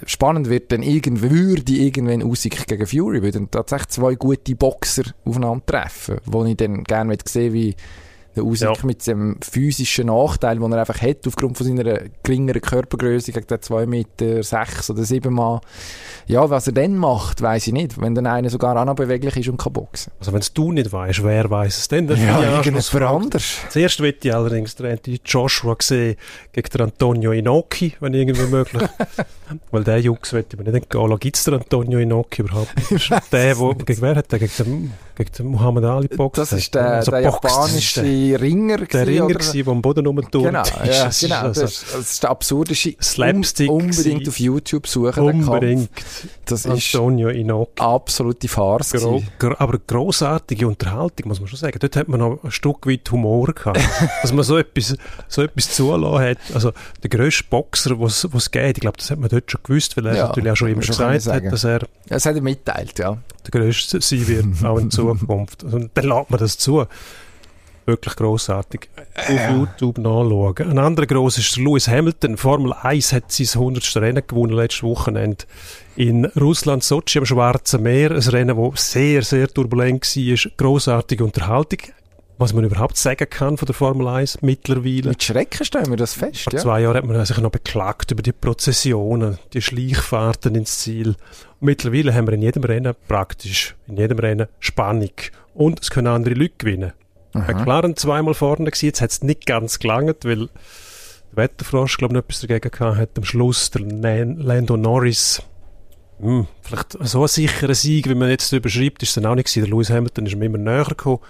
spannend 0.05 0.49
wird 0.49 0.73
dann 0.73 0.83
irgendwie, 0.83 1.31
würde 1.31 1.73
irgendwann 1.73 2.23
Usyk 2.23 2.67
gegen 2.67 2.87
Fury, 2.87 3.23
weil 3.23 3.31
dann 3.31 3.51
tatsächlich 3.51 3.89
zwei 3.89 4.15
gute 4.15 4.57
Boxer 4.57 5.05
aufeinandertreffen, 5.25 6.19
wo 6.27 6.45
ich 6.45 6.57
dann 6.57 6.85
gerne 6.85 7.17
sehen 7.25 7.53
wie 7.53 7.75
der 8.37 8.45
Usyk 8.45 8.77
ja. 8.77 8.85
mit 8.85 9.03
seinem 9.03 9.37
physischen 9.41 10.07
Nachteil, 10.07 10.59
den 10.59 10.73
er 10.73 10.81
einfach 10.81 11.01
hat, 11.01 11.27
aufgrund 11.27 11.57
von 11.57 11.67
seiner 11.67 12.01
geringeren 12.23 12.61
Körpergröße 12.61 13.33
gegen 13.33 13.47
den 13.47 13.63
2 13.63 13.87
Meter 13.87 14.43
6 14.43 14.91
oder 14.91 15.05
7 15.05 15.33
Mal. 15.33 15.61
Ja, 16.27 16.49
was 16.51 16.67
er 16.67 16.75
dann 16.75 16.97
macht, 16.97 17.41
weiß 17.41 17.67
ich 17.69 17.73
nicht. 17.73 18.01
Wenn 18.01 18.15
dann 18.15 18.27
einer 18.27 18.51
sogar 18.51 18.77
auch 18.77 18.85
noch 18.85 18.95
beweglich 18.95 19.37
ist 19.37 19.49
und 19.49 19.57
kann 19.57 19.73
boxen. 19.73 20.13
Also 20.21 20.33
wenn 20.33 20.41
es 20.41 20.53
du 20.53 20.73
nicht 20.73 20.93
weißt, 20.93 21.25
wer 21.25 21.51
weiß 21.51 21.79
es 21.79 21.89
denn? 21.89 22.07
Das 22.07 22.21
ja, 22.21 22.57
irgendwas 22.57 22.89
für 22.89 23.07
anders. 23.09 23.59
Zuerst 23.71 24.01
möchte 24.01 24.29
ich 24.29 24.35
allerdings 24.35 24.75
den 24.75 24.99
Joshua 25.25 25.77
sehen 25.81 26.17
gegen 26.53 26.69
den 26.69 26.81
Antonio 26.83 27.33
Inoki, 27.33 27.95
wenn 28.01 28.15
irgendwie 28.15 28.47
möglich. 28.47 28.83
Weil 29.71 29.85
der 29.85 30.01
Jux 30.01 30.33
möchte 30.33 30.57
ich 30.57 30.59
mir 30.59 30.71
nicht 30.71 30.85
entgehen. 30.85 31.19
Gibt 31.19 31.37
es 31.37 31.45
den 31.45 31.55
Antonio 31.55 31.99
Inoki 31.99 32.43
überhaupt? 32.43 32.75
der, 33.33 33.59
wo, 33.59 33.75
gegen 33.75 34.01
wer 34.03 34.17
hat 34.17 34.31
der? 34.31 34.39
Gegen 34.39 34.53
den, 34.59 34.93
gegen 35.19 35.33
den 35.37 35.47
Muhammad 35.49 35.85
Ali 35.85 36.09
boxt? 36.09 36.39
Das 36.39 36.53
ist 36.53 36.75
der, 36.75 36.95
also 36.95 37.11
der 37.11 37.21
japanische 37.21 38.03
Ringer 38.03 38.79
Der 38.79 39.07
Ringer 39.07 39.27
oder? 39.27 39.39
der 39.39 39.69
am 39.69 39.83
Boden 39.83 40.07
rumturnt. 40.07 40.47
Genau, 40.47 40.63
ja, 40.85 41.05
das 41.05 41.21
genau. 41.21 41.41
Also 41.41 41.63
das, 41.63 41.73
ist, 41.73 41.95
das 41.95 42.01
ist 42.01 42.23
der 42.23 42.31
absurdeste. 42.31 42.97
Slapstick. 43.03 43.71
Um, 43.71 43.83
unbedingt 43.83 44.29
auf 44.29 44.39
YouTube 44.39 44.87
suchen. 44.87 45.23
Unbedingt. 45.23 45.91
Das 46.45 46.67
Antonio 46.67 47.29
Inoki. 47.29 47.83
Absolute 47.83 48.49
Farce. 48.49 48.93
Gro 48.93 49.23
gro 49.39 49.55
aber 49.59 49.79
grossartige 49.87 50.67
Unterhaltung, 50.67 51.29
muss 51.29 51.41
man 51.41 51.49
schon 51.49 51.59
sagen. 51.59 51.79
Dort 51.79 51.97
hat 51.97 52.09
man 52.09 52.21
noch 52.21 52.43
ein 52.43 52.51
Stück 52.51 52.87
weit 52.87 53.11
Humor 53.11 53.53
gehabt. 53.53 53.81
dass 54.23 54.33
man 54.33 54.45
so 54.45 54.57
etwas, 54.57 54.97
so 55.29 55.43
etwas 55.43 55.71
zulassen 55.75 56.25
hat. 56.25 56.39
Also, 56.55 56.73
der 57.03 57.11
grösste 57.11 57.45
Boxer, 57.51 57.99
was 58.01 58.25
es 58.25 58.51
geht, 58.51 58.79
ich 58.79 58.81
glaube, 58.81 58.97
das 58.99 59.11
hat 59.11 59.19
man 59.19 59.29
dort 59.29 59.51
schon 59.51 59.61
gewusst, 59.63 59.97
weil 59.97 60.07
er 60.07 60.17
ja, 60.17 60.27
natürlich 60.29 60.53
auch 60.53 60.57
schon 60.57 60.69
immer 60.69 60.81
gesagt 60.81 61.27
hat, 61.27 61.53
dass 61.53 61.65
er. 61.65 61.81
Das 62.09 62.27
hat 62.27 62.37
er 62.37 62.43
mitteilt, 62.43 62.99
ja. 62.99 63.19
Der 63.47 63.61
grösste 63.61 64.01
sein 64.01 64.29
wird, 64.29 64.47
auch 64.65 64.79
in 64.79 64.91
Zukunft. 65.17 65.65
Und 65.65 65.91
dann 65.95 66.05
lädt 66.05 66.31
man 66.31 66.41
das 66.41 66.59
zu 66.59 66.87
wirklich 67.89 68.15
grossartig. 68.17 68.89
Auf 69.17 69.31
ja. 69.31 69.51
YouTube 69.51 69.99
nachschauen. 69.99 70.71
Ein 70.71 70.79
anderer 70.79 71.07
gross 71.07 71.39
ist 71.39 71.57
Lewis 71.57 71.89
Hamilton. 71.89 72.37
Formel 72.37 72.73
1 72.73 73.13
hat 73.13 73.33
sein 73.33 73.49
100. 73.53 73.97
Rennen 73.97 74.23
gewonnen 74.25 74.53
letztes 74.53 74.85
Wochenende 74.85 75.45
in 75.97 76.27
Russland, 76.27 76.85
Sochi 76.85 77.19
am 77.19 77.27
Schwarzen 77.27 77.83
Meer. 77.83 78.13
Ein 78.13 78.19
Rennen, 78.19 78.71
das 78.71 78.93
sehr, 78.93 79.23
sehr 79.23 79.49
turbulent 79.49 80.05
war. 80.05 80.51
Grossartige 80.57 81.25
Unterhaltung. 81.25 81.81
Was 82.39 82.53
man 82.53 82.65
überhaupt 82.65 82.97
sagen 82.97 83.29
kann 83.29 83.57
von 83.57 83.67
der 83.67 83.75
Formel 83.75 84.07
1 84.07 84.43
mittlerweile. 84.43 85.09
Mit 85.09 85.23
Schrecken 85.25 85.65
stellen 85.65 85.91
wir 85.91 85.97
das 85.97 86.15
fest, 86.15 86.45
Vor 86.45 86.53
ja? 86.53 86.61
zwei 86.61 86.83
Jahren 86.83 86.97
hat 86.97 87.05
man 87.05 87.25
sich 87.25 87.39
noch 87.39 87.51
beklagt 87.51 88.13
über 88.13 88.23
die 88.23 88.33
Prozessionen, 88.33 89.39
die 89.53 89.61
Schleichfahrten 89.61 90.55
ins 90.55 90.79
Ziel. 90.79 91.09
Und 91.09 91.17
mittlerweile 91.63 92.15
haben 92.15 92.29
wir 92.29 92.35
in 92.35 92.43
jedem 92.43 92.63
Rennen 92.63 92.95
praktisch, 93.09 93.75
in 93.89 93.97
jedem 93.97 94.21
Rennen 94.21 94.47
Spannung. 94.61 95.11
Und 95.53 95.81
es 95.83 95.91
können 95.91 96.07
andere 96.07 96.35
Leute 96.35 96.55
gewinnen. 96.59 96.93
McLaren 97.33 97.97
zweimal 97.97 98.35
vorne 98.35 98.65
gewesen, 98.71 98.87
jetzt 98.87 99.01
hat 99.01 99.11
es 99.11 99.23
nicht 99.23 99.45
ganz 99.45 99.79
gelangt, 99.81 100.25
weil 100.25 100.49
der 101.33 101.37
Wetterfrosch, 101.37 101.99
glaube 101.99 102.13
ich, 102.13 102.15
noch 102.15 102.25
etwas 102.25 102.41
dagegen 102.41 102.71
gehabt 102.71 102.97
hat. 102.99 103.11
Am 103.17 103.25
Schluss 103.25 103.71
der 103.71 103.83
Lando 103.83 104.77
Norris, 104.77 105.43
hm, 106.21 106.47
vielleicht 106.63 106.97
so 107.01 107.23
ein 107.23 107.29
sicherer 107.29 107.75
Sieg, 107.75 108.09
wie 108.09 108.15
man 108.15 108.31
jetzt 108.31 108.53
überschreibt, 108.53 109.03
ist 109.03 109.11
es 109.11 109.15
dann 109.17 109.27
auch 109.27 109.35
nicht 109.35 109.47
gewesen. 109.47 109.65
Der 109.65 109.71
Lewis 109.71 109.91
Hamilton 109.91 110.27
ist 110.27 110.37
mir 110.37 110.47
immer 110.47 110.59
näher 110.59 110.85
gekommen. 110.85 111.21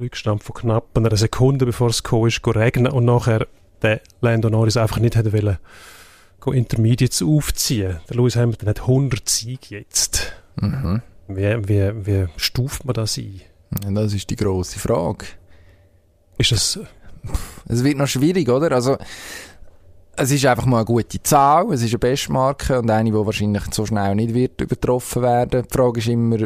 Rückstand 0.00 0.42
von 0.42 0.54
knapp 0.54 0.96
einer 0.96 1.16
Sekunde, 1.16 1.66
bevor 1.66 1.88
es 1.88 2.02
gekommen 2.02 2.28
ist, 2.28 2.40
regnen 2.46 2.92
und 2.92 3.04
nachher 3.04 3.46
der 3.82 4.00
Lando 4.20 4.50
Norris 4.50 4.76
einfach 4.76 4.98
nicht 4.98 5.16
hätte 5.16 5.32
wollen, 5.32 5.58
Intermediates 6.52 7.22
aufziehen. 7.22 8.00
Der 8.08 8.16
Lewis 8.16 8.36
Hamilton 8.36 8.68
hat 8.68 8.80
100 8.80 9.28
Siege 9.28 9.76
jetzt. 9.76 10.34
Mhm. 10.56 11.00
Wie, 11.28 11.68
wie, 11.68 12.06
wie 12.06 12.26
stuft 12.36 12.84
man 12.84 12.94
das 12.94 13.16
ein? 13.16 13.40
Das 13.94 14.12
ist 14.12 14.28
die 14.28 14.36
grosse 14.36 14.78
Frage. 14.78 15.26
Ist 16.36 16.52
das... 16.52 16.78
Es 17.66 17.82
wird 17.82 17.96
noch 17.96 18.06
schwierig, 18.06 18.50
oder? 18.50 18.72
Also, 18.72 18.98
es 20.16 20.30
ist 20.30 20.44
einfach 20.44 20.66
mal 20.66 20.78
eine 20.78 20.84
gute 20.84 21.22
Zahl, 21.22 21.72
es 21.72 21.82
ist 21.82 21.92
eine 21.92 21.98
Bestmarke 21.98 22.78
und 22.78 22.90
eine, 22.90 23.10
die 23.10 23.16
wahrscheinlich 23.16 23.62
so 23.72 23.86
schnell 23.86 24.14
nicht 24.14 24.34
wird 24.34 24.60
übertroffen 24.60 25.22
werden. 25.22 25.62
Die 25.62 25.74
Frage 25.74 26.00
ist 26.00 26.08
immer, 26.08 26.36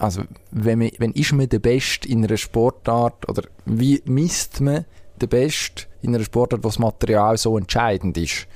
also, 0.00 0.22
wenn, 0.50 0.78
man, 0.78 0.90
wenn 0.98 1.12
ist 1.12 1.32
man 1.32 1.48
der 1.48 1.58
Beste 1.58 2.08
in 2.08 2.24
einer 2.24 2.38
Sportart 2.38 3.28
oder 3.28 3.42
wie 3.66 4.02
misst 4.06 4.60
man 4.60 4.86
den 5.20 5.28
Best 5.28 5.88
in 6.00 6.14
einer 6.14 6.24
Sportart, 6.24 6.64
wo 6.64 6.68
das 6.68 6.78
Material 6.78 7.36
so 7.36 7.58
entscheidend 7.58 8.16
ist. 8.16 8.46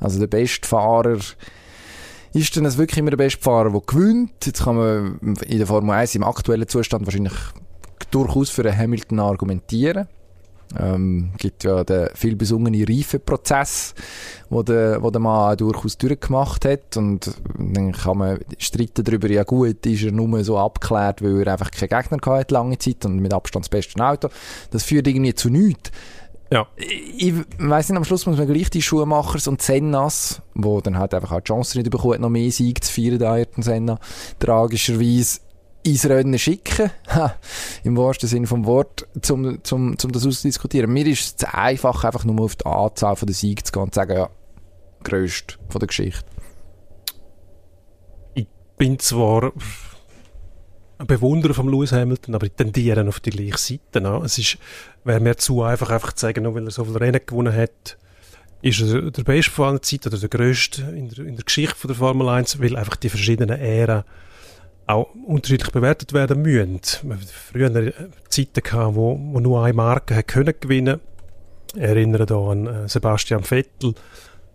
Also 0.00 0.18
der 0.18 0.26
beste 0.26 0.66
Fahrer 0.66 1.18
ist 2.32 2.56
dann 2.56 2.76
wirklich 2.76 2.98
immer 2.98 3.10
der 3.10 3.16
beste 3.16 3.40
Fahrer, 3.40 3.70
der 3.70 3.80
gewinnt. 3.80 4.44
Jetzt 4.44 4.64
kann 4.64 4.76
man 4.76 5.36
in 5.46 5.58
der 5.58 5.68
Formel 5.68 5.92
1 5.92 6.16
im 6.16 6.24
aktuellen 6.24 6.66
Zustand 6.66 7.06
wahrscheinlich 7.06 7.34
durchaus 8.10 8.50
für 8.50 8.62
einen 8.62 8.76
Hamilton 8.76 9.20
argumentieren. 9.20 10.08
Ähm, 10.78 11.30
gibt 11.38 11.64
ja 11.64 11.82
den 11.82 12.08
viel 12.14 12.36
besungenen 12.36 12.84
Reifeprozess, 12.84 13.94
wo 14.50 14.62
der, 14.62 15.02
wo 15.02 15.10
der 15.10 15.20
Mann 15.20 15.52
auch 15.52 15.56
durchaus 15.56 15.96
durchgemacht 15.96 16.64
hat. 16.64 16.96
Und 16.96 17.30
dann 17.58 17.92
kann 17.92 18.18
man 18.18 18.38
streiten 18.58 19.04
darüber, 19.04 19.30
ja 19.30 19.44
gut, 19.44 19.86
ist 19.86 20.02
er 20.02 20.12
nur 20.12 20.44
so 20.44 20.58
abgeklärt, 20.58 21.22
weil 21.22 21.42
er 21.42 21.52
einfach 21.52 21.70
keinen 21.70 21.88
Gegner 21.88 22.18
hatte 22.38 22.54
lange 22.54 22.78
Zeit 22.78 23.04
und 23.06 23.16
mit 23.16 23.32
Abstand 23.32 23.64
das 23.64 23.70
beste 23.70 24.04
Auto. 24.04 24.28
Das 24.70 24.84
führt 24.84 25.06
irgendwie 25.06 25.34
zu 25.34 25.48
nichts. 25.48 25.90
Ja. 26.50 26.66
Ich, 26.76 27.28
ich 27.28 27.34
weiss 27.58 27.88
nicht, 27.88 27.96
am 27.96 28.04
Schluss 28.04 28.26
muss 28.26 28.38
man 28.38 28.46
gleich 28.46 28.70
die 28.70 28.82
Schuhmachers 28.82 29.48
und 29.48 29.60
Sennas, 29.60 30.40
wo 30.54 30.80
dann 30.80 30.98
halt 30.98 31.12
einfach 31.12 31.32
auch 31.32 31.40
die 31.40 31.48
Chance 31.48 31.78
nicht 31.78 31.90
bekommen, 31.90 32.20
noch 32.20 32.30
mehr 32.30 32.50
Sieg 32.50 32.82
zu 32.82 32.92
feiern, 32.92 33.18
der 33.18 33.30
Ayrton 33.30 33.62
Senna, 33.62 33.98
tragischerweise 34.38 35.40
Rennen 35.96 36.38
schicken, 36.38 36.90
im 37.84 37.96
wahrsten 37.96 38.28
Sinne 38.28 38.46
vom 38.46 38.66
Wort, 38.66 39.06
um 39.30 39.62
zum, 39.62 39.98
zum 39.98 40.12
das 40.12 40.26
auszudiskutieren. 40.26 40.92
Mir 40.92 41.06
ist 41.06 41.20
es 41.20 41.36
zu 41.36 41.54
einfach, 41.54 42.04
einfach 42.04 42.24
nur 42.24 42.44
auf 42.44 42.56
die 42.56 42.66
Anzahl 42.66 43.16
der 43.16 43.34
Siege 43.34 43.62
zu 43.62 43.72
gehen 43.72 43.82
und 43.82 43.94
zu 43.94 44.00
sagen, 44.00 44.16
ja, 44.16 44.30
grösst 45.02 45.58
von 45.68 45.78
der 45.78 45.86
Geschichte. 45.88 46.24
Ich 48.34 48.46
bin 48.76 48.98
zwar 48.98 49.52
ein 50.98 51.06
Bewunderer 51.06 51.54
von 51.54 51.68
Lewis 51.68 51.92
Hamilton, 51.92 52.34
aber 52.34 52.46
ich 52.46 52.52
tendiere 52.52 53.06
auf 53.06 53.20
die 53.20 53.30
gleiche 53.30 53.58
Seite. 53.58 54.00
Ne? 54.00 54.20
Es 54.24 54.38
ist, 54.38 54.58
wäre 55.04 55.20
mir 55.20 55.36
zu 55.36 55.62
einfach, 55.62 55.90
einfach 55.90 56.12
zu 56.12 56.26
sagen, 56.26 56.42
nur 56.42 56.54
weil 56.54 56.64
er 56.64 56.70
so 56.70 56.84
viele 56.84 57.00
Rennen 57.00 57.20
gewonnen 57.24 57.54
hat, 57.54 57.96
ist 58.60 58.80
er 58.80 59.10
der 59.10 59.22
beste 59.22 59.52
von 59.52 59.68
allen 59.68 59.82
Zeiten 59.82 60.08
oder 60.08 60.18
der 60.18 60.28
grösste 60.28 60.82
in 60.82 61.08
der, 61.08 61.24
in 61.24 61.36
der 61.36 61.44
Geschichte 61.44 61.76
von 61.76 61.88
der 61.88 61.96
Formel 61.96 62.28
1, 62.28 62.60
weil 62.60 62.76
einfach 62.76 62.96
die 62.96 63.08
verschiedenen 63.08 63.58
Ähren 63.58 64.02
auch 64.88 65.08
unterschiedlich 65.26 65.70
bewertet 65.70 66.12
werden 66.12 66.42
müssen. 66.42 66.80
Früher 67.52 67.92
Zeiten 68.28 68.62
gehabt, 68.62 68.96
wo, 68.96 69.18
wo 69.18 69.40
nur 69.40 69.62
eine 69.62 69.74
Marke 69.74 70.22
gewinnen. 70.22 71.00
Ich 71.74 71.80
erinnere 71.82 72.24
da 72.24 72.36
an 72.36 72.66
äh, 72.66 72.88
Sebastian 72.88 73.44
Vettel, 73.44 73.94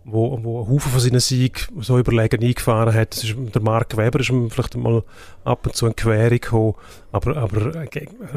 wo, 0.04 0.38
wo 0.42 0.60
einen 0.60 0.68
Haufen 0.68 0.92
von 0.92 1.00
seinen 1.00 1.20
Siegen 1.20 1.62
so 1.80 1.98
überlegen 1.98 2.42
eingefahren 2.42 2.94
hat. 2.94 3.16
Das 3.16 3.24
ist, 3.24 3.34
der 3.36 3.62
Mark 3.62 3.96
Weber 3.96 4.20
ist 4.20 4.32
vielleicht 4.50 4.76
mal 4.76 5.02
ab 5.44 5.66
und 5.66 5.74
zu 5.74 5.86
in 5.86 5.96
Querung 5.96 6.40
gekommen, 6.40 6.74
aber, 7.10 7.36
aber 7.36 7.86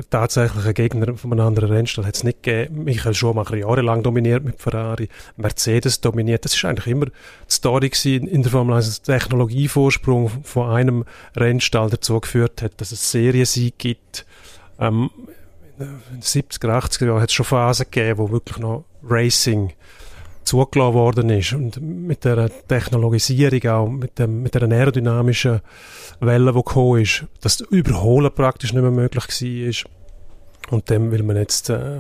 tatsächlich 0.10 0.66
ein 0.66 0.74
Gegner 0.74 1.18
von 1.18 1.32
einem 1.34 1.46
anderen 1.48 1.72
Rennstall 1.72 2.06
hat 2.06 2.16
es 2.16 2.24
nicht 2.24 2.44
gegeben. 2.44 2.86
Michael 2.86 3.14
Schumacher 3.14 3.58
jahrelang 3.58 4.02
dominiert 4.02 4.44
mit 4.44 4.62
Ferrari, 4.62 5.10
Mercedes 5.36 6.00
dominiert. 6.00 6.46
Das 6.46 6.56
ist 6.56 6.64
eigentlich 6.64 6.88
immer 6.88 7.08
die 7.08 7.12
Story 7.50 7.90
gewesen 7.90 8.28
in 8.28 8.44
der 8.44 8.52
Formel 8.52 8.76
1, 8.76 9.02
der 9.02 9.20
Technologievorsprung 9.20 10.30
von 10.44 10.70
einem 10.70 11.06
Rennstall 11.36 11.90
dazu 11.90 12.20
geführt 12.20 12.62
hat, 12.62 12.80
dass 12.80 12.92
es 12.92 13.12
Seriensieg 13.12 13.78
gibt. 13.78 14.26
Ähm, 14.80 15.10
in 15.80 16.00
den 16.12 16.22
70er, 16.22 16.70
80er 16.70 17.06
Jahren 17.06 17.22
hat 17.22 17.30
es 17.30 17.36
schon 17.36 17.46
Phasen 17.46 17.86
gegeben, 17.92 18.18
wo 18.18 18.32
wirklich 18.32 18.58
noch 18.58 18.86
Racing 19.04 19.74
zugelassen 20.48 20.94
worden 20.94 21.30
ist. 21.30 21.54
Und 21.54 21.82
mit 21.82 22.26
der 22.26 22.50
Technologisierung 22.68 23.66
auch, 23.70 23.90
mit, 23.90 24.18
dem, 24.18 24.44
mit 24.44 24.56
der 24.56 24.64
aerodynamischen 24.64 25.62
Welle, 26.20 26.52
die 26.52 26.58
gekommen 26.58 27.02
ist, 27.02 27.26
dass 27.42 27.58
das 27.58 27.68
Überholen 27.68 28.32
praktisch 28.34 28.74
nicht 28.74 28.82
mehr 28.82 28.92
möglich 28.92 29.26
war. 29.28 29.92
Und 30.72 30.90
dem 30.90 31.12
will 31.12 31.24
man 31.24 31.38
jetzt, 31.38 31.70
äh, 31.70 32.00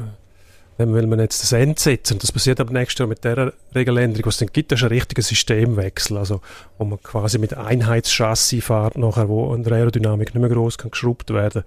dem 0.79 0.93
will 0.93 1.07
man 1.07 1.19
jetzt 1.19 1.43
das 1.43 1.51
Ende 1.51 1.79
setzen. 1.79 2.13
Und 2.13 2.23
das 2.23 2.31
passiert 2.31 2.59
ab 2.59 2.71
nächstes 2.71 2.99
Jahr 2.99 3.07
mit 3.07 3.23
der 3.23 3.53
Regeländerung, 3.75 4.25
was 4.25 4.37
dann 4.37 4.49
gibt, 4.51 4.71
das 4.71 4.79
ist 4.79 4.83
ein 4.83 4.89
richtiger 4.89 5.21
Systemwechsel, 5.21 6.17
also, 6.17 6.41
wo 6.77 6.85
man 6.85 7.01
quasi 7.01 7.37
mit 7.39 7.55
Einheitschassis 7.55 8.63
fährt 8.63 8.97
nachher, 8.97 9.29
wo 9.29 9.53
an 9.53 9.63
der 9.63 9.73
Aerodynamik 9.73 10.33
nicht 10.33 10.41
mehr 10.41 10.49
gross 10.49 10.77
kann 10.77 10.91
geschraubt 10.91 11.29
werden. 11.31 11.63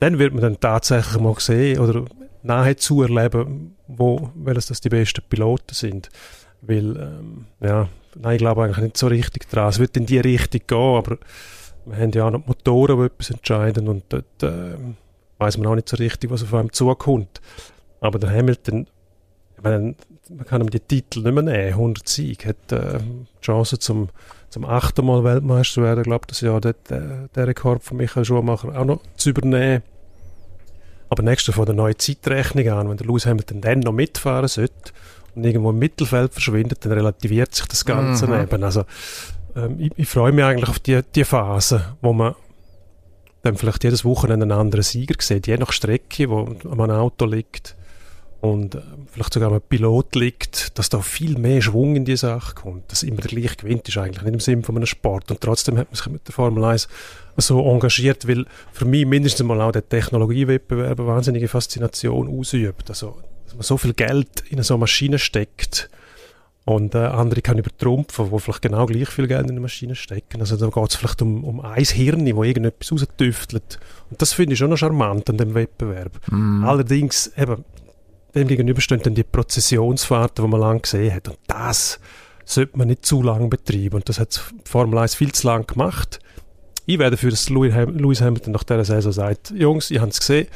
Dann 0.00 0.18
wird 0.18 0.34
man 0.34 0.42
dann 0.42 0.60
tatsächlich 0.60 1.20
mal 1.20 1.34
sehen, 1.38 1.80
oder 1.80 2.04
nahezu 2.46 3.02
erleben, 3.02 3.76
wo, 3.86 4.30
welches 4.34 4.66
das 4.66 4.80
die 4.80 4.88
besten 4.88 5.22
Piloten 5.28 5.74
sind. 5.74 6.08
Weil, 6.62 6.96
ähm, 6.96 7.46
ja, 7.60 7.88
nein, 8.14 8.36
ich 8.36 8.38
glaube 8.38 8.64
eigentlich 8.64 8.84
nicht 8.84 8.96
so 8.96 9.08
richtig 9.08 9.48
dran. 9.48 9.68
Es 9.68 9.78
wird 9.78 9.96
in 9.96 10.06
die 10.06 10.18
Richtung 10.18 10.62
gehen, 10.66 10.96
aber 10.96 11.18
wir 11.84 11.96
haben 11.96 12.10
ja 12.12 12.26
auch 12.26 12.30
noch 12.30 12.46
Motoren, 12.46 12.98
die 12.98 13.06
etwas 13.06 13.30
entscheiden 13.30 13.88
und 13.88 14.04
dort 14.08 14.42
äh, 14.42 14.76
weiß 15.38 15.58
man 15.58 15.66
auch 15.68 15.74
nicht 15.74 15.88
so 15.88 15.96
richtig, 15.96 16.30
was 16.30 16.42
auf 16.42 16.54
einem 16.54 16.72
zukommt. 16.72 17.40
Aber 18.00 18.18
der 18.18 18.30
Hamilton, 18.30 18.86
ich 19.56 19.62
meine, 19.62 19.94
man 20.28 20.46
kann 20.46 20.60
ihm 20.60 20.70
die 20.70 20.80
Titel 20.80 21.20
nicht 21.20 21.32
mehr 21.32 21.42
nehmen. 21.42 21.68
100 21.68 22.08
Sieg 22.08 22.46
hat 22.46 22.72
äh, 22.72 22.98
Chance 23.40 23.78
zum, 23.78 24.08
zum 24.48 24.64
achten 24.64 25.06
Mal 25.06 25.24
Weltmeister 25.24 25.82
werden. 25.82 26.00
Ich 26.00 26.06
glaube, 26.06 26.26
das 26.26 26.40
Jahr 26.40 26.60
dort, 26.60 26.90
äh, 26.90 27.28
der 27.34 27.46
Rekord 27.46 27.84
von 27.84 27.96
Michael 27.96 28.24
Schumacher 28.24 28.76
auch 28.78 28.84
noch 28.84 29.00
zu 29.16 29.30
übernehmen. 29.30 29.82
Aber 31.08 31.22
nächstes 31.22 31.54
von 31.54 31.66
der 31.66 31.74
neuen 31.74 31.98
Zeitrechnung 31.98 32.68
an, 32.68 32.88
wenn 32.88 32.96
der 32.96 33.06
Lewis 33.06 33.26
Hamilton 33.26 33.60
dann 33.60 33.80
noch 33.80 33.92
mitfahren 33.92 34.48
sollte 34.48 34.92
und 35.34 35.44
irgendwo 35.44 35.70
im 35.70 35.78
Mittelfeld 35.78 36.32
verschwindet, 36.32 36.84
dann 36.84 36.92
relativiert 36.92 37.54
sich 37.54 37.66
das 37.66 37.84
Ganze 37.84 38.26
mhm. 38.26 38.42
eben. 38.42 38.64
Also, 38.64 38.84
ähm, 39.54 39.76
ich, 39.78 39.92
ich 39.96 40.08
freue 40.08 40.32
mich 40.32 40.44
eigentlich 40.44 40.68
auf 40.68 40.78
die, 40.78 41.00
die 41.14 41.24
Phase, 41.24 41.96
wo 42.02 42.12
man 42.12 42.34
dann 43.42 43.56
vielleicht 43.56 43.84
jedes 43.84 44.04
Wochenende 44.04 44.44
einen 44.44 44.58
anderen 44.58 44.82
Sieger 44.82 45.14
sieht, 45.20 45.46
je 45.46 45.56
nach 45.56 45.72
Strecke, 45.72 46.28
wo 46.28 46.40
an 46.68 46.80
einem 46.80 46.96
Auto 46.96 47.26
liegt 47.26 47.76
und 48.40 48.74
äh, 48.74 48.80
vielleicht 49.10 49.34
sogar 49.34 49.52
ein 49.52 49.60
Pilot 49.60 50.14
liegt, 50.14 50.78
dass 50.78 50.88
da 50.88 51.00
viel 51.00 51.38
mehr 51.38 51.62
Schwung 51.62 51.96
in 51.96 52.04
die 52.04 52.16
Sache 52.16 52.54
kommt, 52.54 52.90
dass 52.92 53.02
immer 53.02 53.20
der 53.20 53.30
gleiche 53.30 53.56
gewinnt, 53.56 53.88
ist 53.88 53.98
eigentlich 53.98 54.22
nicht 54.22 54.34
im 54.34 54.40
Sinn 54.40 54.62
von 54.62 54.76
einem 54.76 54.86
Sport 54.86 55.30
und 55.30 55.40
trotzdem 55.40 55.78
hat 55.78 55.88
man 55.88 55.96
sich 55.96 56.06
mit 56.08 56.26
der 56.26 56.34
Formel 56.34 56.64
1 56.64 56.88
so 57.36 57.60
engagiert, 57.70 58.26
weil 58.28 58.46
für 58.72 58.84
mich 58.84 59.06
mindestens 59.06 59.46
mal 59.46 59.60
auch 59.60 59.72
der 59.72 59.88
Technologiewettbewerb 59.88 60.98
eine 60.98 61.08
wahnsinnige 61.08 61.48
Faszination 61.48 62.28
ausübt. 62.28 62.88
Also, 62.88 63.18
dass 63.44 63.54
man 63.54 63.62
so 63.62 63.76
viel 63.76 63.94
Geld 63.94 64.44
in 64.48 64.62
so 64.62 64.74
eine 64.74 64.80
Maschine 64.80 65.18
steckt 65.18 65.90
und 66.66 66.96
äh, 66.96 66.98
andere 66.98 67.42
kann 67.42 67.58
übertrumpfen, 67.58 68.32
wo 68.32 68.38
vielleicht 68.40 68.62
genau 68.62 68.86
gleich 68.86 69.08
viel 69.08 69.28
Geld 69.28 69.44
in 69.44 69.50
eine 69.50 69.60
Maschine 69.60 69.94
stecken. 69.94 70.40
Also 70.40 70.56
da 70.56 70.68
geht 70.68 70.90
es 70.90 70.96
vielleicht 70.96 71.22
um, 71.22 71.44
um 71.44 71.60
ein 71.60 71.84
Hirn, 71.84 72.34
wo 72.34 72.42
irgendetwas 72.42 72.90
raustüftelt. 72.90 73.78
Und 74.10 74.20
das 74.20 74.32
finde 74.32 74.54
ich 74.54 74.58
schon 74.58 74.70
noch 74.70 74.76
charmant 74.76 75.30
an 75.30 75.38
dem 75.38 75.54
Wettbewerb. 75.54 76.18
Mm. 76.28 76.64
Allerdings, 76.64 77.30
eben, 77.36 77.64
dem 78.36 78.48
gegenüber 78.48 78.80
stehen 78.80 79.02
dann 79.02 79.14
die 79.14 79.24
Prozessionsfahrten, 79.24 80.44
die 80.44 80.50
man 80.50 80.60
lange 80.60 80.80
gesehen 80.80 81.14
hat. 81.14 81.28
Und 81.28 81.38
das 81.46 81.98
sollte 82.44 82.78
man 82.78 82.88
nicht 82.88 83.04
zu 83.04 83.22
lange 83.22 83.48
betreiben. 83.48 83.96
Und 83.96 84.08
das 84.08 84.20
hat 84.20 84.40
Formel 84.64 84.98
1 84.98 85.14
viel 85.14 85.32
zu 85.32 85.46
lang 85.46 85.66
gemacht. 85.66 86.20
Ich 86.86 86.98
werde 86.98 87.16
dafür, 87.16 87.30
dass 87.30 87.48
Lewis 87.50 88.20
Hamilton 88.20 88.52
nach 88.52 88.62
dieser 88.62 88.84
Saison 88.84 89.12
sagt, 89.12 89.50
Jungs, 89.50 89.90
ich 89.90 89.98
habe 89.98 90.10
es 90.10 90.20
gesehen, 90.20 90.46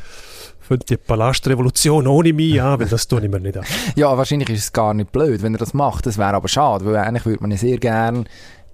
fängt 0.61 0.89
die 0.89 0.97
Palastrevolution 0.97 2.07
ohne 2.07 2.33
mich 2.33 2.63
an, 2.63 2.79
weil 2.79 2.87
das 2.87 3.09
ich 3.11 3.29
mir 3.29 3.41
nicht 3.41 3.57
an. 3.57 3.65
ja, 3.97 4.17
wahrscheinlich 4.17 4.51
ist 4.51 4.65
es 4.65 4.73
gar 4.73 4.95
nicht 4.95 5.11
blöd, 5.11 5.43
wenn 5.43 5.55
er 5.55 5.59
das 5.59 5.75
macht. 5.75 6.07
Das 6.07 6.19
wäre 6.19 6.35
aber 6.35 6.47
schade, 6.47 6.85
weil 6.85 6.97
eigentlich 6.97 7.27
würde 7.27 7.43
man 7.43 7.57
sehr 7.57 7.79
gerne 7.79 8.25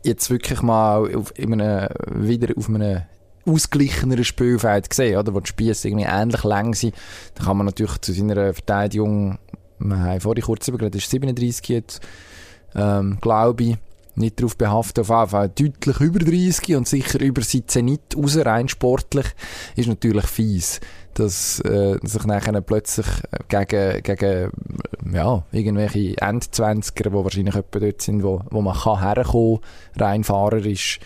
jetzt 0.05 0.31
wirklich 0.31 0.61
mal 0.61 1.15
auf, 1.17 1.33
in 1.37 1.55
einem, 1.55 1.89
wieder 2.15 2.55
auf 2.57 2.69
einem 2.69 3.03
ausgeglicheneren 3.47 4.25
Spielfeld 4.25 4.93
sehen, 4.93 5.19
oder? 5.19 5.35
Wo 5.35 5.41
die 5.41 5.49
Spiesse 5.49 5.89
irgendwie 5.89 6.07
ähnlich 6.09 6.45
lang 6.45 6.75
sind. 6.75 6.95
Da 7.35 7.45
kann 7.45 7.57
man 7.57 7.67
natürlich 7.67 7.99
zu 8.01 8.13
seiner 8.13 8.53
Verteidigung, 8.53 9.39
wir 9.79 9.99
haben 9.99 10.21
vorhin 10.21 10.45
kurz 10.45 10.69
übergeredet, 10.69 11.01
ist 11.01 11.11
37 11.11 11.69
jetzt, 11.69 12.01
ähm, 12.75 13.19
glaube 13.21 13.63
ich, 13.63 13.77
nicht 14.17 14.41
darauf 14.41 14.57
behaftet, 14.57 14.99
auf 14.99 15.11
jeden 15.11 15.31
Fall 15.31 15.49
deutlich 15.51 16.01
über 16.01 16.19
30 16.19 16.77
und 16.77 16.89
sicher 16.89 17.21
über 17.21 17.43
sein 17.43 17.65
Zenit 17.67 18.17
raus, 18.17 18.37
rein 18.39 18.69
sportlich, 18.69 19.27
ist 19.77 19.89
natürlich 19.89 20.27
fies, 20.27 20.81
dass 21.15 21.61
äh, 21.61 21.99
sich 22.03 22.25
nachher 22.25 22.61
plötzlich 22.63 23.07
gegen, 23.49 24.03
gegen 24.03 24.51
ja, 25.13 25.45
irgendwelche 25.53 26.17
Endzwanziger, 26.19 27.11
die 27.11 27.17
wahrscheinlich 27.17 27.55
etwa 27.55 27.79
dort 27.79 28.03
sind, 28.03 28.23
wo, 28.23 28.43
wo 28.51 28.63
man 28.63 28.77
kann 28.77 29.01
herkommen, 29.01 29.61
rein 29.97 30.25
fahrerisch, 30.25 30.99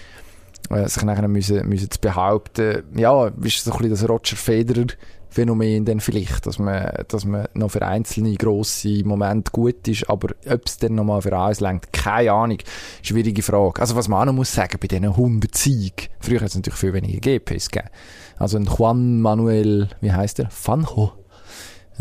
äh, 0.69 0.89
sich 0.89 1.03
nachher 1.03 1.29
müssen, 1.29 1.67
müssen 1.69 1.91
zu 1.91 2.01
behaupten, 2.01 2.83
ja, 2.95 3.27
ist 3.27 3.65
so 3.65 3.73
ein 3.73 3.79
bisschen 3.79 3.91
das 3.91 4.09
Roger 4.09 4.37
Federer 4.37 4.87
Phänomen 5.31 5.85
dann 5.85 6.01
vielleicht, 6.01 6.47
dass 6.47 6.59
man, 6.59 6.91
dass 7.07 7.25
man 7.25 7.47
noch 7.55 7.71
für 7.71 7.87
einzelne 7.87 8.35
grosse 8.35 9.05
Momente 9.05 9.53
gut 9.53 9.87
ist, 9.87 10.11
aber 10.11 10.35
ob 10.45 10.67
es 10.67 10.79
dann 10.79 10.97
nochmal 10.97 11.23
für 11.23 11.37
alles 11.37 11.61
längt, 11.61 11.93
keine 11.93 12.33
Ahnung. 12.33 12.59
Schwierige 13.01 13.43
Frage. 13.43 13.81
Also 13.81 13.95
was 13.95 14.09
man 14.09 14.21
auch 14.21 14.25
noch 14.27 14.33
muss 14.33 14.53
sagen, 14.53 14.79
bei 14.81 14.89
diesen 14.89 15.05
100 15.05 15.55
Siegen, 15.57 16.09
früher 16.19 16.41
hat 16.41 16.49
es 16.49 16.57
natürlich 16.57 16.81
viel 16.81 16.93
weniger 16.93 17.21
GPs 17.21 17.71
gegeben. 17.71 17.91
Also 18.39 18.59
ein 18.59 18.65
Juan 18.65 19.21
Manuel, 19.21 19.89
wie 20.01 20.13
heißt 20.13 20.39
der? 20.39 20.51
Fanjo. 20.51 21.13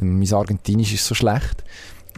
Mein 0.02 0.34
Argentinisch 0.34 0.94
ist 0.94 1.06
so 1.06 1.14
schlecht. 1.14 1.64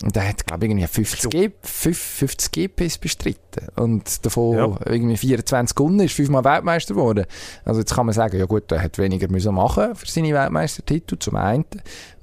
Und 0.04 0.16
der 0.16 0.28
hat, 0.30 0.48
glaube 0.48 0.66
ich, 0.66 0.72
irgendwie 0.72 0.88
50, 0.88 1.30
G, 1.30 1.50
50 1.62 2.52
GPs 2.52 2.98
bestritten. 2.98 3.68
Und 3.76 4.26
davon 4.26 4.58
Ja. 4.58 4.80
irgendwie 4.88 5.16
24 5.18 5.76
gewonnen, 5.76 6.00
ist 6.00 6.16
fünfmal 6.16 6.44
Weltmeister 6.44 6.96
geworden. 6.96 7.26
Also 7.66 7.82
jetzt 7.82 7.94
kann 7.94 8.08
man 8.08 8.14
sagen, 8.14 8.40
ja 8.40 8.46
gut, 8.46 8.72
er 8.72 8.82
hat 8.82 8.98
weniger 8.98 9.30
müssen 9.30 9.54
machen 9.54 9.96
für 9.96 10.08
seine 10.08 10.34
Weltmeistertitel, 10.34 11.18
zum 11.20 11.36
einen. 11.36 11.66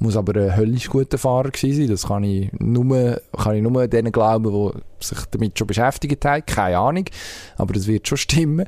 Muss 0.00 0.16
aber 0.16 0.34
ein 0.40 0.56
höllisch 0.56 0.88
guter 0.88 1.18
Fahrer 1.18 1.50
gewesen 1.50 1.82
sein. 1.82 1.88
Das 1.90 2.06
kann 2.08 2.24
ich 2.24 2.50
nur, 2.58 3.20
kann 3.36 3.54
ich 3.54 3.62
nur 3.62 3.86
denen 3.86 4.10
glauben, 4.10 4.52
die 4.74 5.04
sich 5.06 5.18
damit 5.30 5.56
schon 5.56 5.66
beschäftigt 5.68 6.24
haben. 6.24 6.44
Keine 6.46 6.78
Ahnung. 6.78 7.04
Aber 7.58 7.72
das 7.74 7.86
wird 7.86 8.08
schon 8.08 8.18
stimmen. 8.18 8.66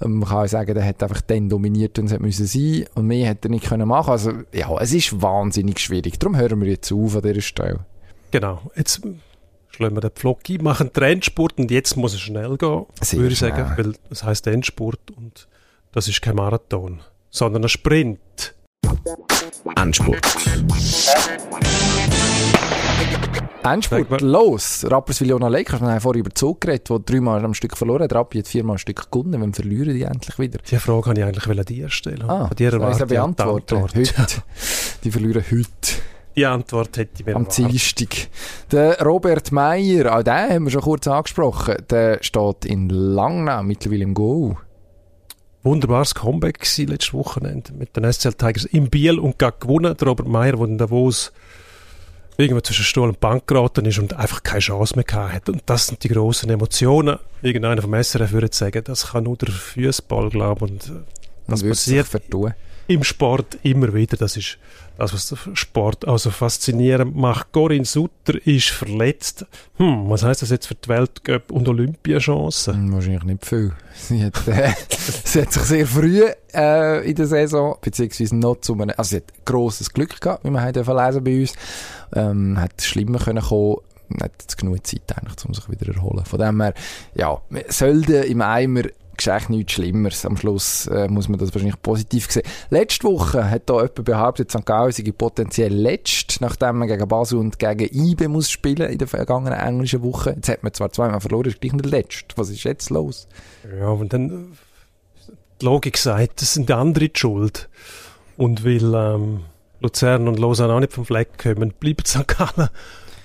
Ähm, 0.00 0.18
Man 0.20 0.28
kann 0.28 0.44
auch 0.44 0.48
sagen, 0.48 0.74
der 0.74 0.84
hat 0.84 1.02
einfach 1.02 1.20
dann 1.22 1.48
dominiert, 1.48 1.98
wenn 1.98 2.06
es 2.06 2.18
müssen 2.20 2.46
sein 2.46 2.84
und 2.94 3.06
mehr 3.08 3.26
hätte 3.28 3.48
er 3.48 3.50
nicht 3.50 3.64
können 3.66 3.88
machen. 3.88 4.10
Also 4.10 4.32
ja, 4.52 4.68
es 4.80 4.92
ist 4.92 5.20
wahnsinnig 5.20 5.80
schwierig. 5.80 6.18
Darum 6.20 6.36
hören 6.36 6.60
wir 6.60 6.68
jetzt 6.68 6.92
auf 6.92 7.16
an 7.16 7.22
dieser 7.22 7.40
Stelle. 7.40 7.80
Genau. 8.32 8.62
Jetzt 8.74 9.02
schlagen 9.70 9.94
wir 9.94 10.00
den 10.00 10.10
Pflock 10.10 10.42
ein, 10.42 10.62
machen 10.62 10.92
Trendspurt 10.92 11.58
und 11.58 11.70
jetzt 11.70 11.96
muss 11.96 12.14
es 12.14 12.20
schnell 12.20 12.56
gehen, 12.56 12.86
Sehr 13.00 13.20
würde 13.20 13.32
ich 13.32 13.38
schnell. 13.38 13.50
sagen, 13.52 13.72
weil 13.76 13.94
es 14.10 14.24
heißt 14.24 14.46
Endspurt 14.48 14.98
und 15.16 15.46
das 15.92 16.08
ist 16.08 16.20
kein 16.22 16.36
Marathon, 16.36 17.00
sondern 17.30 17.62
ein 17.64 17.68
Sprint. 17.68 18.54
Endspurt. 19.76 20.18
Endspurt, 23.64 24.20
los! 24.22 24.84
Rapperswil-Jona 24.90 25.46
Lakers, 25.48 25.80
wir 25.82 25.88
haben 25.90 26.00
vorhin 26.00 26.20
über 26.20 26.30
den 26.30 26.34
Zug 26.36 26.60
geredet, 26.62 26.88
der 26.90 26.98
dreimal 26.98 27.44
am 27.44 27.54
Stück 27.54 27.76
verloren 27.76 28.02
hat. 28.02 28.12
Rappi 28.14 28.38
hat 28.38 28.48
viermal 28.48 28.74
am 28.74 28.78
Stück 28.78 29.10
gewonnen, 29.10 29.40
wenn 29.40 29.52
verlieren 29.54 29.94
die 29.94 30.02
endlich 30.02 30.36
wieder. 30.38 30.58
Die 30.68 30.76
Frage 30.78 31.10
habe 31.10 31.18
ich 31.20 31.24
eigentlich 31.24 31.66
dir 31.66 31.88
stellen. 31.88 32.22
Ah, 32.28 32.48
Von 32.48 32.56
dir 32.56 32.70
soll 32.70 32.80
ich 32.80 32.82
erwarte 32.82 32.96
sie 32.98 33.02
ich 33.04 33.08
die 33.08 33.14
beantworten? 33.14 33.74
Antwort. 33.76 33.94
Heute. 33.94 34.42
Die 35.04 35.10
verlieren 35.12 35.44
heute. 35.48 35.66
Die 36.36 36.46
Antwort 36.46 36.96
hätte 36.96 37.12
ich 37.20 37.26
mir 37.26 37.36
Am. 37.36 37.46
Dienstag. 37.48 38.28
Der 38.70 38.98
Robert 39.02 39.52
Meyer, 39.52 40.16
auch 40.16 40.22
den 40.22 40.32
haben 40.34 40.64
wir 40.64 40.70
schon 40.70 40.82
kurz 40.82 41.06
angesprochen, 41.06 41.76
der 41.90 42.18
steht 42.22 42.64
in 42.64 42.88
Langnau 42.88 43.62
mittlerweile 43.62 44.02
im 44.04 44.14
Goal. 44.14 44.56
Wunderbares 45.62 46.14
Comeback 46.14 46.58
gewesen 46.60 46.88
letztes 46.88 47.14
Wochenende 47.14 47.72
mit 47.72 47.96
den 47.96 48.10
SCL 48.10 48.32
Tigers 48.32 48.64
in 48.64 48.90
Biel 48.90 49.18
und 49.18 49.38
gerade 49.38 49.58
gewonnen. 49.60 49.96
Der 49.96 50.08
Robert 50.08 50.26
Meyer, 50.26 50.56
der 50.56 50.64
in 50.66 50.78
Davos 50.78 51.32
irgendwo 52.36 52.60
zwischen 52.62 52.84
Stuhl 52.84 53.08
und 53.08 53.20
Bank 53.20 53.46
geraten 53.46 53.84
ist 53.84 53.98
und 53.98 54.14
einfach 54.14 54.42
keine 54.42 54.60
Chance 54.60 54.96
mehr 54.96 55.04
gehabt 55.04 55.34
hat. 55.34 55.48
Und 55.48 55.62
das 55.66 55.86
sind 55.86 56.02
die 56.02 56.08
grossen 56.08 56.50
Emotionen. 56.50 57.18
Irgendeiner 57.42 57.82
vom 57.82 57.94
SRF 57.94 58.32
würde 58.32 58.48
sagen, 58.50 58.82
das 58.84 59.12
kann 59.12 59.24
nur 59.24 59.36
der 59.36 59.50
Fußball 59.50 60.30
glauben. 60.30 60.70
Und 60.70 60.84
äh, 60.88 61.02
Das 61.46 61.62
passiert. 61.62 62.08
vertun. 62.08 62.54
Im 62.86 63.04
Sport 63.04 63.58
immer 63.62 63.94
wieder. 63.94 64.16
Das 64.16 64.36
ist 64.36 64.58
das, 64.98 65.12
was 65.14 65.28
der 65.28 65.56
Sport 65.56 66.06
also 66.06 66.30
faszinierend 66.30 67.16
macht. 67.16 67.52
Corinne 67.52 67.84
Sutter 67.84 68.34
ist 68.46 68.70
verletzt. 68.70 69.46
Hm, 69.76 70.08
was 70.08 70.22
heißt 70.22 70.42
das 70.42 70.50
jetzt 70.50 70.66
für 70.66 70.74
die 70.74 70.88
Weltcup- 70.88 71.50
und 71.50 71.68
Olympiachancen? 71.68 72.74
Hm, 72.74 72.92
Wahrscheinlich 72.92 73.24
nicht 73.24 73.46
viel. 73.46 73.72
Sie 73.94 74.24
hat, 74.24 74.46
äh, 74.48 74.72
sie 75.24 75.42
hat 75.42 75.52
sich 75.52 75.62
sehr 75.62 75.86
früh 75.86 76.24
äh, 76.54 77.08
in 77.08 77.14
der 77.14 77.26
Saison, 77.26 77.76
beziehungsweise 77.80 78.36
noch 78.36 78.60
zu 78.60 78.74
einem, 78.74 78.92
also 78.96 79.10
sie 79.10 79.16
hat 79.16 79.44
grosses 79.44 79.92
Glück 79.92 80.20
gehabt, 80.20 80.44
wie 80.44 80.50
man 80.50 80.62
hat 80.62 80.76
lesen 80.76 81.24
bei 81.24 81.40
uns. 81.40 81.54
Ähm, 82.14 82.60
hat 82.60 82.82
schlimmer 82.82 83.18
können 83.18 83.42
kommen, 83.42 83.78
hat 84.20 84.32
jetzt 84.40 84.58
genug 84.58 84.86
Zeit 84.86 85.02
eigentlich, 85.16 85.44
um 85.46 85.54
sich 85.54 85.68
wieder 85.70 85.94
erholen. 85.94 86.24
Von 86.24 86.38
dem 86.38 86.60
her, 86.60 86.74
ja, 87.14 87.40
sollte 87.68 88.16
im 88.16 88.42
Eimer 88.42 88.82
geschehen 89.16 89.42
nichts 89.48 89.72
Schlimmeres. 89.72 90.24
Am 90.26 90.36
Schluss 90.36 90.86
äh, 90.86 91.08
muss 91.08 91.28
man 91.28 91.38
das 91.38 91.52
wahrscheinlich 91.54 91.80
positiv 91.80 92.30
sehen. 92.30 92.42
Letzte 92.70 93.04
Woche 93.06 93.50
hat 93.50 93.68
da 93.68 93.74
jemand 93.74 94.04
behauptet, 94.04 94.50
St. 94.50 94.64
Gallen 94.64 94.92
sei 94.92 95.10
potenziell 95.16 95.72
letzt, 95.72 96.40
nachdem 96.40 96.78
man 96.78 96.88
gegen 96.88 97.06
Basel 97.08 97.38
und 97.38 97.58
gegen 97.58 97.88
IBE 97.92 98.28
muss 98.28 98.50
spielen 98.50 98.90
in 98.90 98.98
der 98.98 99.08
vergangenen 99.08 99.58
englischen 99.58 100.02
Woche. 100.02 100.30
Jetzt 100.30 100.48
hat 100.48 100.62
man 100.62 100.72
zwar 100.72 100.92
zweimal 100.92 101.20
verloren, 101.20 101.46
ist 101.46 101.60
gleich 101.60 101.72
nicht 101.72 101.86
letzt. 101.86 102.32
Was 102.36 102.50
ist 102.50 102.64
jetzt 102.64 102.90
los? 102.90 103.28
Ja, 103.78 103.88
und 103.88 104.12
dann 104.12 104.52
die 105.60 105.64
Logik 105.64 105.96
sagt, 105.96 106.42
das 106.42 106.54
sind 106.54 106.70
andere 106.70 107.08
die 107.08 107.18
schuld. 107.18 107.68
Und 108.36 108.64
weil 108.64 108.94
ähm, 108.94 109.40
Luzern 109.80 110.28
und 110.28 110.38
Lausanne 110.38 110.72
auch 110.72 110.80
nicht 110.80 110.92
vom 110.92 111.04
Fleck 111.04 111.38
kommen, 111.38 111.72
bleibt 111.78 112.08
St. 112.08 112.26
Gallen 112.26 112.68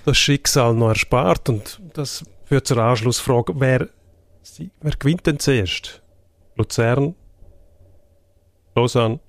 das 0.04 0.16
Schicksal 0.16 0.74
noch 0.74 0.88
erspart. 0.88 1.48
Und 1.48 1.80
das 1.94 2.24
führt 2.44 2.66
zur 2.66 2.78
Anschlussfrage, 2.78 3.54
wer, 3.58 3.88
sie- 4.54 4.70
wer 4.80 4.92
gewinnt 4.98 5.26
denn 5.26 5.38
zuerst? 5.38 6.02
Luzern, 6.56 7.14
Lausanne 8.74 9.20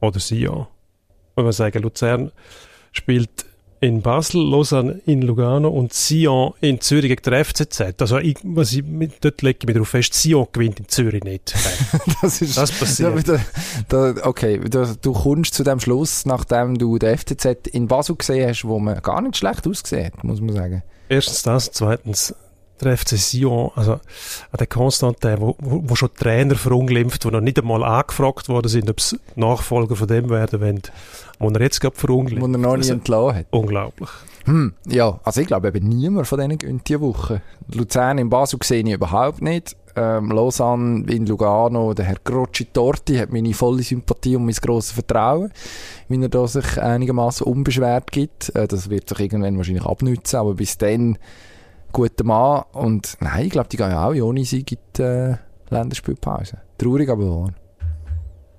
oder 0.00 0.20
Sion? 0.20 0.66
Wenn 1.34 1.44
wir 1.44 1.52
sagen, 1.52 1.82
Luzern 1.82 2.32
spielt 2.92 3.46
in 3.80 4.00
Basel, 4.00 4.40
Lausanne 4.42 5.02
in 5.04 5.20
Lugano 5.20 5.68
und 5.68 5.92
Sion 5.92 6.54
in 6.62 6.80
Zürich 6.80 7.10
gegen 7.10 7.22
den 7.22 7.44
FCZ. 7.44 8.00
Also 8.00 8.16
ich, 8.18 8.38
was 8.42 8.72
ich, 8.72 8.82
mit- 8.82 9.22
dort 9.22 9.42
lege 9.42 9.58
ich 9.60 9.66
mich 9.66 9.74
darauf 9.74 9.88
fest, 9.90 10.14
Sion 10.14 10.46
gewinnt 10.50 10.80
in 10.80 10.88
Zürich 10.88 11.22
nicht. 11.24 11.54
Das 12.22 12.40
ist 12.40 12.56
Das 12.56 12.72
passiert. 12.72 13.28
Da, 13.28 13.38
da, 14.12 14.26
okay, 14.26 14.58
da, 14.68 14.94
du 15.00 15.12
kommst 15.12 15.52
zu 15.54 15.62
dem 15.62 15.78
Schluss, 15.78 16.24
nachdem 16.24 16.78
du 16.78 16.98
den 16.98 17.16
FCZ 17.18 17.66
in 17.70 17.86
Basel 17.86 18.16
gesehen 18.16 18.48
hast, 18.48 18.64
wo 18.64 18.78
man 18.78 19.00
gar 19.02 19.20
nicht 19.20 19.36
schlecht 19.36 19.66
ausgesehen 19.68 20.06
hat, 20.06 20.24
muss 20.24 20.40
man 20.40 20.54
sagen. 20.54 20.82
Erstens 21.10 21.42
das, 21.42 21.70
zweitens 21.72 22.34
der 22.82 22.96
FC 22.96 23.16
Sion, 23.16 23.70
also 23.74 23.92
an 23.92 24.00
der 24.58 24.66
Constantin, 24.66 25.36
wo, 25.40 25.56
wo, 25.58 25.82
wo 25.86 25.94
schon 25.94 26.10
Trainer 26.14 26.54
verunglimpft, 26.56 27.24
die 27.24 27.28
noch 27.30 27.40
nicht 27.40 27.58
einmal 27.58 27.82
angefragt 27.84 28.48
worden 28.48 28.68
sind, 28.68 28.90
ob 28.90 29.00
sie 29.00 29.18
Nachfolger 29.34 29.96
von 29.96 30.08
dem 30.08 30.28
werden 30.30 30.60
wollen, 30.60 30.82
wo 31.38 31.48
er 31.50 31.60
jetzt 31.62 31.80
gerade 31.80 31.96
Wo 31.96 32.00
verunglimpft. 32.00 32.44
er 32.44 32.58
noch 32.58 32.72
nie 32.72 32.76
Also, 32.78 32.92
entlassen 32.92 33.36
hat. 33.38 33.46
unglaublich. 33.50 34.10
Hm, 34.44 34.74
ja, 34.86 35.18
also 35.24 35.40
ich 35.40 35.46
glaube 35.48 35.68
eben 35.68 35.88
niemand 35.88 36.26
von 36.28 36.38
denen 36.38 36.56
gewinnt 36.58 36.86
diese 36.88 37.00
Woche. 37.00 37.42
Luzern 37.74 38.18
in 38.18 38.30
Basel 38.30 38.58
sehe 38.62 38.82
ich 38.84 38.92
überhaupt 38.92 39.42
nicht. 39.42 39.76
Ähm, 39.98 40.30
Lausanne 40.30 41.10
in 41.10 41.24
Lugano, 41.26 41.94
der 41.94 42.04
Herr 42.04 42.18
Grocci 42.22 42.66
Torti 42.66 43.16
hat 43.16 43.32
meine 43.32 43.54
volle 43.54 43.82
Sympathie 43.82 44.36
und 44.36 44.44
mein 44.44 44.54
grosses 44.54 44.92
Vertrauen, 44.92 45.50
wie 46.08 46.20
er 46.22 46.28
da 46.28 46.46
sich 46.46 46.78
einigermaßen 46.80 47.46
unbeschwert 47.46 48.12
gibt. 48.12 48.54
Äh, 48.54 48.68
das 48.68 48.90
wird 48.90 49.08
sich 49.08 49.18
irgendwann 49.18 49.56
wahrscheinlich 49.56 49.86
abnützen, 49.86 50.36
aber 50.36 50.52
bis 50.54 50.76
dann 50.76 51.16
guter 51.96 52.24
Mann. 52.24 52.64
Und 52.72 53.16
nein, 53.20 53.46
ich 53.46 53.50
glaube, 53.50 53.68
die 53.68 53.76
gehen 53.76 53.90
ja 53.90 54.06
auch 54.06 54.14
ohne 54.14 54.44
Sieg 54.44 54.72
in 54.72 55.04
äh, 55.04 55.36
Länderspielpause. 55.70 56.58
Traurig, 56.76 57.08
aber 57.08 57.24
wahr. 57.24 57.54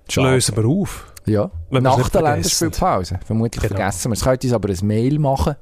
Schade. 0.09 0.31
Lösen 0.31 0.55
wir 0.55 0.65
auf. 0.65 1.13
Ja, 1.25 1.51
Wenn 1.69 1.83
nach 1.83 1.95
der 1.95 2.05
vergessen. 2.05 2.23
Länderspielpause. 2.33 3.19
Vermutlich 3.25 3.61
Genau. 3.61 3.75
vergessen 3.75 4.11
wir 4.11 4.13
es. 4.13 4.23
Könnt 4.23 4.43
uns 4.43 4.53
aber 4.53 4.69
ein 4.69 4.87
Mail 4.87 5.19
machen. 5.19 5.55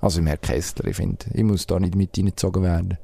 Also 0.00 0.18
im 0.20 0.26
Herr 0.26 0.36
Kessler, 0.36 0.86
ich 0.86 0.96
finde, 0.96 1.24
ich 1.32 1.42
muss 1.44 1.66
da 1.66 1.80
nicht 1.80 1.94
mit 1.94 2.16
reingezogen 2.18 2.62
werden. 2.62 2.98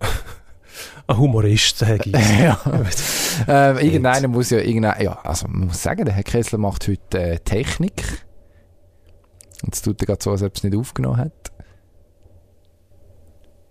Ein 1.06 1.18
Humorist, 1.18 1.78
sage 1.78 2.10
ich. 2.10 2.12
ja. 2.40 2.58
ähm, 3.48 3.78
irgendeiner 3.78 4.28
muss 4.28 4.50
ja, 4.50 4.58
irgendein, 4.58 5.02
ja, 5.02 5.18
also 5.22 5.48
man 5.48 5.68
muss 5.68 5.82
sagen, 5.82 6.04
der 6.04 6.14
Herr 6.14 6.22
Kessler 6.22 6.58
macht 6.58 6.86
heute 6.86 7.18
äh, 7.18 7.38
Technik. 7.38 8.02
Und 9.62 9.74
es 9.74 9.82
tut 9.82 10.00
er 10.02 10.06
gerade 10.06 10.22
so, 10.22 10.30
als 10.32 10.42
ob 10.42 10.52
er 10.52 10.56
es 10.56 10.62
nicht 10.64 10.76
aufgenommen 10.76 11.18
hat. 11.18 11.52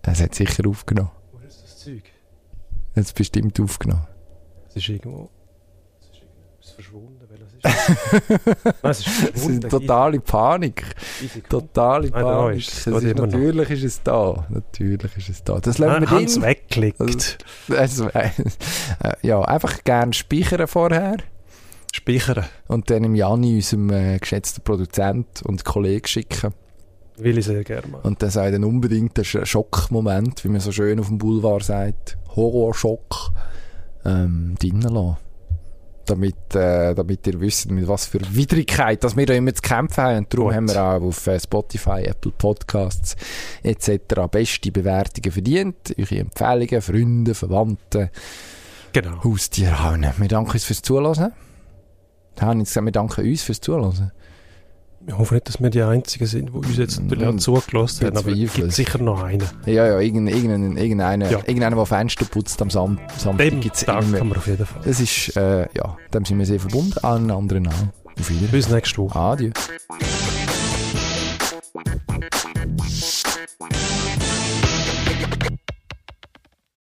Es 0.03 0.21
hat 0.21 0.35
sicher 0.35 0.67
aufgenommen. 0.67 1.11
Wo 1.31 1.39
ist 1.47 1.61
das 1.63 1.77
Zeug? 1.79 2.03
Es 2.95 3.09
hat 3.09 3.15
bestimmt 3.15 3.59
aufgenommen. 3.59 4.07
Es 4.69 4.75
ist 4.77 4.89
irgendwo... 4.89 5.29
Es 6.59 6.67
ist 6.67 6.73
verschwunden. 6.75 7.19
Welches 7.29 7.53
ist 7.53 7.63
das? 7.63 8.73
Nein, 8.83 8.91
es 8.91 8.99
ist 8.99 9.35
Es 9.35 9.47
ist 9.47 9.69
totale 9.69 10.19
Panik. 10.19 10.83
Totale 11.49 12.11
da 12.11 12.21
Panik. 12.21 12.59
ist 12.59 12.69
es. 12.69 12.87
Es 12.87 13.03
ist, 13.03 13.15
natürlich 13.17 13.69
ist 13.71 13.83
es 13.83 14.03
da. 14.03 14.45
Natürlich 14.49 15.17
ist 15.17 15.29
es 15.29 15.43
da. 15.43 15.59
Das 15.59 15.79
Ah, 15.81 15.85
lassen 15.85 16.01
wir 16.01 16.09
Hans 16.11 16.41
weggelegt. 16.41 17.45
Also, 17.75 18.09
äh, 18.09 18.29
ja, 19.21 19.41
einfach 19.41 19.83
gerne 19.83 20.13
speichern 20.13 20.67
vorher 20.67 21.17
Speichern. 21.93 22.45
und 22.67 22.89
dann 22.89 23.03
im 23.03 23.15
Jani, 23.15 23.55
unserem 23.55 23.89
äh, 23.91 24.17
geschätzten 24.19 24.63
Produzent 24.63 25.41
und 25.43 25.65
Kollegen 25.65 26.07
schicken. 26.07 26.53
Will 27.17 27.37
ich 27.37 27.45
sehr 27.45 27.63
gerne 27.63 27.87
machen. 27.87 28.01
Und 28.03 28.21
dann 28.23 28.29
sei 28.29 28.49
dann 28.51 28.63
unbedingt 28.63 29.15
der 29.17 29.25
Sch- 29.25 29.45
Schockmoment, 29.45 30.43
wie 30.43 30.49
man 30.49 30.59
so 30.61 30.71
schön 30.71 30.99
auf 30.99 31.07
dem 31.07 31.17
Boulevard 31.17 31.63
sagt, 31.63 32.17
Horrorschock, 32.35 33.31
ähm, 34.05 34.55
drinnen 34.59 34.81
lassen. 34.81 35.17
Damit, 36.05 36.55
äh, 36.55 36.95
damit 36.95 37.27
ihr 37.27 37.39
wisst, 37.39 37.69
mit 37.69 37.87
was 37.87 38.07
für 38.07 38.19
Widrigkeit 38.31 39.03
dass 39.03 39.15
wir 39.15 39.25
da 39.27 39.33
immer 39.35 39.53
zu 39.53 39.61
kämpfen 39.61 40.03
haben. 40.03 40.17
Und 40.17 40.33
darum 40.33 40.47
Gut. 40.47 40.55
haben 40.55 40.67
wir 40.69 40.83
auch 40.83 41.01
auf 41.03 41.27
äh, 41.27 41.39
Spotify, 41.39 42.01
Apple 42.05 42.31
Podcasts 42.35 43.15
etc. 43.61 43.99
beste 44.29 44.71
Bewertungen 44.71 45.31
verdient. 45.31 45.93
Eure 45.97 46.17
Empfehlungen, 46.17 46.81
Freunde, 46.81 47.35
Verwandte, 47.35 48.09
Genau. 48.93 49.23
Haustiere. 49.23 49.99
Wir 50.17 50.27
danken 50.27 50.51
uns 50.51 50.63
fürs 50.65 50.81
Zuhören. 50.81 51.31
Wir 52.35 52.47
haben 52.47 52.59
jetzt 52.59 52.69
gesagt, 52.69 52.85
wir 52.85 52.91
danken 52.91 53.25
uns 53.29 53.43
fürs 53.43 53.61
Zuhören. 53.61 54.11
Ich 55.07 55.17
hoffe 55.17 55.33
nicht, 55.35 55.47
dass 55.47 55.59
wir 55.61 55.69
die 55.69 55.81
Einzigen 55.81 56.25
sind, 56.25 56.49
die 56.49 56.53
uns 56.53 56.77
jetzt 56.77 57.01
natürlich 57.01 57.27
auch 57.27 57.35
zugelassen 57.37 58.05
haben, 58.07 58.17
aber 58.17 58.31
es 58.31 58.53
gibt 58.53 58.71
sicher 58.71 58.99
noch 58.99 59.23
einen. 59.23 59.43
Ja, 59.65 59.87
ja, 59.87 59.99
irgendein, 59.99 60.35
irgendein, 60.35 60.77
irgendeiner, 60.77 61.29
Ja. 61.31 61.39
irgendeiner, 61.39 61.75
der 61.75 61.85
Fenster 61.85 62.25
putzt 62.25 62.61
am 62.61 62.69
Sam 62.69 62.99
Samstag, 63.17 63.37
Dem 63.49 63.59
gibt 63.61 63.75
es 63.75 63.83
immer. 63.83 64.37
auf 64.37 64.47
jeden 64.47 64.65
Fall. 64.65 64.81
Das 64.85 64.99
ist, 64.99 65.35
äh, 65.35 65.61
ja, 65.75 65.97
dem 66.13 66.23
sind 66.25 66.37
wir 66.37 66.45
sehr 66.45 66.59
verbunden, 66.59 66.97
allen 67.01 67.31
anderen 67.31 67.67
auch. 67.67 67.71
Auf 68.19 68.29
Wiedersehen. 68.29 68.51
Bis 68.51 68.69
nächste 68.69 68.97
Woche. 68.99 69.17
Adieu. 69.19 69.51